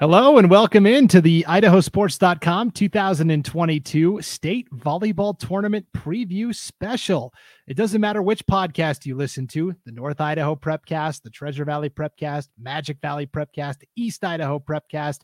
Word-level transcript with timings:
Hello 0.00 0.38
and 0.38 0.48
welcome 0.48 0.86
into 0.86 1.20
the 1.20 1.44
idahosports.com 1.48 2.70
2022 2.70 4.22
state 4.22 4.70
volleyball 4.70 5.36
tournament 5.36 5.86
preview 5.92 6.54
special. 6.54 7.34
It 7.66 7.76
doesn't 7.76 8.00
matter 8.00 8.22
which 8.22 8.46
podcast 8.46 9.06
you 9.06 9.16
listen 9.16 9.48
to, 9.48 9.74
the 9.84 9.90
North 9.90 10.20
Idaho 10.20 10.54
Prepcast, 10.54 11.22
the 11.22 11.30
Treasure 11.30 11.64
Valley 11.64 11.90
Prepcast, 11.90 12.46
Magic 12.56 12.98
Valley 13.02 13.26
Prepcast, 13.26 13.78
East 13.96 14.24
Idaho 14.24 14.60
Prepcast. 14.60 15.22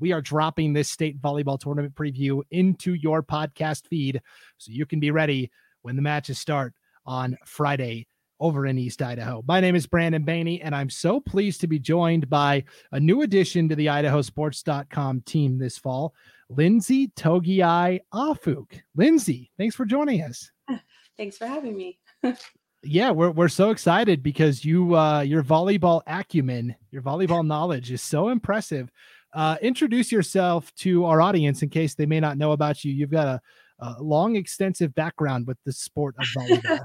We 0.00 0.10
are 0.10 0.20
dropping 0.20 0.72
this 0.72 0.90
state 0.90 1.22
volleyball 1.22 1.60
tournament 1.60 1.94
preview 1.94 2.42
into 2.50 2.94
your 2.94 3.22
podcast 3.22 3.86
feed 3.86 4.20
so 4.58 4.72
you 4.72 4.86
can 4.86 4.98
be 4.98 5.12
ready 5.12 5.52
when 5.82 5.94
the 5.94 6.02
matches 6.02 6.40
start 6.40 6.74
on 7.06 7.38
Friday, 7.44 8.08
over 8.40 8.66
in 8.66 8.78
East 8.78 9.02
Idaho. 9.02 9.42
My 9.46 9.60
name 9.60 9.74
is 9.74 9.86
Brandon 9.86 10.24
Baney, 10.24 10.60
and 10.62 10.74
I'm 10.74 10.90
so 10.90 11.20
pleased 11.20 11.60
to 11.62 11.66
be 11.66 11.78
joined 11.78 12.28
by 12.28 12.64
a 12.92 13.00
new 13.00 13.22
addition 13.22 13.68
to 13.68 13.76
the 13.76 13.86
idahosports.com 13.86 15.22
team 15.22 15.58
this 15.58 15.78
fall, 15.78 16.14
Lynnsie 16.50 17.12
Togiai-Ah 17.14 18.34
Fook. 18.34 18.80
Lynnsie, 18.96 19.50
thanks 19.58 19.74
for 19.74 19.84
joining 19.84 20.22
us. 20.22 20.50
Thanks 21.16 21.38
for 21.38 21.46
having 21.46 21.74
me. 21.74 21.98
yeah, 22.82 23.10
we're, 23.10 23.30
we're 23.30 23.48
so 23.48 23.70
excited 23.70 24.22
because 24.22 24.64
you 24.66 24.94
uh, 24.94 25.20
your 25.20 25.42
volleyball 25.42 26.02
acumen, 26.06 26.76
your 26.90 27.00
volleyball 27.00 27.46
knowledge 27.46 27.90
is 27.90 28.02
so 28.02 28.28
impressive. 28.28 28.90
Uh, 29.32 29.56
introduce 29.62 30.12
yourself 30.12 30.74
to 30.74 31.06
our 31.06 31.22
audience 31.22 31.62
in 31.62 31.70
case 31.70 31.94
they 31.94 32.04
may 32.04 32.20
not 32.20 32.36
know 32.36 32.52
about 32.52 32.84
you. 32.84 32.92
You've 32.92 33.10
got 33.10 33.28
a, 33.28 33.40
a 33.78 34.02
long, 34.02 34.36
extensive 34.36 34.94
background 34.94 35.46
with 35.46 35.58
the 35.64 35.72
sport 35.72 36.14
of 36.18 36.26
volleyball. 36.36 36.80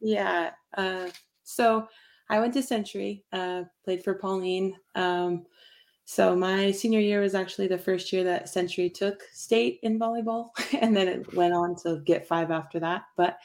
Yeah. 0.00 0.50
Uh, 0.76 1.08
so 1.44 1.88
I 2.30 2.40
went 2.40 2.54
to 2.54 2.62
Century, 2.62 3.24
uh, 3.32 3.64
played 3.84 4.04
for 4.04 4.14
Pauline. 4.14 4.74
Um, 4.94 5.46
so 6.04 6.34
my 6.34 6.70
senior 6.70 7.00
year 7.00 7.20
was 7.20 7.34
actually 7.34 7.68
the 7.68 7.76
first 7.76 8.12
year 8.14 8.24
that 8.24 8.48
Century 8.48 8.88
took 8.88 9.22
state 9.32 9.78
in 9.82 9.98
volleyball, 9.98 10.48
and 10.80 10.96
then 10.96 11.06
it 11.06 11.34
went 11.34 11.52
on 11.52 11.76
to 11.82 12.00
get 12.06 12.26
five 12.26 12.50
after 12.50 12.80
that. 12.80 13.02
But 13.16 13.38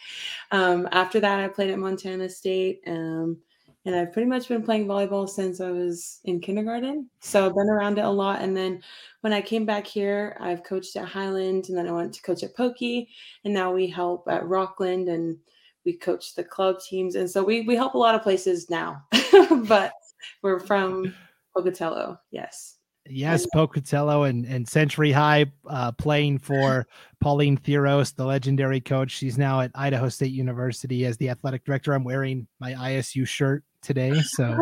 um, 0.52 0.88
after 0.94 1.20
that, 1.20 1.40
I 1.40 1.50
played 1.50 1.72
at 1.72 1.80
Montana 1.80 2.30
State, 2.30 2.82
um, 2.88 3.38
and 3.86 3.94
I've 3.94 4.14
pretty 4.14 4.30
much 4.30 4.48
been 4.48 4.64
playing 4.64 4.88
volleyball 4.88 5.28
since 5.28 5.60
I 5.60 5.72
was 5.72 6.22
in 6.24 6.40
kindergarten. 6.40 7.10
So 7.20 7.46
I've 7.46 7.56
been 7.56 7.70
around 7.70 7.98
it 7.98 8.06
a 8.06 8.10
lot. 8.10 8.42
And 8.42 8.56
then 8.56 8.82
when 9.22 9.34
I 9.34 9.42
came 9.42 9.66
back 9.66 9.86
here, 9.86 10.38
I've 10.40 10.64
coached 10.64 10.96
at 10.96 11.06
Highland, 11.06 11.68
and 11.68 11.78
then 11.78 11.90
I 11.90 11.92
went 11.92 12.14
to 12.14 12.22
coach 12.22 12.44
at 12.44 12.56
Pokey, 12.56 13.10
and 13.44 13.54
now 13.54 13.74
we 13.74 13.88
help 13.88 14.26
at 14.30 14.48
Rockland 14.48 15.10
and 15.10 15.38
we 15.86 15.94
coach 15.94 16.36
the 16.36 16.44
club 16.44 16.80
teams, 16.80 17.16
and 17.16 17.30
so 17.30 17.44
we 17.44 17.62
we 17.62 17.76
help 17.76 17.94
a 17.94 17.98
lot 17.98 18.16
of 18.16 18.22
places 18.22 18.70
now. 18.70 19.04
but 19.68 19.94
we're 20.42 20.60
from 20.60 21.14
Pocatello, 21.56 22.20
yes. 22.32 22.78
Yes, 23.10 23.46
Pocatello 23.54 24.24
and, 24.24 24.46
and 24.46 24.68
Century 24.68 25.12
High 25.12 25.48
uh, 25.68 25.92
playing 25.92 26.40
for 26.40 26.88
Pauline 27.20 27.58
Thiros, 27.58 28.16
the 28.16 28.26
legendary 28.26 28.80
coach. 28.80 29.12
She's 29.12 29.38
now 29.38 29.60
at 29.60 29.72
Idaho 29.76 30.08
State 30.08 30.32
University 30.32 31.06
as 31.06 31.18
the 31.18 31.30
athletic 31.30 31.66
director. 31.66 31.94
I'm 31.94 32.06
wearing 32.06 32.48
my 32.62 32.74
ISU 32.74 33.28
shirt 33.28 33.66
today, 33.82 34.14
so 34.22 34.58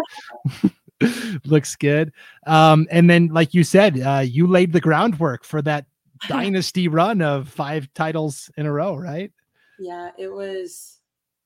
looks 1.45 1.75
good. 1.75 2.14
Um, 2.47 2.88
and 2.89 3.08
then, 3.08 3.27
like 3.27 3.53
you 3.53 3.64
said, 3.64 4.02
uh, 4.02 4.23
you 4.25 4.47
laid 4.47 4.73
the 4.73 4.81
groundwork 4.81 5.44
for 5.44 5.61
that 5.61 5.86
dynasty 6.27 6.88
run 6.88 7.22
of 7.22 7.47
five 7.47 7.94
titles 7.94 8.49
in 8.58 8.66
a 8.66 8.72
row, 8.72 8.95
right? 8.95 9.31
Yeah, 9.80 10.09
it 10.17 10.31
was 10.31 11.01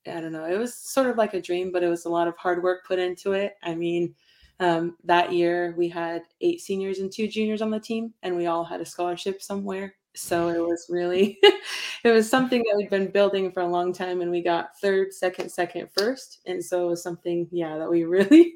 I 0.07 0.21
don't 0.21 0.31
know. 0.31 0.45
It 0.45 0.57
was 0.57 0.75
sort 0.75 1.09
of 1.09 1.17
like 1.17 1.33
a 1.33 1.41
dream, 1.41 1.71
but 1.71 1.83
it 1.83 1.89
was 1.89 2.05
a 2.05 2.09
lot 2.09 2.27
of 2.27 2.37
hard 2.37 2.61
work 2.63 2.85
put 2.85 2.99
into 2.99 3.33
it. 3.33 3.55
I 3.63 3.75
mean, 3.75 4.15
um, 4.59 4.97
that 5.03 5.33
year 5.33 5.73
we 5.77 5.89
had 5.89 6.23
eight 6.41 6.61
seniors 6.61 6.99
and 6.99 7.11
two 7.11 7.27
juniors 7.27 7.61
on 7.61 7.71
the 7.71 7.79
team, 7.79 8.13
and 8.23 8.35
we 8.35 8.45
all 8.47 8.63
had 8.63 8.81
a 8.81 8.85
scholarship 8.85 9.41
somewhere. 9.41 9.95
So 10.15 10.47
it 10.49 10.59
was 10.59 10.87
really, 10.89 11.37
it 12.03 12.11
was 12.11 12.29
something 12.29 12.59
that 12.63 12.77
we'd 12.77 12.89
been 12.89 13.11
building 13.11 13.51
for 13.51 13.61
a 13.61 13.67
long 13.67 13.91
time, 13.93 14.21
and 14.21 14.31
we 14.31 14.41
got 14.41 14.77
third, 14.79 15.13
second, 15.13 15.49
second, 15.51 15.89
first, 15.97 16.39
and 16.45 16.63
so 16.63 16.85
it 16.85 16.89
was 16.89 17.03
something, 17.03 17.47
yeah, 17.51 17.77
that 17.77 17.89
we 17.89 18.03
really, 18.05 18.55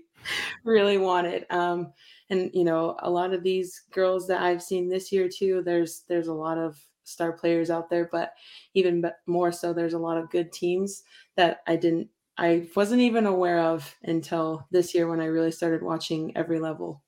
really 0.64 0.98
wanted. 0.98 1.46
Um, 1.50 1.94
and 2.30 2.52
you 2.54 2.64
know, 2.64 2.96
a 3.00 3.10
lot 3.10 3.34
of 3.34 3.44
these 3.44 3.84
girls 3.92 4.28
that 4.28 4.42
I've 4.42 4.62
seen 4.64 4.88
this 4.88 5.12
year 5.12 5.28
too, 5.28 5.62
there's 5.66 6.04
there's 6.08 6.28
a 6.28 6.34
lot 6.34 6.58
of 6.58 6.78
star 7.10 7.34
players 7.34 7.70
out 7.70 7.90
there, 7.90 8.08
but 8.12 8.34
even 8.74 9.12
more 9.28 9.52
so, 9.52 9.74
there's 9.74 9.94
a 9.94 10.00
lot 10.00 10.18
of 10.18 10.30
good 10.30 10.52
teams 10.52 11.04
that 11.36 11.62
I 11.68 11.76
didn't, 11.76 12.10
I 12.38 12.68
wasn't 12.76 13.02
even 13.02 13.26
aware 13.26 13.60
of 13.60 13.96
until 14.04 14.68
this 14.72 14.96
year 14.96 15.10
when 15.10 15.20
I 15.20 15.26
really 15.26 15.52
started 15.52 15.82
watching 15.84 16.36
every 16.38 16.60
level. 16.60 17.04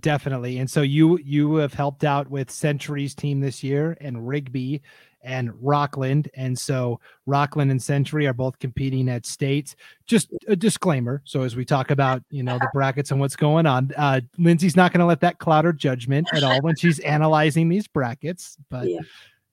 Definitely. 0.00 0.58
And 0.58 0.68
so 0.68 0.82
you 0.82 1.16
you 1.18 1.56
have 1.56 1.72
helped 1.72 2.02
out 2.02 2.28
with 2.28 2.50
Century's 2.50 3.14
team 3.14 3.38
this 3.38 3.62
year 3.62 3.96
and 4.00 4.26
Rigby 4.26 4.82
and 5.26 5.50
Rockland. 5.60 6.30
And 6.34 6.56
so 6.56 7.00
Rockland 7.26 7.70
and 7.70 7.82
Century 7.82 8.26
are 8.26 8.32
both 8.32 8.58
competing 8.60 9.08
at 9.08 9.26
states. 9.26 9.74
Just 10.06 10.32
a 10.46 10.56
disclaimer. 10.56 11.20
So 11.24 11.42
as 11.42 11.56
we 11.56 11.64
talk 11.64 11.90
about, 11.90 12.22
you 12.30 12.44
know, 12.44 12.58
the 12.58 12.70
brackets 12.72 13.10
and 13.10 13.20
what's 13.20 13.36
going 13.36 13.66
on, 13.66 13.92
uh, 13.96 14.20
Lynnsie's 14.38 14.76
not 14.76 14.92
going 14.92 15.00
to 15.00 15.06
let 15.06 15.20
that 15.20 15.38
cloud 15.38 15.64
her 15.64 15.72
judgment 15.72 16.28
at 16.32 16.44
all 16.44 16.62
when 16.62 16.76
she's 16.76 17.00
analyzing 17.00 17.68
these 17.68 17.88
brackets. 17.88 18.56
But 18.70 18.88
yeah. 18.88 19.00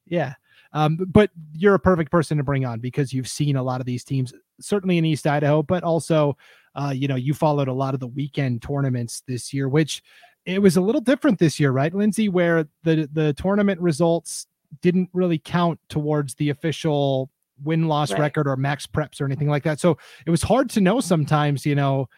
yeah. 0.05 0.33
Um, 0.73 0.97
but 1.09 1.31
you're 1.53 1.75
a 1.75 1.79
perfect 1.79 2.11
person 2.11 2.37
to 2.37 2.43
bring 2.43 2.65
on 2.65 2.79
because 2.79 3.11
you've 3.11 3.27
seen 3.27 3.55
a 3.55 3.63
lot 3.63 3.79
of 3.79 3.85
these 3.85 4.03
teams, 4.03 4.33
certainly 4.61 4.97
in 4.97 5.05
East 5.05 5.27
Idaho, 5.27 5.63
but 5.63 5.83
also, 5.83 6.37
uh, 6.75 6.93
you 6.95 7.07
know, 7.07 7.15
you 7.15 7.33
followed 7.33 7.67
a 7.67 7.73
lot 7.73 7.93
of 7.93 7.99
the 7.99 8.07
weekend 8.07 8.61
tournaments 8.61 9.23
this 9.27 9.53
year, 9.53 9.67
which 9.67 10.03
it 10.45 10.61
was 10.61 10.77
a 10.77 10.81
little 10.81 11.01
different 11.01 11.39
this 11.39 11.59
year, 11.59 11.71
right, 11.71 11.93
Lynnsie, 11.93 12.29
where 12.29 12.67
the 12.83 13.07
the 13.13 13.33
tournament 13.33 13.79
results 13.79 14.47
didn't 14.81 15.09
really 15.13 15.37
count 15.37 15.79
towards 15.89 16.35
the 16.35 16.49
official 16.49 17.29
win 17.63 17.87
loss 17.87 18.11
right. 18.11 18.19
record 18.19 18.47
or 18.47 18.55
max 18.55 18.85
preps 18.87 19.21
or 19.21 19.25
anything 19.25 19.49
like 19.49 19.63
that. 19.63 19.79
So 19.79 19.97
it 20.25 20.31
was 20.31 20.41
hard 20.41 20.69
to 20.71 20.81
know 20.81 20.99
sometimes, 20.99 21.65
you 21.65 21.75
know, 21.75 22.09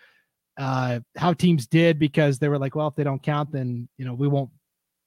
uh, 0.58 1.00
how 1.18 1.34
teams 1.34 1.68
did 1.68 2.00
because 2.00 2.40
they 2.40 2.50
were 2.50 2.58
like, 2.58 2.76
well, 2.76 2.88
if 2.88 2.96
they 2.96 3.04
don't 3.04 3.22
count, 3.22 3.52
then 3.52 3.88
you 3.98 4.06
know 4.06 4.14
we 4.14 4.28
won't 4.28 4.50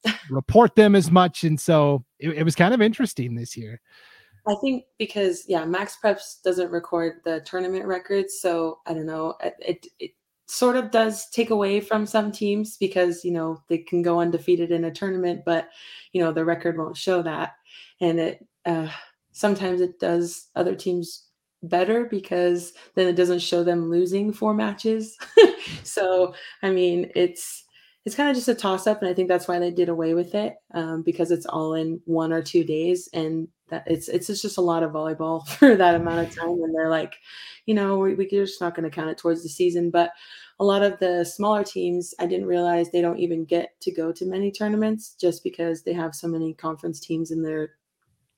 report 0.30 0.74
them 0.74 0.94
as 0.94 1.10
much. 1.10 1.44
And 1.44 1.58
so 1.58 2.04
it, 2.18 2.30
it 2.30 2.42
was 2.42 2.54
kind 2.54 2.74
of 2.74 2.82
interesting 2.82 3.34
this 3.34 3.56
year. 3.56 3.80
I 4.46 4.54
think 4.62 4.84
because 4.98 5.44
yeah, 5.46 5.64
Max 5.64 5.98
Preps 6.02 6.42
doesn't 6.42 6.70
record 6.70 7.20
the 7.24 7.40
tournament 7.40 7.86
records, 7.86 8.40
so 8.40 8.78
I 8.86 8.94
don't 8.94 9.06
know. 9.06 9.34
It, 9.60 9.86
it 9.98 10.10
sort 10.48 10.76
of 10.76 10.90
does 10.90 11.28
take 11.30 11.50
away 11.50 11.78
from 11.78 12.06
some 12.06 12.32
teams 12.32 12.76
because 12.78 13.24
you 13.24 13.30
know 13.30 13.62
they 13.68 13.78
can 13.78 14.02
go 14.02 14.20
undefeated 14.20 14.72
in 14.72 14.84
a 14.84 14.90
tournament, 14.90 15.42
but 15.44 15.68
you 16.12 16.22
know 16.22 16.32
the 16.32 16.44
record 16.44 16.76
won't 16.76 16.96
show 16.96 17.22
that, 17.22 17.52
and 18.00 18.18
it 18.18 18.46
uh, 18.64 18.88
sometimes 19.32 19.80
it 19.80 20.00
does 20.00 20.48
other 20.56 20.74
teams 20.74 21.26
better 21.62 22.04
because 22.04 22.72
then 22.94 23.08
it 23.08 23.16
doesn't 23.16 23.40
show 23.40 23.62
them 23.62 23.90
losing 23.90 24.32
four 24.32 24.54
matches. 24.54 25.16
so 25.82 26.34
I 26.62 26.70
mean, 26.70 27.10
it's 27.14 27.64
it's 28.04 28.14
kind 28.14 28.30
of 28.30 28.34
just 28.34 28.48
a 28.48 28.54
toss 28.54 28.86
up, 28.86 29.02
and 29.02 29.10
I 29.10 29.14
think 29.14 29.28
that's 29.28 29.48
why 29.48 29.58
they 29.58 29.70
did 29.70 29.90
away 29.90 30.14
with 30.14 30.34
it 30.34 30.56
um, 30.72 31.02
because 31.02 31.30
it's 31.30 31.46
all 31.46 31.74
in 31.74 32.00
one 32.06 32.32
or 32.32 32.42
two 32.42 32.64
days, 32.64 33.08
and 33.12 33.48
that 33.68 33.84
it's 33.86 34.08
it's 34.08 34.26
just 34.26 34.58
a 34.58 34.62
lot 34.62 34.82
of 34.82 34.92
volleyball 34.92 35.46
for 35.58 35.76
that 35.76 35.94
amount 35.94 36.26
of 36.26 36.34
time. 36.34 36.62
And 36.62 36.74
they're 36.74 36.90
like, 36.90 37.16
you 37.66 37.74
know, 37.74 37.98
we, 37.98 38.14
we're 38.14 38.28
just 38.28 38.60
not 38.60 38.74
going 38.74 38.88
to 38.88 38.94
count 38.94 39.10
it 39.10 39.18
towards 39.18 39.42
the 39.42 39.48
season. 39.48 39.90
But 39.90 40.12
a 40.60 40.64
lot 40.64 40.82
of 40.82 40.98
the 40.98 41.24
smaller 41.24 41.64
teams, 41.64 42.14
I 42.18 42.26
didn't 42.26 42.46
realize 42.46 42.90
they 42.90 43.00
don't 43.00 43.18
even 43.18 43.44
get 43.44 43.80
to 43.82 43.92
go 43.92 44.12
to 44.12 44.26
many 44.26 44.50
tournaments 44.50 45.14
just 45.20 45.44
because 45.44 45.82
they 45.82 45.92
have 45.92 46.14
so 46.14 46.28
many 46.28 46.54
conference 46.54 47.00
teams 47.00 47.30
in 47.30 47.42
their 47.42 47.70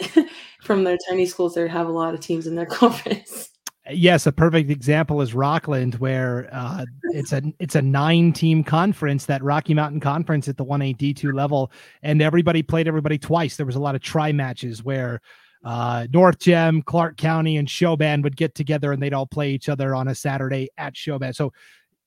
from 0.63 0.85
their 0.85 0.99
tiny 1.09 1.27
schools. 1.27 1.55
They 1.55 1.69
have 1.69 1.89
a 1.89 1.93
lot 1.93 2.15
of 2.15 2.21
teams 2.21 2.47
in 2.47 2.55
their 2.55 2.67
conference 2.81 3.50
yes, 3.93 4.27
a 4.27 4.33
perfect 4.33 4.71
example 4.71 5.21
is 5.21 5.35
Rockland, 5.35 5.97
where 5.97 6.49
uh, 6.53 6.85
it's 7.13 7.33
a 7.33 7.43
it's 7.59 7.75
a 7.75 7.83
nine 7.83 8.33
team 8.33 8.65
conference, 8.65 9.27
that 9.27 9.43
Rocky 9.43 9.75
Mountain 9.75 10.01
Conference 10.01 10.49
at 10.49 10.57
the 10.57 10.65
one 10.65 10.83
A 10.83 10.93
D 10.93 11.15
two 11.15 11.33
level, 11.33 11.71
and 12.03 12.23
everybody 12.23 12.63
played 12.63 12.89
everybody 12.89 13.19
twice. 13.19 13.57
There 13.57 13.67
was 13.67 13.77
a 13.77 13.81
lot 13.81 13.95
of 13.95 14.01
tri 14.01 14.33
matches 14.33 14.83
where 14.83 15.21
uh, 15.65 16.07
North 16.13 16.39
Gem, 16.39 16.83
Clark 16.83 17.17
County, 17.17 17.57
and 17.57 17.69
Sho-Ban 17.69 18.23
would 18.23 18.37
get 18.37 18.55
together 18.55 18.93
and 18.93 19.03
they'd 19.03 19.13
all 19.13 19.27
play 19.27 19.51
each 19.51 19.69
other 19.69 19.95
on 19.95 20.09
a 20.09 20.15
Saturday 20.15 20.69
at 20.79 20.97
Sho-Ban. 20.97 21.35
So, 21.35 21.53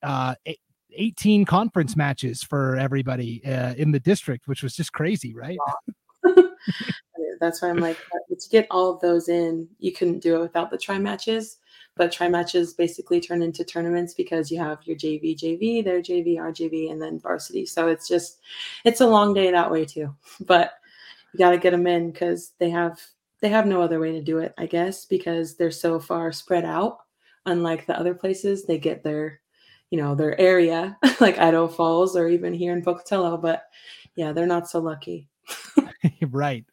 uh, 0.01 0.35
18 0.95 1.45
conference 1.45 1.95
matches 1.95 2.43
for 2.43 2.77
everybody 2.77 3.43
uh, 3.45 3.73
in 3.75 3.91
the 3.91 3.99
district, 3.99 4.47
which 4.47 4.63
was 4.63 4.75
just 4.75 4.93
crazy, 4.93 5.33
right? 5.33 5.57
That's 7.39 7.61
why 7.61 7.69
I'm 7.69 7.77
like, 7.77 7.97
to 8.29 8.49
get 8.49 8.67
all 8.71 8.91
of 8.91 9.01
those 9.01 9.27
in, 9.27 9.67
you 9.79 9.91
couldn't 9.91 10.19
do 10.19 10.35
it 10.35 10.39
without 10.39 10.71
the 10.71 10.77
tri 10.77 10.97
matches 10.97 11.57
but 11.95 12.11
tri 12.11 12.27
matches 12.27 12.73
basically 12.73 13.21
turn 13.21 13.41
into 13.41 13.63
tournaments 13.63 14.13
because 14.13 14.49
you 14.51 14.59
have 14.59 14.79
your 14.85 14.97
JV, 14.97 15.37
JV, 15.37 15.83
their 15.83 16.01
JV, 16.01 16.39
our 16.39 16.51
JV, 16.51 16.91
and 16.91 17.01
then 17.01 17.19
varsity. 17.19 17.65
So 17.65 17.87
it's 17.87 18.07
just, 18.07 18.39
it's 18.83 19.01
a 19.01 19.07
long 19.07 19.33
day 19.33 19.51
that 19.51 19.71
way 19.71 19.85
too. 19.85 20.13
But 20.45 20.73
you 21.33 21.39
got 21.39 21.51
to 21.51 21.57
get 21.57 21.71
them 21.71 21.87
in 21.87 22.11
because 22.11 22.53
they 22.59 22.69
have 22.69 22.99
they 23.41 23.49
have 23.49 23.65
no 23.65 23.81
other 23.81 23.99
way 23.99 24.13
to 24.13 24.21
do 24.21 24.37
it, 24.37 24.53
I 24.57 24.65
guess, 24.67 25.05
because 25.05 25.57
they're 25.57 25.69
so 25.69 25.99
far 25.99 26.31
spread 26.31 26.63
out. 26.63 26.99
Unlike 27.45 27.85
the 27.87 27.99
other 27.99 28.13
places, 28.13 28.63
they 28.63 28.77
get 28.77 29.03
their, 29.03 29.41
you 29.89 29.97
know, 29.97 30.15
their 30.15 30.39
area, 30.39 30.97
like 31.19 31.37
Idaho 31.37 31.67
Falls 31.67 32.15
or 32.15 32.29
even 32.29 32.53
here 32.53 32.71
in 32.71 32.81
Pocatello. 32.81 33.35
But 33.35 33.63
yeah, 34.15 34.31
they're 34.31 34.45
not 34.45 34.69
so 34.69 34.79
lucky. 34.79 35.27
right. 36.29 36.65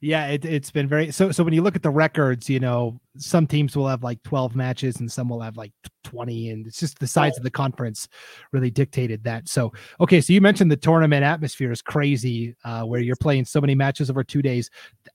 Yeah, 0.00 0.26
it, 0.28 0.44
it's 0.44 0.70
been 0.70 0.88
very 0.88 1.10
so. 1.10 1.30
So 1.30 1.44
when 1.44 1.52
you 1.52 1.62
look 1.62 1.76
at 1.76 1.82
the 1.82 1.90
records, 1.90 2.48
you 2.48 2.60
know, 2.60 2.98
some 3.16 3.46
teams 3.46 3.76
will 3.76 3.88
have 3.88 4.02
like 4.02 4.22
12 4.22 4.56
matches 4.56 5.00
and 5.00 5.10
some 5.10 5.28
will 5.28 5.40
have 5.40 5.56
like 5.56 5.72
20, 6.04 6.50
and 6.50 6.66
it's 6.66 6.80
just 6.80 6.98
the 6.98 7.06
size 7.06 7.36
of 7.36 7.42
the 7.42 7.50
conference 7.50 8.08
really 8.52 8.70
dictated 8.70 9.24
that. 9.24 9.48
So, 9.48 9.72
okay, 10.00 10.20
so 10.20 10.32
you 10.32 10.40
mentioned 10.40 10.70
the 10.70 10.76
tournament 10.76 11.24
atmosphere 11.24 11.72
is 11.72 11.82
crazy, 11.82 12.54
uh, 12.64 12.82
where 12.82 13.00
you're 13.00 13.16
playing 13.16 13.44
so 13.44 13.60
many 13.60 13.74
matches 13.74 14.10
over 14.10 14.24
two 14.24 14.42
days. 14.42 14.70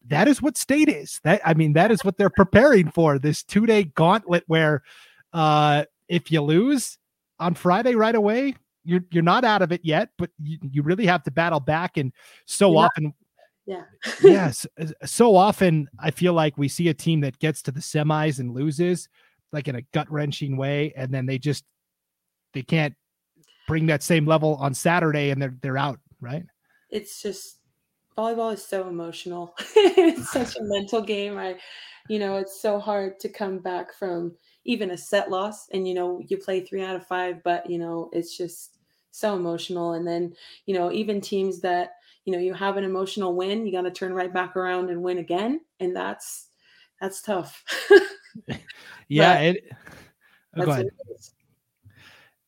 That 0.08 0.28
is 0.28 0.42
what 0.42 0.58
state 0.58 0.90
is. 0.90 1.20
That 1.24 1.42
I 1.46 1.54
mean, 1.54 1.74
that 1.74 1.92
is 1.92 2.04
what 2.04 2.18
they're 2.18 2.30
preparing 2.30 2.92
for 2.92 3.18
this 3.18 3.44
two 3.44 3.66
day 3.66 3.86
gauntlet 3.86 4.44
where 4.48 4.84
uh, 5.32 5.86
if 6.08 6.32
you 6.32 6.42
lose 6.42 6.98
on 7.40 7.56
Friday 7.56 7.96
right 7.96 8.16
away, 8.16 8.56
you're 8.86 9.04
you're 9.12 9.24
not 9.24 9.44
out 9.44 9.62
of 9.62 9.72
it 9.72 9.82
yet, 9.84 10.10
but 10.18 10.30
you, 10.42 10.58
you 10.62 10.84
really 10.84 11.06
have 11.06 11.24
to 11.24 11.32
battle 11.32 11.60
back. 11.60 11.98
And 11.98 12.12
so 12.46 12.72
you're 12.72 12.86
often, 12.86 13.14
yeah, 13.66 13.84
yes, 14.24 14.66
so 15.06 15.36
often 15.36 15.88
I 16.00 16.12
feel 16.12 16.34
like 16.34 16.58
we 16.58 16.68
see 16.68 16.90
a 16.90 16.94
team 16.94 17.22
that 17.22 17.40
gets 17.40 17.62
to 17.64 17.72
the 17.72 17.80
semis 17.80 18.40
and 18.40 18.54
loses, 18.54 19.08
like 19.52 19.68
in 19.68 19.76
a 19.76 19.82
gut 19.94 20.12
wrenching 20.12 20.58
way, 20.58 20.94
and 20.96 21.14
then 21.14 21.26
they 21.26 21.38
just 21.38 21.64
they 22.54 22.62
can't 22.62 22.96
bring 23.68 23.86
that 23.88 24.04
same 24.04 24.26
level 24.26 24.56
on 24.56 24.74
Saturday, 24.74 25.30
and 25.30 25.42
they're 25.42 25.56
they're 25.62 25.78
out, 25.78 26.00
right? 26.20 26.44
It's 26.90 27.22
just 27.22 27.60
volleyball 28.18 28.54
is 28.54 28.66
so 28.66 28.88
emotional. 28.88 29.56
it's 29.76 30.32
such 30.32 30.56
a 30.56 30.60
mental 30.64 31.02
game. 31.02 31.38
I, 31.38 31.58
you 32.10 32.20
know, 32.20 32.38
it's 32.38 32.62
so 32.62 32.80
hard 32.80 33.20
to 33.22 33.30
come 33.30 33.60
back 33.60 33.94
from 33.94 34.36
even 34.66 34.92
a 34.92 34.98
set 34.98 35.30
loss 35.30 35.68
and 35.70 35.88
you 35.88 35.94
know 35.94 36.22
you 36.28 36.38
play 36.38 36.62
three 36.62 36.84
out 36.84 36.96
of 36.96 37.06
five 37.06 37.44
but 37.44 37.70
you 37.70 37.78
know 37.78 38.10
it's 38.14 38.38
just 38.38 38.78
so 39.12 39.36
emotional 39.36 39.94
and 39.94 40.08
then 40.08 40.34
you 40.66 40.74
know 40.74 40.92
even 40.92 41.22
teams 41.22 41.60
that 41.60 41.96
you 42.26 42.34
know 42.34 42.40
you 42.40 42.54
have 42.54 42.78
an 42.78 42.84
emotional 42.84 43.36
win 43.36 43.66
you 43.66 43.72
got 43.72 43.82
to 43.82 43.92
turn 43.92 44.14
right 44.14 44.34
back 44.34 44.56
around 44.56 44.90
and 44.90 45.02
win 45.02 45.18
again 45.18 45.60
and 45.80 45.96
that's 45.96 46.50
that's 47.02 47.22
tough 47.22 47.64
yeah 49.08 49.40
it 49.40 49.64
oh, 50.58 50.66
go 50.66 50.72
ahead. 50.72 50.90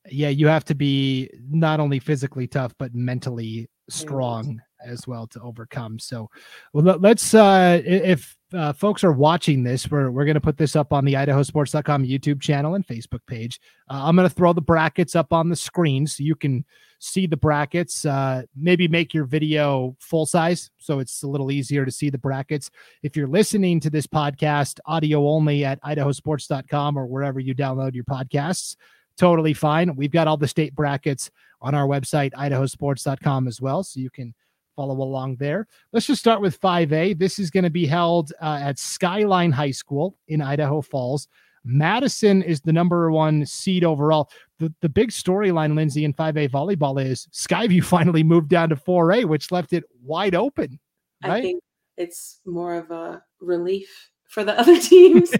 yeah 0.09 0.29
you 0.29 0.47
have 0.47 0.63
to 0.63 0.75
be 0.75 1.29
not 1.49 1.79
only 1.79 1.99
physically 1.99 2.47
tough 2.47 2.73
but 2.77 2.93
mentally 2.95 3.69
strong 3.89 4.61
as 4.85 5.07
well 5.07 5.27
to 5.27 5.41
overcome. 5.41 5.99
So, 5.99 6.29
well, 6.73 6.97
let's 6.99 7.33
uh, 7.33 7.81
if 7.83 8.37
uh, 8.55 8.73
folks 8.73 9.03
are 9.03 9.11
watching 9.11 9.63
this, 9.63 9.89
we're 9.89 10.09
we're 10.11 10.25
going 10.25 10.35
to 10.35 10.41
put 10.41 10.57
this 10.57 10.75
up 10.75 10.93
on 10.93 11.05
the 11.05 11.13
IdahoSports.com 11.13 12.05
YouTube 12.05 12.41
channel 12.41 12.75
and 12.75 12.85
Facebook 12.85 13.25
page. 13.27 13.59
Uh, 13.89 14.01
I'm 14.03 14.15
going 14.15 14.27
to 14.27 14.33
throw 14.33 14.53
the 14.53 14.61
brackets 14.61 15.15
up 15.15 15.33
on 15.33 15.49
the 15.49 15.55
screen 15.55 16.07
so 16.07 16.23
you 16.23 16.35
can 16.35 16.65
see 16.99 17.27
the 17.27 17.37
brackets. 17.37 18.05
Uh, 18.05 18.43
maybe 18.55 18.87
make 18.87 19.13
your 19.13 19.25
video 19.25 19.95
full 19.99 20.25
size 20.25 20.71
so 20.77 20.99
it's 20.99 21.23
a 21.23 21.27
little 21.27 21.51
easier 21.51 21.85
to 21.85 21.91
see 21.91 22.09
the 22.09 22.17
brackets. 22.17 22.71
If 23.03 23.15
you're 23.15 23.27
listening 23.27 23.79
to 23.81 23.89
this 23.89 24.07
podcast 24.07 24.79
audio 24.85 25.27
only 25.27 25.65
at 25.65 25.81
IdahoSports.com 25.83 26.97
or 26.97 27.05
wherever 27.05 27.39
you 27.39 27.53
download 27.53 27.93
your 27.93 28.05
podcasts, 28.05 28.75
totally 29.17 29.53
fine. 29.53 29.95
We've 29.95 30.11
got 30.11 30.27
all 30.27 30.37
the 30.37 30.47
state 30.47 30.75
brackets 30.75 31.29
on 31.61 31.75
our 31.75 31.87
website, 31.87 32.31
idahosports.com 32.33 33.47
as 33.47 33.61
well. 33.61 33.83
So 33.83 33.99
you 33.99 34.09
can 34.09 34.33
follow 34.75 35.01
along 35.01 35.37
there. 35.37 35.67
Let's 35.91 36.05
just 36.05 36.21
start 36.21 36.41
with 36.41 36.59
5A. 36.59 37.17
This 37.17 37.39
is 37.39 37.49
going 37.49 37.63
to 37.63 37.69
be 37.69 37.85
held 37.85 38.33
uh, 38.41 38.59
at 38.61 38.79
Skyline 38.79 39.51
High 39.51 39.71
School 39.71 40.17
in 40.27 40.41
Idaho 40.41 40.81
Falls. 40.81 41.27
Madison 41.63 42.43
is 42.43 42.61
the 42.61 42.71
number 42.71 43.11
one 43.11 43.45
seed 43.45 43.83
overall. 43.83 44.29
The, 44.59 44.73
the 44.81 44.89
big 44.89 45.09
storyline, 45.09 45.73
Lynnsie, 45.73 46.03
in 46.03 46.13
5A 46.13 46.49
volleyball 46.49 47.03
is 47.03 47.27
Skyview 47.33 47.83
finally 47.85 48.23
moved 48.23 48.49
down 48.49 48.69
to 48.69 48.75
4A, 48.75 49.25
which 49.25 49.51
left 49.51 49.73
it 49.73 49.83
wide 50.03 50.35
open. 50.35 50.79
Right? 51.23 51.33
I 51.33 51.41
think 51.41 51.63
it's 51.97 52.41
more 52.45 52.75
of 52.75 52.91
a 52.91 53.23
relief 53.39 54.11
for 54.27 54.43
the 54.43 54.57
other 54.59 54.79
teams. 54.79 55.31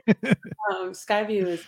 um, 0.72 0.92
Skyview 0.92 1.48
is 1.48 1.64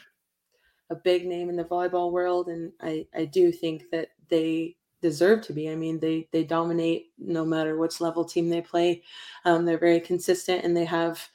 a 0.89 0.95
big 0.95 1.25
name 1.27 1.49
in 1.49 1.55
the 1.55 1.63
volleyball 1.63 2.11
world, 2.11 2.47
and 2.47 2.71
I, 2.81 3.05
I 3.13 3.25
do 3.25 3.51
think 3.51 3.83
that 3.91 4.09
they 4.29 4.75
deserve 5.09 5.41
to 5.43 5.53
be. 5.53 5.69
I 5.69 5.75
mean, 5.75 5.99
they 5.99 6.27
they 6.31 6.43
dominate 6.43 7.11
no 7.17 7.45
matter 7.45 7.77
which 7.77 8.01
level 8.01 8.25
team 8.25 8.49
they 8.49 8.61
play. 8.61 9.03
Um, 9.45 9.65
they're 9.65 9.77
very 9.77 9.99
consistent, 10.01 10.63
and 10.65 10.75
they 10.75 10.85
have 10.85 11.27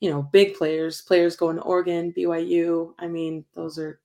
you 0.00 0.10
know 0.10 0.22
big 0.22 0.54
players. 0.54 1.02
Players 1.02 1.36
going 1.36 1.56
to 1.56 1.62
Oregon, 1.62 2.12
BYU. 2.16 2.94
I 2.98 3.06
mean, 3.08 3.44
those 3.54 3.78
are 3.78 4.00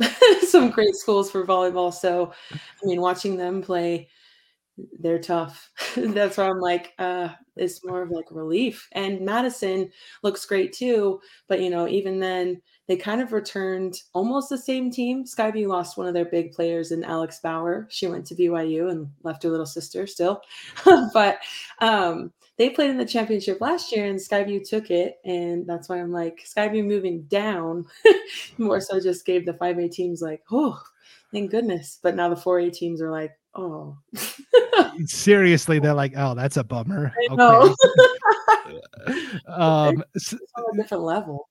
some 0.48 0.70
great 0.70 0.94
schools 0.96 1.30
for 1.30 1.46
volleyball. 1.46 1.92
So, 1.92 2.32
I 2.52 2.86
mean, 2.86 3.00
watching 3.00 3.36
them 3.36 3.62
play, 3.62 4.08
they're 5.00 5.18
tough. 5.18 5.70
That's 5.96 6.36
why 6.36 6.48
I'm 6.48 6.60
like, 6.60 6.92
uh, 6.98 7.30
it's 7.56 7.84
more 7.84 8.02
of 8.02 8.10
like 8.10 8.26
relief. 8.30 8.88
And 8.92 9.20
Madison 9.22 9.90
looks 10.22 10.44
great 10.46 10.72
too, 10.72 11.20
but 11.48 11.60
you 11.60 11.70
know, 11.70 11.88
even 11.88 12.20
then 12.20 12.60
they 12.88 12.96
kind 12.96 13.20
of 13.20 13.32
returned 13.32 14.00
almost 14.12 14.48
the 14.48 14.58
same 14.58 14.90
team. 14.90 15.24
Skyview 15.24 15.66
lost 15.66 15.96
one 15.96 16.06
of 16.06 16.14
their 16.14 16.24
big 16.24 16.52
players 16.52 16.92
in 16.92 17.02
Alex 17.02 17.40
Bauer. 17.40 17.86
She 17.90 18.06
went 18.06 18.24
to 18.26 18.34
BYU 18.34 18.90
and 18.90 19.10
left 19.22 19.42
her 19.42 19.50
little 19.50 19.66
sister 19.66 20.06
still. 20.06 20.40
but 21.12 21.38
um, 21.80 22.32
they 22.58 22.70
played 22.70 22.90
in 22.90 22.98
the 22.98 23.04
championship 23.04 23.60
last 23.60 23.90
year 23.90 24.06
and 24.06 24.18
Skyview 24.18 24.68
took 24.68 24.90
it. 24.90 25.18
And 25.24 25.66
that's 25.66 25.88
why 25.88 26.00
I'm 26.00 26.12
like, 26.12 26.46
Skyview 26.46 26.86
moving 26.86 27.22
down 27.22 27.86
more 28.58 28.80
so 28.80 29.00
just 29.00 29.26
gave 29.26 29.46
the 29.46 29.52
5A 29.52 29.90
teams 29.90 30.22
like, 30.22 30.42
oh, 30.52 30.80
thank 31.32 31.50
goodness. 31.50 31.98
But 32.00 32.14
now 32.14 32.28
the 32.28 32.36
4A 32.36 32.72
teams 32.72 33.02
are 33.02 33.10
like, 33.10 33.32
oh. 33.56 33.98
Seriously, 35.06 35.80
they're 35.80 35.92
like, 35.92 36.12
oh, 36.16 36.34
that's 36.36 36.56
a 36.56 36.64
bummer. 36.64 37.12
I 37.30 37.34
know. 37.34 37.74
um, 39.48 40.04
it's 40.14 40.32
on 40.32 40.64
a 40.72 40.76
different 40.76 41.02
level. 41.02 41.48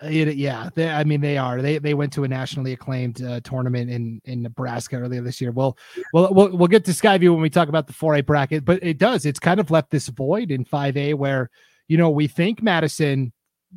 It, 0.00 0.36
yeah, 0.36 0.70
they, 0.74 0.88
I 0.88 1.02
mean 1.02 1.20
they 1.20 1.38
are. 1.38 1.60
They 1.60 1.78
they 1.78 1.94
went 1.94 2.12
to 2.12 2.24
a 2.24 2.28
nationally 2.28 2.72
acclaimed 2.72 3.22
uh, 3.22 3.40
tournament 3.40 3.90
in 3.90 4.20
in 4.24 4.42
Nebraska 4.42 4.96
earlier 4.96 5.22
this 5.22 5.40
year. 5.40 5.50
Well, 5.50 5.76
well, 6.12 6.32
we'll 6.32 6.56
we'll 6.56 6.68
get 6.68 6.84
to 6.84 6.92
Skyview 6.92 7.32
when 7.32 7.40
we 7.40 7.50
talk 7.50 7.68
about 7.68 7.88
the 7.88 7.92
4A 7.92 8.24
bracket, 8.24 8.64
but 8.64 8.82
it 8.82 8.98
does. 8.98 9.26
It's 9.26 9.40
kind 9.40 9.58
of 9.58 9.72
left 9.72 9.90
this 9.90 10.08
void 10.08 10.52
in 10.52 10.64
5A 10.64 11.14
where 11.14 11.50
you 11.88 11.96
know 11.96 12.10
we 12.10 12.28
think 12.28 12.62
Madison, 12.62 13.32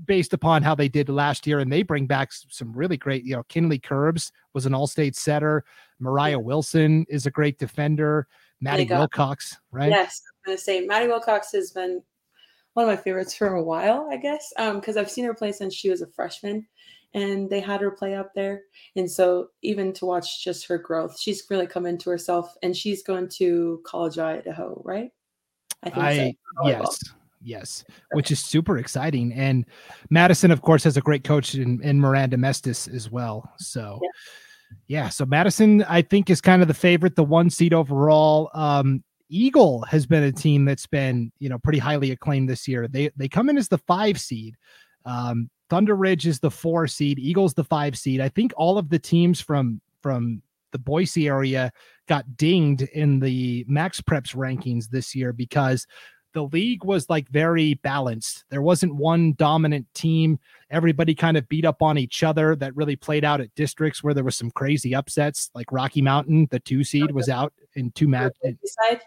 based 0.06 0.34
upon 0.34 0.62
how 0.62 0.76
they 0.76 0.88
did 0.88 1.10
last 1.10 1.48
year, 1.48 1.58
and 1.58 1.72
they 1.72 1.82
bring 1.82 2.06
back 2.06 2.30
some 2.32 2.72
really 2.72 2.98
great. 2.98 3.24
You 3.24 3.38
know, 3.38 3.44
Kinley 3.50 3.80
Curbs 3.80 4.32
was 4.54 4.68
an 4.68 4.76
All-State 4.76 5.16
setter. 5.16 5.64
Mariah 6.00 6.40
Wilson 6.40 7.04
is 7.10 7.26
a 7.26 7.32
great 7.32 7.58
defender. 7.58 8.28
Maddie 8.62 8.86
Wilcox, 8.86 9.58
right? 9.72 9.90
Yes, 9.90 10.22
I'm 10.46 10.52
gonna 10.52 10.58
say 10.60 10.82
Maddie 10.82 11.08
Wilcox 11.08 11.52
has 11.54 11.72
been 11.72 12.04
one 12.74 12.88
of 12.88 12.90
my 12.90 13.02
favorites 13.02 13.36
for 13.36 13.48
a 13.48 13.64
while, 13.64 14.08
I 14.12 14.18
guess, 14.18 14.54
because 14.56 14.98
um, 14.98 15.02
I've 15.02 15.12
seen 15.12 15.26
her 15.26 15.34
play 15.34 15.52
since 15.52 15.74
she 15.74 15.90
was 15.90 16.02
a 16.02 16.08
freshman, 16.08 16.66
and 17.14 17.50
they 17.50 17.60
had 17.60 17.82
her 17.82 17.92
play 17.92 18.16
up 18.16 18.34
there. 18.34 18.64
And 18.96 19.10
so 19.10 19.50
even 19.62 19.92
to 19.94 20.06
watch 20.06 20.44
just 20.44 20.68
her 20.68 20.78
growth, 20.78 21.20
she's 21.20 21.44
really 21.50 21.68
come 21.68 21.86
into 21.86 22.10
herself, 22.10 22.56
and 22.64 22.76
she's 22.76 23.04
going 23.04 23.30
to 23.38 23.82
College 23.86 24.18
Idaho, 24.18 24.82
right? 24.86 25.12
I 25.84 25.90
think 25.90 26.06
I, 26.06 26.36
so. 26.64 26.70
yes. 26.70 27.04
Yes, 27.44 27.84
which 28.12 28.30
is 28.30 28.40
super 28.40 28.78
exciting. 28.78 29.34
And 29.34 29.66
Madison, 30.12 30.52
of 30.52 30.62
course, 30.62 30.84
has 30.84 30.96
a 30.96 31.02
great 31.02 31.24
coach 31.24 31.56
in, 31.56 31.82
in 31.82 32.00
Miranda 32.00 32.38
Mestis 32.38 32.88
as 32.94 33.10
well. 33.10 33.52
So, 33.58 34.00
yeah. 34.88 35.06
yeah. 35.06 35.10
so 35.10 35.26
Madison, 35.26 35.84
I 35.86 36.04
think, 36.04 36.30
is 36.30 36.40
kind 36.40 36.62
of 36.62 36.68
the 36.68 36.76
favorite, 36.76 37.16
the 37.16 37.24
one 37.24 37.50
seed 37.50 37.74
overall. 37.74 38.52
Um, 38.54 39.04
Eagle 39.32 39.82
has 39.84 40.06
been 40.06 40.24
a 40.24 40.32
team 40.32 40.66
that's 40.66 40.86
been, 40.86 41.32
you 41.40 41.50
know, 41.50 41.58
pretty 41.58 41.80
highly 41.80 42.12
acclaimed 42.12 42.50
this 42.50 42.68
year. 42.68 42.88
They 42.88 43.10
they 43.16 43.28
come 43.28 43.50
in 43.50 43.58
as 43.58 43.70
the 43.70 43.78
five 43.80 44.20
seed. 44.20 44.56
Um, 45.06 45.50
Thunder 45.70 45.96
Ridge 45.96 46.28
is 46.28 46.40
the 46.40 46.52
four 46.52 46.86
seed. 46.86 47.18
Eagles 47.18 47.54
the 47.54 47.64
five 47.64 47.98
seed. 47.98 48.20
I 48.20 48.30
think 48.30 48.52
all 48.58 48.78
of 48.78 48.90
the 48.90 49.00
teams 49.00 49.40
from 49.40 49.82
from 50.04 50.42
the 50.72 50.80
Boise 50.80 51.28
area 51.28 51.72
got 52.08 52.38
dinged 52.38 52.82
in 52.82 53.20
the 53.20 53.66
Max 53.68 54.02
Preps 54.02 54.36
rankings 54.36 54.90
this 54.90 55.16
year 55.16 55.34
because 55.34 55.88
the 56.34 56.44
league 56.44 56.84
was 56.84 57.10
like 57.10 57.30
very 57.30 57.76
balanced. 57.76 58.46
There 58.50 58.62
wasn't 58.62 58.96
one 58.96 59.34
dominant 59.34 59.88
team. 59.94 60.40
Everybody 60.70 61.14
kind 61.14 61.38
of 61.38 61.48
beat 61.50 61.66
up 61.66 61.82
on 61.82 61.98
each 61.98 62.24
other. 62.24 62.56
That 62.56 62.76
really 62.76 62.96
played 62.96 63.24
out 63.24 63.42
at 63.42 63.54
districts 63.56 64.04
where 64.04 64.14
there 64.14 64.24
was 64.24 64.36
some 64.36 64.52
crazy 64.52 64.96
upsets, 64.96 65.50
like 65.54 65.72
Rocky 65.72 66.02
Mountain, 66.02 66.48
the 66.52 66.60
two 66.60 66.84
seed 66.84 67.12
was 67.12 67.30
out 67.30 67.54
in 67.76 67.92
two 67.92 68.08
matches. 68.08 68.56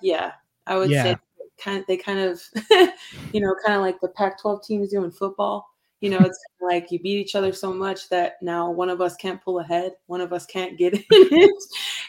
Yeah, 0.02 0.32
I 0.66 0.76
would 0.76 0.90
yeah. 0.90 1.02
say 1.02 1.16
kind 1.58 1.78
of, 1.78 1.86
they 1.86 1.96
kind 1.96 2.18
of, 2.18 2.42
you 3.32 3.40
know, 3.40 3.54
kind 3.64 3.76
of 3.76 3.82
like 3.82 4.00
the 4.00 4.08
Pac-12 4.08 4.64
teams 4.64 4.90
do 4.90 5.04
in 5.04 5.10
football. 5.10 5.68
You 6.00 6.10
know, 6.10 6.18
it's 6.18 6.38
like 6.60 6.90
you 6.90 7.00
beat 7.00 7.18
each 7.18 7.34
other 7.34 7.52
so 7.52 7.72
much 7.72 8.10
that 8.10 8.34
now 8.42 8.70
one 8.70 8.90
of 8.90 9.00
us 9.00 9.16
can't 9.16 9.42
pull 9.42 9.60
ahead, 9.60 9.92
one 10.06 10.20
of 10.20 10.34
us 10.34 10.44
can't 10.44 10.76
get 10.76 10.92
in 10.94 11.02
it, 11.10 11.64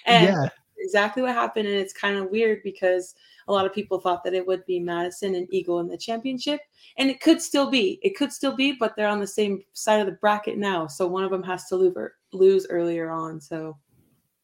and 0.06 0.26
yeah. 0.26 0.50
Exactly 0.86 1.22
what 1.22 1.34
happened. 1.34 1.68
And 1.68 1.76
it's 1.76 1.94
kind 1.94 2.16
of 2.16 2.30
weird 2.30 2.62
because 2.64 3.16
a 3.48 3.52
lot 3.52 3.66
of 3.66 3.74
people 3.74 4.00
thought 4.00 4.24
that 4.24 4.34
it 4.34 4.46
would 4.46 4.66
be 4.66 4.80
Madison 4.80 5.36
and 5.36 5.54
Eagle 5.54 5.80
in 5.80 5.88
the 5.88 5.98
championship, 5.98 6.62
and 6.98 7.10
it 7.10 7.22
could 7.22 7.42
still 7.42 7.70
be. 7.70 8.00
It 8.02 8.16
could 8.16 8.32
still 8.32 8.56
be, 8.56 8.72
but 8.74 8.96
they're 8.96 9.08
on 9.08 9.20
the 9.20 9.28
same 9.28 9.64
side 9.74 10.00
of 10.00 10.06
the 10.06 10.14
bracket 10.14 10.58
now, 10.58 10.88
so 10.88 11.08
one 11.08 11.24
of 11.24 11.32
them 11.32 11.44
has 11.44 11.66
to 11.66 11.76
lose 11.76 11.96
lose 12.34 12.66
earlier 12.70 13.10
on. 13.10 13.40
So 13.40 13.78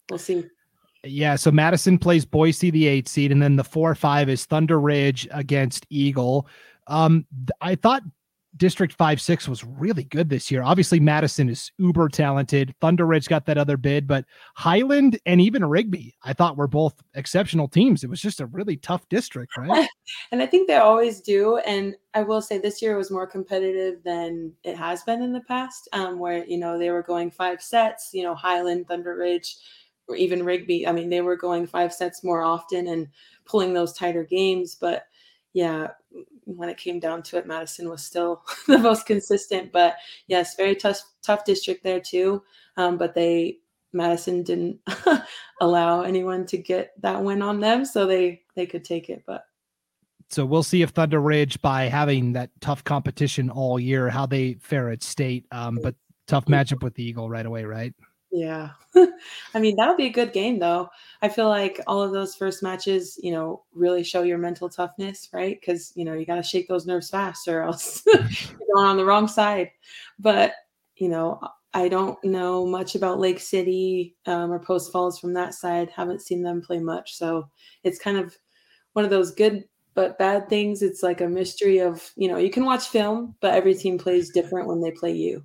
we'll 0.09 0.19
see. 0.19 0.45
Yeah, 1.03 1.35
so 1.35 1.49
Madison 1.51 1.97
plays 1.97 2.25
Boise, 2.25 2.69
the 2.69 2.85
eight 2.87 3.07
seed, 3.07 3.31
and 3.31 3.41
then 3.41 3.55
the 3.55 3.63
four 3.63 3.89
or 3.89 3.95
five 3.95 4.29
is 4.29 4.45
Thunder 4.45 4.79
Ridge 4.79 5.27
against 5.31 5.87
Eagle. 5.89 6.47
Um, 6.87 7.25
I 7.59 7.75
thought 7.75 8.03
District 8.57 8.93
5 8.93 9.21
6 9.21 9.47
was 9.47 9.63
really 9.63 10.03
good 10.03 10.29
this 10.29 10.51
year. 10.51 10.61
Obviously, 10.61 10.99
Madison 10.99 11.49
is 11.49 11.71
uber 11.77 12.09
talented. 12.09 12.75
Thunder 12.81 13.05
Ridge 13.05 13.27
got 13.27 13.45
that 13.45 13.57
other 13.57 13.77
bid, 13.77 14.07
but 14.07 14.25
Highland 14.55 15.19
and 15.25 15.39
even 15.39 15.63
Rigby, 15.63 16.15
I 16.23 16.33
thought 16.33 16.57
were 16.57 16.67
both 16.67 17.01
exceptional 17.13 17.69
teams. 17.69 18.03
It 18.03 18.09
was 18.09 18.21
just 18.21 18.41
a 18.41 18.47
really 18.47 18.75
tough 18.75 19.07
district, 19.09 19.55
right? 19.57 19.87
and 20.31 20.41
I 20.41 20.45
think 20.45 20.67
they 20.67 20.75
always 20.75 21.21
do. 21.21 21.57
And 21.59 21.95
I 22.13 22.23
will 22.23 22.41
say 22.41 22.57
this 22.57 22.81
year 22.81 22.97
was 22.97 23.09
more 23.09 23.25
competitive 23.25 24.03
than 24.03 24.51
it 24.63 24.75
has 24.75 25.03
been 25.03 25.21
in 25.21 25.31
the 25.31 25.41
past, 25.41 25.87
um, 25.93 26.19
where, 26.19 26.45
you 26.45 26.57
know, 26.57 26.77
they 26.77 26.91
were 26.91 27.03
going 27.03 27.31
five 27.31 27.61
sets, 27.61 28.09
you 28.13 28.23
know, 28.23 28.35
Highland, 28.35 28.87
Thunder 28.87 29.15
Ridge, 29.15 29.55
or 30.09 30.15
even 30.17 30.43
Rigby. 30.43 30.85
I 30.85 30.91
mean, 30.91 31.09
they 31.09 31.21
were 31.21 31.37
going 31.37 31.67
five 31.67 31.93
sets 31.93 32.21
more 32.21 32.41
often 32.41 32.87
and 32.87 33.07
pulling 33.45 33.73
those 33.73 33.93
tighter 33.93 34.25
games. 34.25 34.75
But 34.75 35.05
yeah, 35.53 35.87
when 36.45 36.69
it 36.69 36.77
came 36.77 36.99
down 36.99 37.23
to 37.23 37.37
it, 37.37 37.47
Madison 37.47 37.89
was 37.89 38.03
still 38.03 38.43
the 38.67 38.77
most 38.77 39.05
consistent. 39.05 39.71
But 39.71 39.95
yes, 40.27 40.55
very 40.55 40.75
tough 40.75 41.01
tough 41.21 41.45
district 41.45 41.83
there 41.83 41.99
too. 41.99 42.43
Um, 42.77 42.97
but 42.97 43.13
they 43.13 43.59
Madison 43.93 44.43
didn't 44.43 44.79
allow 45.61 46.01
anyone 46.01 46.45
to 46.47 46.57
get 46.57 46.93
that 47.01 47.21
win 47.21 47.41
on 47.41 47.59
them, 47.59 47.85
so 47.85 48.05
they 48.05 48.41
they 48.55 48.65
could 48.65 48.85
take 48.85 49.09
it. 49.09 49.23
But 49.25 49.45
so 50.29 50.45
we'll 50.45 50.63
see 50.63 50.81
if 50.81 50.91
Thunder 50.91 51.19
Ridge, 51.19 51.61
by 51.61 51.83
having 51.83 52.33
that 52.33 52.49
tough 52.61 52.83
competition 52.83 53.49
all 53.49 53.79
year, 53.79 54.09
how 54.09 54.25
they 54.25 54.53
fare 54.55 54.89
at 54.89 55.03
state. 55.03 55.45
Um, 55.51 55.79
but 55.81 55.95
tough 56.27 56.45
matchup 56.45 56.83
with 56.83 56.95
the 56.95 57.03
Eagle 57.03 57.29
right 57.29 57.45
away, 57.45 57.65
right? 57.65 57.93
Yeah. 58.31 58.69
I 59.53 59.59
mean, 59.59 59.75
that'll 59.75 59.97
be 59.97 60.05
a 60.05 60.09
good 60.11 60.31
game, 60.31 60.59
though. 60.59 60.89
I 61.21 61.27
feel 61.27 61.49
like 61.49 61.81
all 61.85 62.01
of 62.01 62.11
those 62.13 62.33
first 62.35 62.63
matches, 62.63 63.19
you 63.21 63.31
know, 63.31 63.63
really 63.73 64.03
show 64.03 64.23
your 64.23 64.37
mental 64.37 64.69
toughness, 64.69 65.27
right? 65.33 65.59
Because, 65.59 65.91
you 65.95 66.05
know, 66.05 66.13
you 66.13 66.25
got 66.25 66.35
to 66.35 66.43
shake 66.43 66.67
those 66.69 66.85
nerves 66.85 67.09
fast 67.09 67.47
or 67.49 67.61
else 67.61 68.03
you're 68.07 68.19
going 68.73 68.87
on 68.87 68.97
the 68.97 69.05
wrong 69.05 69.27
side. 69.27 69.71
But, 70.17 70.53
you 70.95 71.09
know, 71.09 71.41
I 71.73 71.89
don't 71.89 72.23
know 72.23 72.65
much 72.65 72.95
about 72.95 73.19
Lake 73.19 73.39
City 73.39 74.15
um, 74.25 74.51
or 74.51 74.59
Post 74.59 74.91
Falls 74.93 75.19
from 75.19 75.33
that 75.33 75.53
side. 75.53 75.89
Haven't 75.89 76.21
seen 76.21 76.41
them 76.41 76.61
play 76.61 76.79
much. 76.79 77.15
So 77.17 77.49
it's 77.83 77.99
kind 77.99 78.17
of 78.17 78.37
one 78.93 79.05
of 79.05 79.11
those 79.11 79.31
good 79.31 79.65
but 79.93 80.17
bad 80.17 80.49
things. 80.49 80.81
It's 80.81 81.03
like 81.03 81.21
a 81.21 81.27
mystery 81.27 81.79
of, 81.79 82.11
you 82.15 82.27
know, 82.29 82.37
you 82.37 82.49
can 82.51 82.65
watch 82.65 82.87
film, 82.89 83.35
but 83.41 83.53
every 83.53 83.75
team 83.75 83.97
plays 83.97 84.31
different 84.31 84.67
when 84.67 84.81
they 84.81 84.91
play 84.91 85.13
you. 85.13 85.43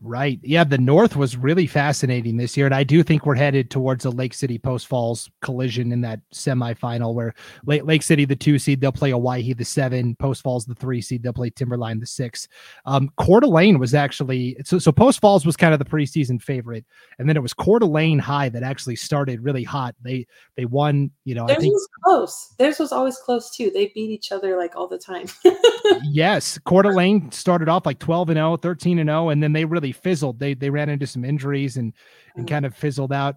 Right. 0.00 0.40
Yeah. 0.42 0.64
The 0.64 0.78
North 0.78 1.16
was 1.16 1.36
really 1.36 1.66
fascinating 1.66 2.36
this 2.36 2.56
year. 2.56 2.66
And 2.66 2.74
I 2.74 2.82
do 2.82 3.02
think 3.02 3.26
we're 3.26 3.34
headed 3.34 3.70
towards 3.70 4.04
a 4.04 4.10
Lake 4.10 4.32
City 4.32 4.58
Post 4.58 4.86
Falls 4.86 5.30
collision 5.42 5.92
in 5.92 6.00
that 6.00 6.20
semifinal 6.34 7.14
where 7.14 7.34
Lake, 7.66 7.84
Lake 7.84 8.02
City, 8.02 8.24
the 8.24 8.34
two 8.34 8.58
seed, 8.58 8.80
they'll 8.80 8.90
play 8.90 9.10
a 9.10 9.18
Owyhee, 9.18 9.52
the 9.52 9.64
seven, 9.64 10.16
Post 10.16 10.42
Falls, 10.42 10.64
the 10.64 10.74
three 10.74 11.02
seed, 11.02 11.22
they'll 11.22 11.32
play 11.32 11.50
Timberline, 11.50 12.00
the 12.00 12.06
six. 12.06 12.48
Um, 12.86 13.10
Coeur 13.16 13.40
d'Alene 13.40 13.78
was 13.78 13.94
actually, 13.94 14.56
so, 14.64 14.78
so 14.78 14.90
Post 14.90 15.20
Falls 15.20 15.44
was 15.44 15.56
kind 15.56 15.72
of 15.72 15.78
the 15.78 15.84
preseason 15.84 16.42
favorite. 16.42 16.84
And 17.18 17.28
then 17.28 17.36
it 17.36 17.42
was 17.42 17.52
Coeur 17.52 17.78
d'Alene 17.78 18.18
High 18.18 18.48
that 18.48 18.62
actually 18.62 18.96
started 18.96 19.44
really 19.44 19.62
hot. 19.62 19.94
They, 20.02 20.26
they 20.56 20.64
won, 20.64 21.10
you 21.24 21.34
know, 21.34 21.46
Theirs 21.46 21.58
I 21.58 21.60
think 21.60 21.74
was 21.74 21.88
close. 22.02 22.54
Theirs 22.58 22.78
was 22.78 22.92
always 22.92 23.18
close 23.18 23.54
too. 23.54 23.70
They 23.72 23.92
beat 23.94 24.10
each 24.10 24.32
other 24.32 24.56
like 24.56 24.74
all 24.74 24.88
the 24.88 24.98
time. 24.98 25.26
yes. 26.02 26.58
Coeur 26.64 26.82
d'Alene 26.82 27.30
started 27.30 27.68
off 27.68 27.86
like 27.86 27.98
12 27.98 28.30
and 28.30 28.36
0, 28.38 28.56
13 28.56 28.98
and 28.98 29.08
0, 29.08 29.28
and 29.28 29.42
then 29.42 29.52
they 29.52 29.64
really 29.64 29.81
fizzled. 29.90 30.38
They 30.38 30.54
they 30.54 30.70
ran 30.70 30.88
into 30.88 31.06
some 31.08 31.24
injuries 31.24 31.76
and 31.76 31.92
and 32.36 32.46
kind 32.46 32.64
of 32.64 32.76
fizzled 32.76 33.12
out. 33.12 33.36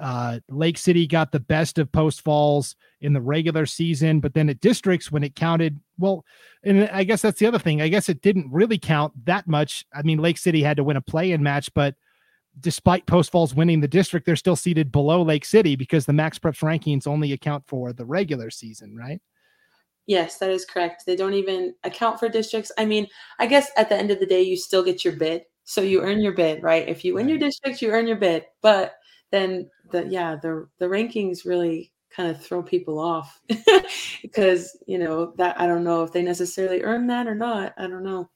Uh, 0.00 0.40
Lake 0.48 0.76
City 0.76 1.06
got 1.06 1.30
the 1.30 1.38
best 1.38 1.78
of 1.78 1.92
Post 1.92 2.22
Falls 2.22 2.74
in 3.00 3.12
the 3.12 3.20
regular 3.20 3.64
season, 3.64 4.18
but 4.18 4.34
then 4.34 4.48
at 4.48 4.60
districts 4.60 5.12
when 5.12 5.22
it 5.22 5.36
counted, 5.36 5.78
well, 5.98 6.24
and 6.64 6.88
I 6.90 7.04
guess 7.04 7.22
that's 7.22 7.38
the 7.38 7.46
other 7.46 7.60
thing. 7.60 7.80
I 7.80 7.88
guess 7.88 8.08
it 8.08 8.20
didn't 8.20 8.50
really 8.50 8.78
count 8.78 9.12
that 9.26 9.46
much. 9.46 9.86
I 9.94 10.02
mean, 10.02 10.18
Lake 10.18 10.38
City 10.38 10.62
had 10.62 10.78
to 10.78 10.84
win 10.84 10.96
a 10.96 11.00
play-in 11.00 11.42
match, 11.42 11.72
but 11.74 11.94
despite 12.58 13.06
Post 13.06 13.30
Falls 13.30 13.54
winning 13.54 13.80
the 13.80 13.88
district, 13.88 14.26
they're 14.26 14.36
still 14.36 14.56
seated 14.56 14.90
below 14.90 15.22
Lake 15.22 15.44
City 15.44 15.76
because 15.76 16.06
the 16.06 16.12
Max 16.12 16.38
Preps 16.38 16.62
rankings 16.62 17.06
only 17.06 17.32
account 17.32 17.64
for 17.66 17.92
the 17.92 18.04
regular 18.04 18.50
season, 18.50 18.96
right? 18.96 19.20
Yes, 20.06 20.38
that 20.38 20.50
is 20.50 20.64
correct. 20.64 21.04
They 21.06 21.16
don't 21.16 21.34
even 21.34 21.74
account 21.82 22.18
for 22.18 22.28
districts. 22.28 22.70
I 22.76 22.84
mean, 22.84 23.06
I 23.38 23.46
guess 23.46 23.70
at 23.76 23.88
the 23.88 23.96
end 23.96 24.10
of 24.10 24.20
the 24.20 24.26
day, 24.26 24.42
you 24.42 24.56
still 24.56 24.84
get 24.84 25.04
your 25.04 25.14
bid. 25.16 25.44
So 25.64 25.80
you 25.80 26.02
earn 26.02 26.20
your 26.20 26.32
bid, 26.32 26.62
right? 26.62 26.86
If 26.88 27.04
you 27.04 27.14
win 27.14 27.28
your 27.28 27.38
district, 27.38 27.80
you 27.82 27.90
earn 27.90 28.06
your 28.06 28.16
bid. 28.16 28.44
But 28.62 28.94
then 29.30 29.70
the 29.90 30.06
yeah, 30.06 30.36
the 30.36 30.68
the 30.78 30.86
rankings 30.86 31.44
really 31.44 31.92
kind 32.14 32.30
of 32.30 32.40
throw 32.40 32.62
people 32.62 32.98
off 32.98 33.40
because 34.22 34.78
you 34.86 34.98
know 34.98 35.32
that 35.36 35.58
I 35.60 35.66
don't 35.66 35.84
know 35.84 36.02
if 36.04 36.12
they 36.12 36.22
necessarily 36.22 36.82
earn 36.82 37.06
that 37.08 37.26
or 37.26 37.34
not. 37.34 37.74
I 37.76 37.86
don't 37.86 38.04
know. 38.04 38.30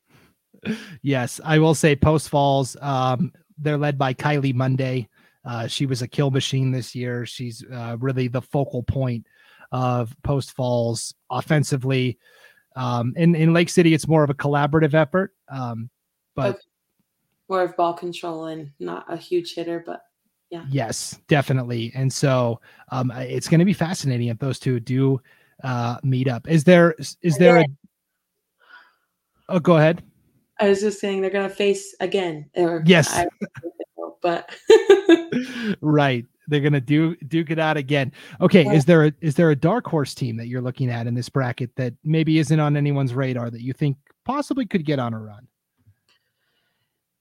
Yes, 1.02 1.40
I 1.44 1.58
will 1.58 1.74
say 1.74 1.94
Post 1.94 2.30
Falls. 2.30 2.76
Um, 2.80 3.32
they're 3.58 3.78
led 3.78 3.98
by 3.98 4.14
Kylie 4.14 4.54
Monday. 4.54 5.08
Uh, 5.44 5.66
she 5.66 5.86
was 5.86 6.02
a 6.02 6.08
kill 6.08 6.30
machine 6.30 6.72
this 6.72 6.94
year. 6.94 7.24
She's 7.26 7.64
uh, 7.72 7.96
really 8.00 8.28
the 8.28 8.42
focal 8.42 8.82
point 8.82 9.26
of 9.70 10.16
Post 10.22 10.52
Falls 10.52 11.14
offensively. 11.30 12.18
Um, 12.76 13.12
in 13.16 13.34
in 13.34 13.52
Lake 13.52 13.68
City, 13.68 13.94
it's 13.94 14.08
more 14.08 14.24
of 14.24 14.30
a 14.30 14.34
collaborative 14.34 14.94
effort. 14.94 15.34
Um, 15.48 15.90
but 16.34 16.56
okay. 16.56 16.58
More 17.48 17.62
of 17.62 17.76
ball 17.76 17.94
control 17.94 18.46
and 18.46 18.70
not 18.78 19.04
a 19.08 19.16
huge 19.16 19.54
hitter, 19.54 19.82
but 19.84 20.02
yeah. 20.50 20.64
Yes, 20.70 21.18
definitely. 21.28 21.92
And 21.94 22.12
so 22.12 22.60
um, 22.90 23.10
it's 23.10 23.48
going 23.48 23.58
to 23.60 23.66
be 23.66 23.72
fascinating 23.72 24.28
if 24.28 24.38
those 24.38 24.58
two 24.58 24.80
do 24.80 25.20
uh, 25.62 25.98
meet 26.02 26.28
up. 26.28 26.48
Is 26.48 26.64
there 26.64 26.94
is 27.22 27.36
there 27.38 27.58
a? 27.58 27.64
Oh, 29.48 29.58
go 29.58 29.76
ahead. 29.76 30.02
I 30.60 30.68
was 30.68 30.80
just 30.80 31.00
saying 31.00 31.20
they're 31.20 31.30
going 31.30 31.48
to 31.48 31.54
face 31.54 31.94
again. 32.00 32.48
Or 32.54 32.82
yes, 32.86 33.12
I, 33.12 33.26
but 34.22 34.50
right 35.80 36.24
they're 36.48 36.60
gonna 36.60 36.80
do 36.80 37.14
duke 37.16 37.50
it 37.50 37.58
out 37.58 37.76
again. 37.76 38.12
Okay, 38.40 38.64
yeah. 38.64 38.72
is 38.72 38.84
there 38.84 39.04
a 39.04 39.12
is 39.20 39.34
there 39.34 39.50
a 39.50 39.56
dark 39.56 39.86
horse 39.86 40.14
team 40.14 40.36
that 40.38 40.48
you're 40.48 40.62
looking 40.62 40.90
at 40.90 41.06
in 41.06 41.14
this 41.14 41.28
bracket 41.28 41.74
that 41.76 41.94
maybe 42.02 42.38
isn't 42.38 42.58
on 42.58 42.76
anyone's 42.76 43.14
radar 43.14 43.50
that 43.50 43.62
you 43.62 43.72
think 43.72 43.96
possibly 44.24 44.66
could 44.66 44.84
get 44.84 44.98
on 44.98 45.14
a 45.14 45.20
run? 45.20 45.46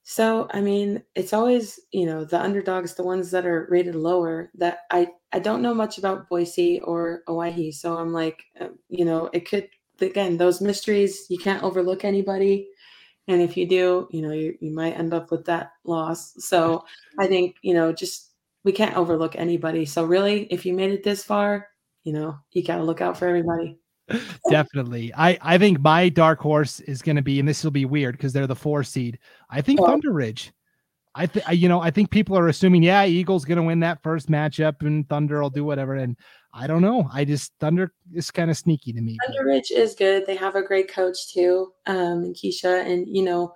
So, 0.09 0.47
I 0.51 0.61
mean, 0.61 1.03
it's 1.15 1.33
always, 1.33 1.81
you 1.91 2.05
know, 2.05 2.23
the 2.23 2.41
underdogs, 2.41 2.93
the 2.93 3.03
ones 3.03 3.29
that 3.31 3.45
are 3.45 3.67
rated 3.69 3.93
lower 3.93 4.49
that 4.55 4.83
I, 4.89 5.09
I 5.33 5.39
don't 5.39 5.61
know 5.61 5.73
much 5.73 5.97
about 5.97 6.29
Boise 6.29 6.79
or 6.79 7.23
Owyhee. 7.27 7.73
So 7.73 7.97
I'm 7.97 8.13
like, 8.13 8.41
uh, 8.57 8.69
you 8.87 9.03
know, 9.03 9.29
it 9.33 9.49
could, 9.49 9.67
again, 9.99 10.37
those 10.37 10.61
mysteries, 10.61 11.25
you 11.29 11.37
can't 11.37 11.61
overlook 11.61 12.05
anybody. 12.05 12.69
And 13.27 13.41
if 13.41 13.57
you 13.57 13.67
do, 13.67 14.07
you 14.09 14.21
know, 14.21 14.31
you, 14.31 14.57
you 14.61 14.71
might 14.71 14.97
end 14.97 15.13
up 15.13 15.29
with 15.29 15.43
that 15.47 15.71
loss. 15.83 16.35
So 16.37 16.85
I 17.19 17.27
think, 17.27 17.57
you 17.61 17.73
know, 17.73 17.91
just 17.91 18.31
we 18.63 18.71
can't 18.71 18.95
overlook 18.95 19.35
anybody. 19.35 19.83
So 19.83 20.05
really, 20.05 20.43
if 20.43 20.65
you 20.65 20.71
made 20.71 20.91
it 20.91 21.03
this 21.03 21.21
far, 21.21 21.67
you 22.05 22.13
know, 22.13 22.39
you 22.53 22.63
got 22.63 22.77
to 22.77 22.83
look 22.83 23.01
out 23.01 23.17
for 23.17 23.27
everybody. 23.27 23.77
Definitely. 24.49 25.13
I 25.15 25.37
I 25.41 25.57
think 25.57 25.79
my 25.79 26.09
dark 26.09 26.39
horse 26.39 26.79
is 26.81 27.01
going 27.01 27.15
to 27.15 27.21
be 27.21 27.39
and 27.39 27.47
this 27.47 27.63
will 27.63 27.71
be 27.71 27.85
weird 27.85 28.17
because 28.17 28.33
they're 28.33 28.47
the 28.47 28.55
4 28.55 28.83
seed. 28.83 29.19
I 29.49 29.61
think 29.61 29.81
oh. 29.81 29.85
Thunder 29.85 30.13
Ridge. 30.13 30.51
I 31.15 31.25
think 31.25 31.45
you 31.51 31.67
know, 31.67 31.81
I 31.81 31.91
think 31.91 32.11
people 32.11 32.37
are 32.37 32.47
assuming 32.47 32.83
yeah, 32.83 33.05
Eagles 33.05 33.45
going 33.45 33.57
to 33.57 33.63
win 33.63 33.79
that 33.81 34.03
first 34.03 34.29
matchup 34.29 34.81
and 34.81 35.07
Thunder 35.09 35.41
will 35.41 35.49
do 35.49 35.65
whatever 35.65 35.95
and 35.95 36.15
I 36.53 36.67
don't 36.67 36.81
know. 36.81 37.09
I 37.13 37.25
just 37.25 37.53
Thunder 37.59 37.93
is 38.13 38.31
kind 38.31 38.49
of 38.49 38.57
sneaky 38.57 38.93
to 38.93 39.01
me. 39.01 39.17
Thunder 39.25 39.45
Ridge 39.45 39.71
is 39.71 39.93
good. 39.95 40.25
They 40.25 40.35
have 40.35 40.55
a 40.55 40.63
great 40.63 40.91
coach 40.91 41.31
too, 41.31 41.71
um, 41.85 42.23
and 42.23 42.35
Keisha, 42.35 42.83
and 42.85 43.05
you 43.07 43.23
know, 43.23 43.53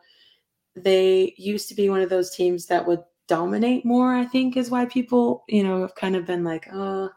they 0.75 1.33
used 1.37 1.67
to 1.69 1.75
be 1.75 1.89
one 1.89 2.01
of 2.01 2.09
those 2.09 2.35
teams 2.35 2.67
that 2.67 2.85
would 2.85 3.01
dominate 3.27 3.85
more, 3.85 4.13
I 4.13 4.25
think 4.25 4.57
is 4.57 4.69
why 4.69 4.85
people, 4.85 5.45
you 5.47 5.63
know, 5.63 5.81
have 5.81 5.95
kind 5.95 6.15
of 6.15 6.25
been 6.25 6.43
like, 6.43 6.67
oh, 6.73 7.09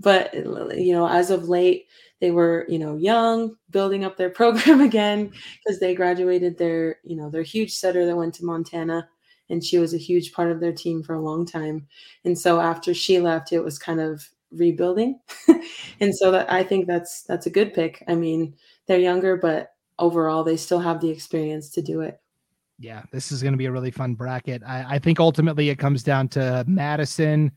but, 0.00 0.34
you 0.34 0.92
know, 0.92 1.06
as 1.06 1.30
of 1.30 1.48
late, 1.48 1.86
they 2.24 2.30
were, 2.30 2.64
you 2.70 2.78
know, 2.78 2.96
young, 2.96 3.54
building 3.68 4.02
up 4.02 4.16
their 4.16 4.30
program 4.40 4.80
again 4.80 5.26
mm-hmm. 5.26 5.36
because 5.62 5.78
they 5.78 5.94
graduated 5.94 6.56
their, 6.56 6.96
you 7.04 7.14
know, 7.14 7.28
their 7.28 7.42
huge 7.42 7.74
setter 7.74 8.06
that 8.06 8.16
went 8.16 8.32
to 8.36 8.46
Montana 8.46 9.06
and 9.50 9.62
she 9.62 9.76
was 9.76 9.92
a 9.92 9.98
huge 9.98 10.32
part 10.32 10.50
of 10.50 10.58
their 10.58 10.72
team 10.72 11.02
for 11.02 11.14
a 11.14 11.20
long 11.20 11.44
time. 11.44 11.86
And 12.24 12.38
so 12.38 12.60
after 12.60 12.94
she 12.94 13.20
left, 13.20 13.52
it 13.52 13.60
was 13.60 13.78
kind 13.78 14.00
of 14.00 14.26
rebuilding. 14.50 15.20
and 16.00 16.14
so 16.16 16.30
that 16.30 16.50
I 16.50 16.64
think 16.64 16.86
that's 16.86 17.24
that's 17.24 17.44
a 17.44 17.50
good 17.50 17.74
pick. 17.74 18.02
I 18.08 18.14
mean, 18.14 18.54
they're 18.86 18.98
younger, 18.98 19.36
but 19.36 19.74
overall 19.98 20.44
they 20.44 20.56
still 20.56 20.80
have 20.80 21.02
the 21.02 21.10
experience 21.10 21.68
to 21.68 21.82
do 21.82 22.00
it 22.00 22.18
yeah, 22.78 23.02
this 23.12 23.30
is 23.30 23.40
going 23.40 23.52
to 23.52 23.58
be 23.58 23.66
a 23.66 23.70
really 23.72 23.92
fun 23.92 24.14
bracket. 24.14 24.62
I, 24.66 24.96
I, 24.96 24.98
think 24.98 25.20
ultimately 25.20 25.68
it 25.68 25.78
comes 25.78 26.02
down 26.02 26.26
to 26.30 26.64
Madison. 26.66 27.52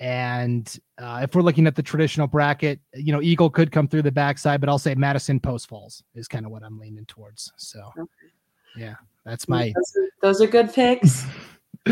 And 0.00 0.76
uh, 0.98 1.20
if 1.22 1.34
we're 1.34 1.42
looking 1.42 1.66
at 1.66 1.76
the 1.76 1.82
traditional 1.82 2.26
bracket, 2.26 2.80
you 2.94 3.12
know, 3.12 3.22
Eagle 3.22 3.48
could 3.48 3.70
come 3.70 3.86
through 3.86 4.02
the 4.02 4.12
backside, 4.12 4.60
but 4.60 4.68
I'll 4.68 4.78
say 4.78 4.94
Madison 4.94 5.38
Post 5.38 5.68
Falls 5.68 6.02
is 6.14 6.26
kind 6.26 6.44
of 6.44 6.50
what 6.50 6.62
I'm 6.64 6.78
leaning 6.78 7.06
towards. 7.06 7.52
So, 7.56 7.80
okay. 7.98 8.08
yeah, 8.76 8.94
that's 9.24 9.48
my. 9.48 9.72
Those 9.74 9.92
are, 9.96 10.08
those 10.20 10.40
are 10.40 10.46
good 10.46 10.72
picks. 10.72 11.24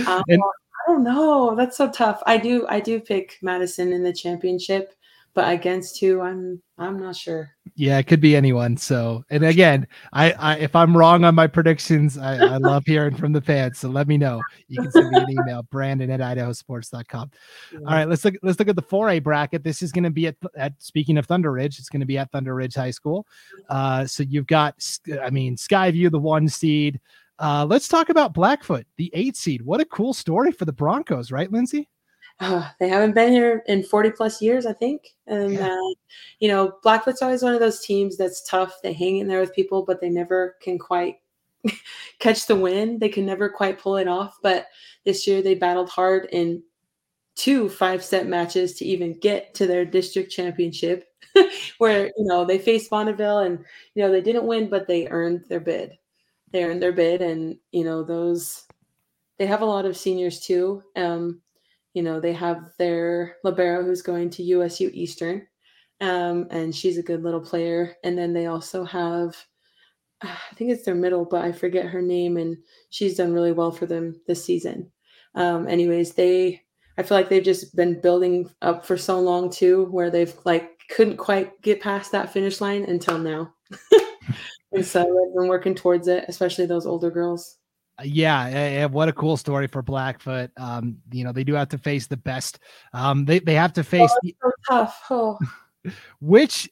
um, 0.06 0.23
and, 0.28 0.42
I 0.42 0.90
don't 0.90 1.04
know. 1.04 1.54
That's 1.54 1.76
so 1.76 1.90
tough. 1.90 2.23
I 2.26 2.38
do 2.38 2.66
I 2.68 2.80
do 2.80 2.99
pick 2.99 3.38
Madison 3.40 3.92
in 3.92 4.02
the 4.02 4.12
championship 4.12 4.94
but 5.35 5.53
against 5.53 5.99
who? 6.01 6.21
I'm 6.21 6.61
i'm 6.79 6.99
not 6.99 7.17
sure. 7.17 7.51
Yeah 7.75 7.99
it 7.99 8.07
could 8.07 8.21
be 8.21 8.37
anyone. 8.37 8.77
So 8.77 9.25
and 9.31 9.45
again 9.45 9.87
i, 10.12 10.33
I 10.33 10.57
if 10.57 10.77
i'm 10.77 10.97
wrong 10.97 11.25
on 11.25 11.35
my 11.35 11.47
predictions 11.47 12.19
I, 12.19 12.37
I 12.37 12.57
love 12.59 12.85
hearing 12.87 13.15
from 13.15 13.33
the 13.33 13.41
fans. 13.41 13.79
So 13.79 13.89
let 13.89 14.09
me 14.09 14.19
know. 14.19 14.41
You 14.69 14.83
can 14.83 14.91
send 14.91 15.11
me 15.11 15.21
an 15.21 15.31
email 15.31 15.62
brandon 15.71 16.11
at 16.11 16.21
idahosports.com 16.21 17.31
yeah. 17.73 17.79
all 17.79 17.85
right 17.85 18.09
let's 18.09 18.25
look 18.25 18.35
let's 18.43 18.59
look 18.59 18.69
at 18.69 18.77
the 18.77 18.83
4a 18.83 19.23
bracket. 19.23 19.65
This 19.65 19.83
is 19.83 19.93
going 19.93 20.05
to 20.05 20.11
be 20.11 20.27
at, 20.27 20.37
at 20.57 20.75
speaking 20.79 21.17
of 21.19 21.27
thunder 21.27 21.53
ridge 21.53 21.79
it's 21.79 21.89
going 21.89 22.01
to 22.01 22.07
be 22.07 22.19
at 22.19 22.31
thunder 22.31 22.55
ridge 22.55 22.75
high 22.75 22.91
school. 22.91 23.27
Uh 23.69 24.07
so 24.07 24.23
you've 24.23 24.47
got 24.47 24.75
i 25.23 25.31
mean 25.31 25.57
skyview 25.57 26.11
the 26.11 26.19
one 26.19 26.49
seed. 26.49 27.01
Uh 27.39 27.65
let's 27.65 27.89
talk 27.89 28.11
about 28.11 28.35
blackfoot 28.35 28.87
the 28.97 29.11
eight 29.15 29.37
seed. 29.37 29.62
What 29.62 29.81
a 29.81 29.87
cool 29.87 30.12
story 30.12 30.53
for 30.53 30.67
the 30.67 30.73
broncos 30.73 31.33
right 31.33 31.51
Lynnsie 31.51 31.87
uh, 32.42 32.68
they 32.80 32.88
haven't 32.88 33.14
been 33.14 33.32
here 33.32 33.62
in 33.66 33.84
40 33.84 34.11
plus 34.11 34.42
years, 34.42 34.66
I 34.66 34.72
think. 34.72 35.14
And, 35.28 35.52
yeah. 35.52 35.68
uh, 35.68 35.94
you 36.40 36.49
know, 36.49 36.72
Blackfoot's 36.82 37.22
always 37.22 37.42
one 37.42 37.54
of 37.54 37.61
those 37.61 37.80
teams 37.80 38.16
that's 38.16 38.42
tough. 38.49 38.75
They 38.82 38.92
hang 38.92 39.18
in 39.18 39.28
there 39.28 39.40
with 39.40 39.54
people, 39.54 39.84
but 39.84 40.00
they 40.00 40.11
never 40.11 40.56
can 40.61 40.78
quite 40.78 41.16
catch 42.18 42.46
the 42.46 42.56
win. 42.56 42.99
They 42.99 43.08
can 43.08 43.25
never 43.25 43.49
quite 43.49 43.78
pull 43.78 43.96
it 43.96 44.08
off. 44.08 44.38
But 44.42 44.66
this 45.04 45.25
year 45.26 45.40
they 45.40 45.54
battled 45.54 45.88
hard 45.88 46.28
in 46.32 46.62
two 47.37 47.68
five 47.68 48.04
set 48.04 48.26
matches 48.26 48.75
to 48.75 48.84
even 48.84 49.18
get 49.20 49.54
to 49.54 49.66
their 49.68 49.84
district 49.84 50.32
championship, 50.32 51.04
where, 51.78 52.06
you 52.06 52.25
know, 52.25 52.44
they 52.44 52.58
faced 52.58 52.90
Bonneville 52.90 53.38
and, 53.38 53.61
you 53.94 54.02
know, 54.02 54.11
they 54.11 54.20
didn't 54.20 54.46
win, 54.46 54.68
but 54.68 54.88
they 54.88 55.06
earned 55.08 55.44
their 55.49 55.61
bid. 55.61 55.96
They 56.50 56.64
earned 56.64 56.82
their 56.82 56.92
bid. 56.92 57.22
And, 57.22 57.56
you 57.70 57.84
know, 57.84 58.02
those, 58.02 58.66
they 59.38 59.46
have 59.46 59.62
a 59.62 59.66
lot 59.66 59.87
of 59.87 59.96
seniors 59.96 60.40
too. 60.40 60.82
Um, 60.96 61.40
you 61.94 62.02
know, 62.02 62.20
they 62.20 62.32
have 62.32 62.70
their 62.78 63.37
libero 63.44 63.84
who's 63.84 64.02
going 64.02 64.30
to 64.30 64.42
USU 64.42 64.90
Eastern, 64.92 65.46
um, 66.00 66.46
and 66.50 66.75
she's 66.75 66.99
a 66.99 67.02
good 67.02 67.22
little 67.22 67.40
player. 67.40 67.96
And 68.02 68.16
then 68.16 68.32
they 68.32 68.46
also 68.46 68.84
have, 68.84 69.37
I 70.22 70.37
think 70.54 70.70
it's 70.70 70.84
their 70.84 70.94
middle, 70.94 71.25
but 71.25 71.44
I 71.44 71.52
forget 71.52 71.87
her 71.87 72.02
name, 72.02 72.37
and 72.37 72.56
she's 72.90 73.16
done 73.16 73.32
really 73.32 73.52
well 73.52 73.70
for 73.70 73.87
them 73.87 74.20
this 74.26 74.44
season. 74.44 74.90
Um, 75.34 75.68
anyways, 75.68 76.14
they, 76.14 76.62
I 76.99 77.02
feel 77.02 77.16
like 77.16 77.28
they've 77.28 77.42
just 77.42 77.75
been 77.76 78.00
building 78.00 78.50
up 78.62 78.84
for 78.84 78.96
so 78.96 79.20
long 79.20 79.50
too, 79.50 79.87
where 79.90 80.11
they've 80.11 80.34
like 80.44 80.70
couldn't 80.90 81.16
quite 81.16 81.61
get 81.62 81.80
past 81.80 82.12
that 82.12 82.32
finish 82.32 82.61
line 82.61 82.84
until 82.84 83.18
now. 83.18 83.54
and 84.72 84.84
so 84.84 85.00
they've 85.00 85.34
been 85.37 85.49
working 85.49 85.75
towards 85.75 86.08
it, 86.08 86.25
especially 86.28 86.66
those 86.66 86.87
older 86.87 87.11
girls 87.11 87.58
yeah, 88.04 88.87
what 88.87 89.09
a 89.09 89.12
cool 89.12 89.37
story 89.37 89.66
for 89.66 89.82
Blackfoot. 89.82 90.50
Um, 90.56 90.99
you 91.11 91.25
know, 91.25 91.32
they 91.32 91.44
do 91.44 91.54
have 91.54 91.68
to 91.71 91.78
face 91.78 92.06
the 92.06 92.16
best. 92.16 92.59
Um, 92.92 93.25
they 93.25 93.38
they 93.38 93.54
have 93.54 93.73
to 93.75 93.85
face 93.85 94.11
oh, 94.12 94.30
so 94.42 94.50
tough. 94.68 95.02
Oh. 95.11 95.38
which 96.21 96.71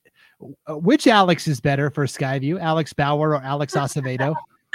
uh, 0.67 0.79
which 0.79 1.07
Alex 1.07 1.49
is 1.49 1.61
better 1.61 1.91
for 1.91 2.07
Skyview, 2.07 2.61
Alex 2.61 2.93
Bauer 2.93 3.31
or 3.35 3.43
Alex 3.43 3.75
Acevedo? 3.75 4.35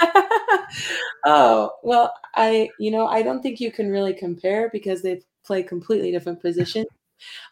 oh 1.24 1.70
well, 1.82 2.12
I 2.34 2.68
you 2.78 2.90
know 2.90 3.06
I 3.06 3.22
don't 3.22 3.42
think 3.42 3.60
you 3.60 3.72
can 3.72 3.90
really 3.90 4.14
compare 4.14 4.70
because 4.72 5.02
they 5.02 5.22
play 5.44 5.62
completely 5.62 6.10
different 6.10 6.40
positions. 6.40 6.86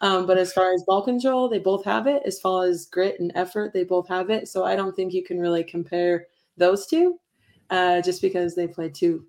Um, 0.03 0.27
but 0.27 0.37
as 0.37 0.53
far 0.53 0.75
as 0.75 0.85
ball 0.85 1.03
control, 1.03 1.49
they 1.49 1.59
both 1.59 1.85
have 1.85 2.07
it. 2.07 2.23
As 2.27 2.39
far 2.39 2.67
as 2.67 2.85
grit 2.87 3.19
and 3.19 3.33
effort, 3.35 3.73
they 3.73 3.85
both 3.85 4.07
have 4.09 4.29
it. 4.29 4.47
So 4.47 4.65
I 4.65 4.77
don't 4.77 4.95
think 4.95 5.15
you 5.15 5.25
can 5.25 5.41
really 5.41 5.65
compare 5.65 6.27
those 6.59 6.87
two 6.87 7.19
uh, 7.75 8.01
just 8.01 8.23
because 8.23 8.55
they 8.55 8.69
play 8.69 8.89
two 8.89 9.27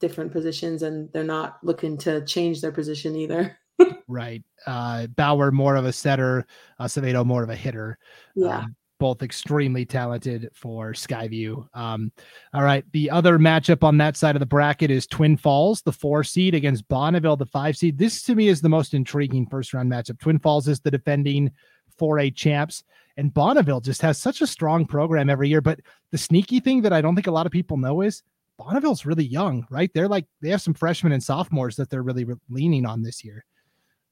different 0.00 0.32
positions 0.32 0.82
and 0.82 1.08
they're 1.12 1.22
not 1.22 1.58
looking 1.62 1.96
to 1.98 2.24
change 2.24 2.60
their 2.60 2.72
position 2.72 3.14
either. 3.14 3.56
right. 4.08 4.42
Uh, 4.66 5.06
Bauer 5.06 5.52
more 5.52 5.76
of 5.76 5.84
a 5.84 5.92
setter, 5.92 6.46
Acevedo 6.80 7.24
more 7.24 7.44
of 7.44 7.50
a 7.50 7.54
hitter. 7.54 7.96
Yeah. 8.34 8.58
Um, 8.58 8.76
both 8.98 9.22
extremely 9.22 9.86
talented 9.86 10.50
for 10.52 10.92
Skyview. 10.92 11.64
Um, 11.72 12.12
all 12.52 12.62
right. 12.62 12.84
The 12.92 13.08
other 13.08 13.38
matchup 13.38 13.82
on 13.82 13.96
that 13.98 14.16
side 14.16 14.36
of 14.36 14.40
the 14.40 14.46
bracket 14.46 14.90
is 14.90 15.06
Twin 15.06 15.38
Falls, 15.38 15.80
the 15.80 15.92
four 15.92 16.22
seed 16.22 16.54
against 16.54 16.86
Bonneville, 16.88 17.36
the 17.36 17.46
five 17.46 17.76
seed. 17.76 17.96
This 17.96 18.22
to 18.24 18.34
me 18.34 18.48
is 18.48 18.60
the 18.60 18.68
most 18.68 18.92
intriguing 18.92 19.46
first 19.46 19.72
round 19.72 19.90
matchup. 19.90 20.18
Twin 20.18 20.38
Falls 20.40 20.68
is 20.68 20.80
the 20.80 20.90
defending 20.90 21.50
4A 21.98 22.34
champs. 22.34 22.82
And 23.20 23.34
Bonneville 23.34 23.82
just 23.82 24.00
has 24.00 24.16
such 24.16 24.40
a 24.40 24.46
strong 24.46 24.86
program 24.86 25.28
every 25.28 25.50
year. 25.50 25.60
But 25.60 25.80
the 26.10 26.16
sneaky 26.16 26.58
thing 26.58 26.80
that 26.80 26.94
I 26.94 27.02
don't 27.02 27.14
think 27.14 27.26
a 27.26 27.30
lot 27.30 27.44
of 27.44 27.52
people 27.52 27.76
know 27.76 28.00
is 28.00 28.22
Bonneville's 28.56 29.04
really 29.04 29.26
young, 29.26 29.66
right? 29.68 29.90
They're 29.92 30.08
like 30.08 30.24
they 30.40 30.48
have 30.48 30.62
some 30.62 30.72
freshmen 30.72 31.12
and 31.12 31.22
sophomores 31.22 31.76
that 31.76 31.90
they're 31.90 32.02
really 32.02 32.24
re- 32.24 32.36
leaning 32.48 32.86
on 32.86 33.02
this 33.02 33.22
year. 33.22 33.44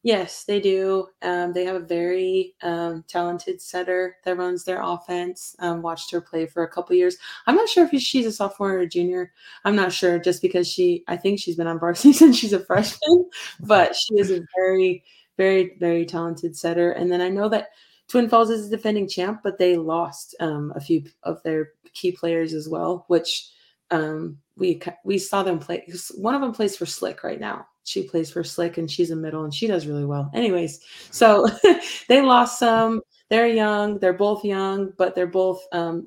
Yes, 0.02 0.44
they 0.44 0.60
do. 0.60 1.06
Um, 1.22 1.54
they 1.54 1.64
have 1.64 1.76
a 1.76 1.80
very 1.80 2.54
um, 2.62 3.02
talented 3.08 3.62
setter 3.62 4.16
that 4.26 4.36
runs 4.36 4.64
their 4.64 4.82
offense. 4.82 5.56
Um, 5.58 5.80
watched 5.80 6.10
her 6.10 6.20
play 6.20 6.44
for 6.44 6.64
a 6.64 6.70
couple 6.70 6.94
years. 6.94 7.16
I'm 7.46 7.56
not 7.56 7.70
sure 7.70 7.88
if 7.90 8.02
she's 8.02 8.26
a 8.26 8.32
sophomore 8.32 8.74
or 8.74 8.80
a 8.80 8.86
junior. 8.86 9.32
I'm 9.64 9.74
not 9.74 9.90
sure, 9.90 10.18
just 10.18 10.42
because 10.42 10.68
she, 10.68 11.02
I 11.08 11.16
think 11.16 11.40
she's 11.40 11.56
been 11.56 11.66
on 11.66 11.80
varsity 11.80 12.12
since 12.12 12.36
she's 12.36 12.52
a 12.52 12.60
freshman. 12.60 13.30
But 13.60 13.96
she 13.96 14.16
is 14.16 14.30
a 14.30 14.44
very, 14.54 15.02
very, 15.38 15.78
very 15.80 16.04
talented 16.04 16.54
setter. 16.54 16.92
And 16.92 17.10
then 17.10 17.22
I 17.22 17.30
know 17.30 17.48
that 17.48 17.68
Twin 18.08 18.28
Falls 18.28 18.50
is 18.50 18.66
a 18.66 18.70
defending 18.70 19.06
champ, 19.06 19.40
but 19.42 19.58
they 19.58 19.76
lost 19.76 20.34
um, 20.40 20.72
a 20.74 20.80
few 20.80 21.04
of 21.22 21.42
their 21.42 21.72
key 21.92 22.12
players 22.12 22.54
as 22.54 22.68
well, 22.68 23.04
which 23.08 23.50
um, 23.90 24.38
we 24.56 24.80
we 25.04 25.18
saw 25.18 25.42
them 25.42 25.58
play. 25.58 25.86
One 26.16 26.34
of 26.34 26.40
them 26.40 26.52
plays 26.52 26.76
for 26.76 26.86
Slick 26.86 27.22
right 27.22 27.40
now. 27.40 27.66
She 27.84 28.02
plays 28.02 28.30
for 28.30 28.44
Slick, 28.44 28.78
and 28.78 28.90
she's 28.90 29.10
a 29.10 29.16
middle, 29.16 29.44
and 29.44 29.52
she 29.52 29.66
does 29.66 29.86
really 29.86 30.04
well. 30.04 30.30
Anyways, 30.34 30.80
so 31.10 31.46
they 32.08 32.20
lost 32.22 32.58
some. 32.58 33.02
They're 33.30 33.46
young. 33.46 33.98
They're 33.98 34.14
both 34.14 34.42
young, 34.42 34.92
but 34.96 35.14
they're 35.14 35.26
both 35.26 35.60
um, 35.72 36.06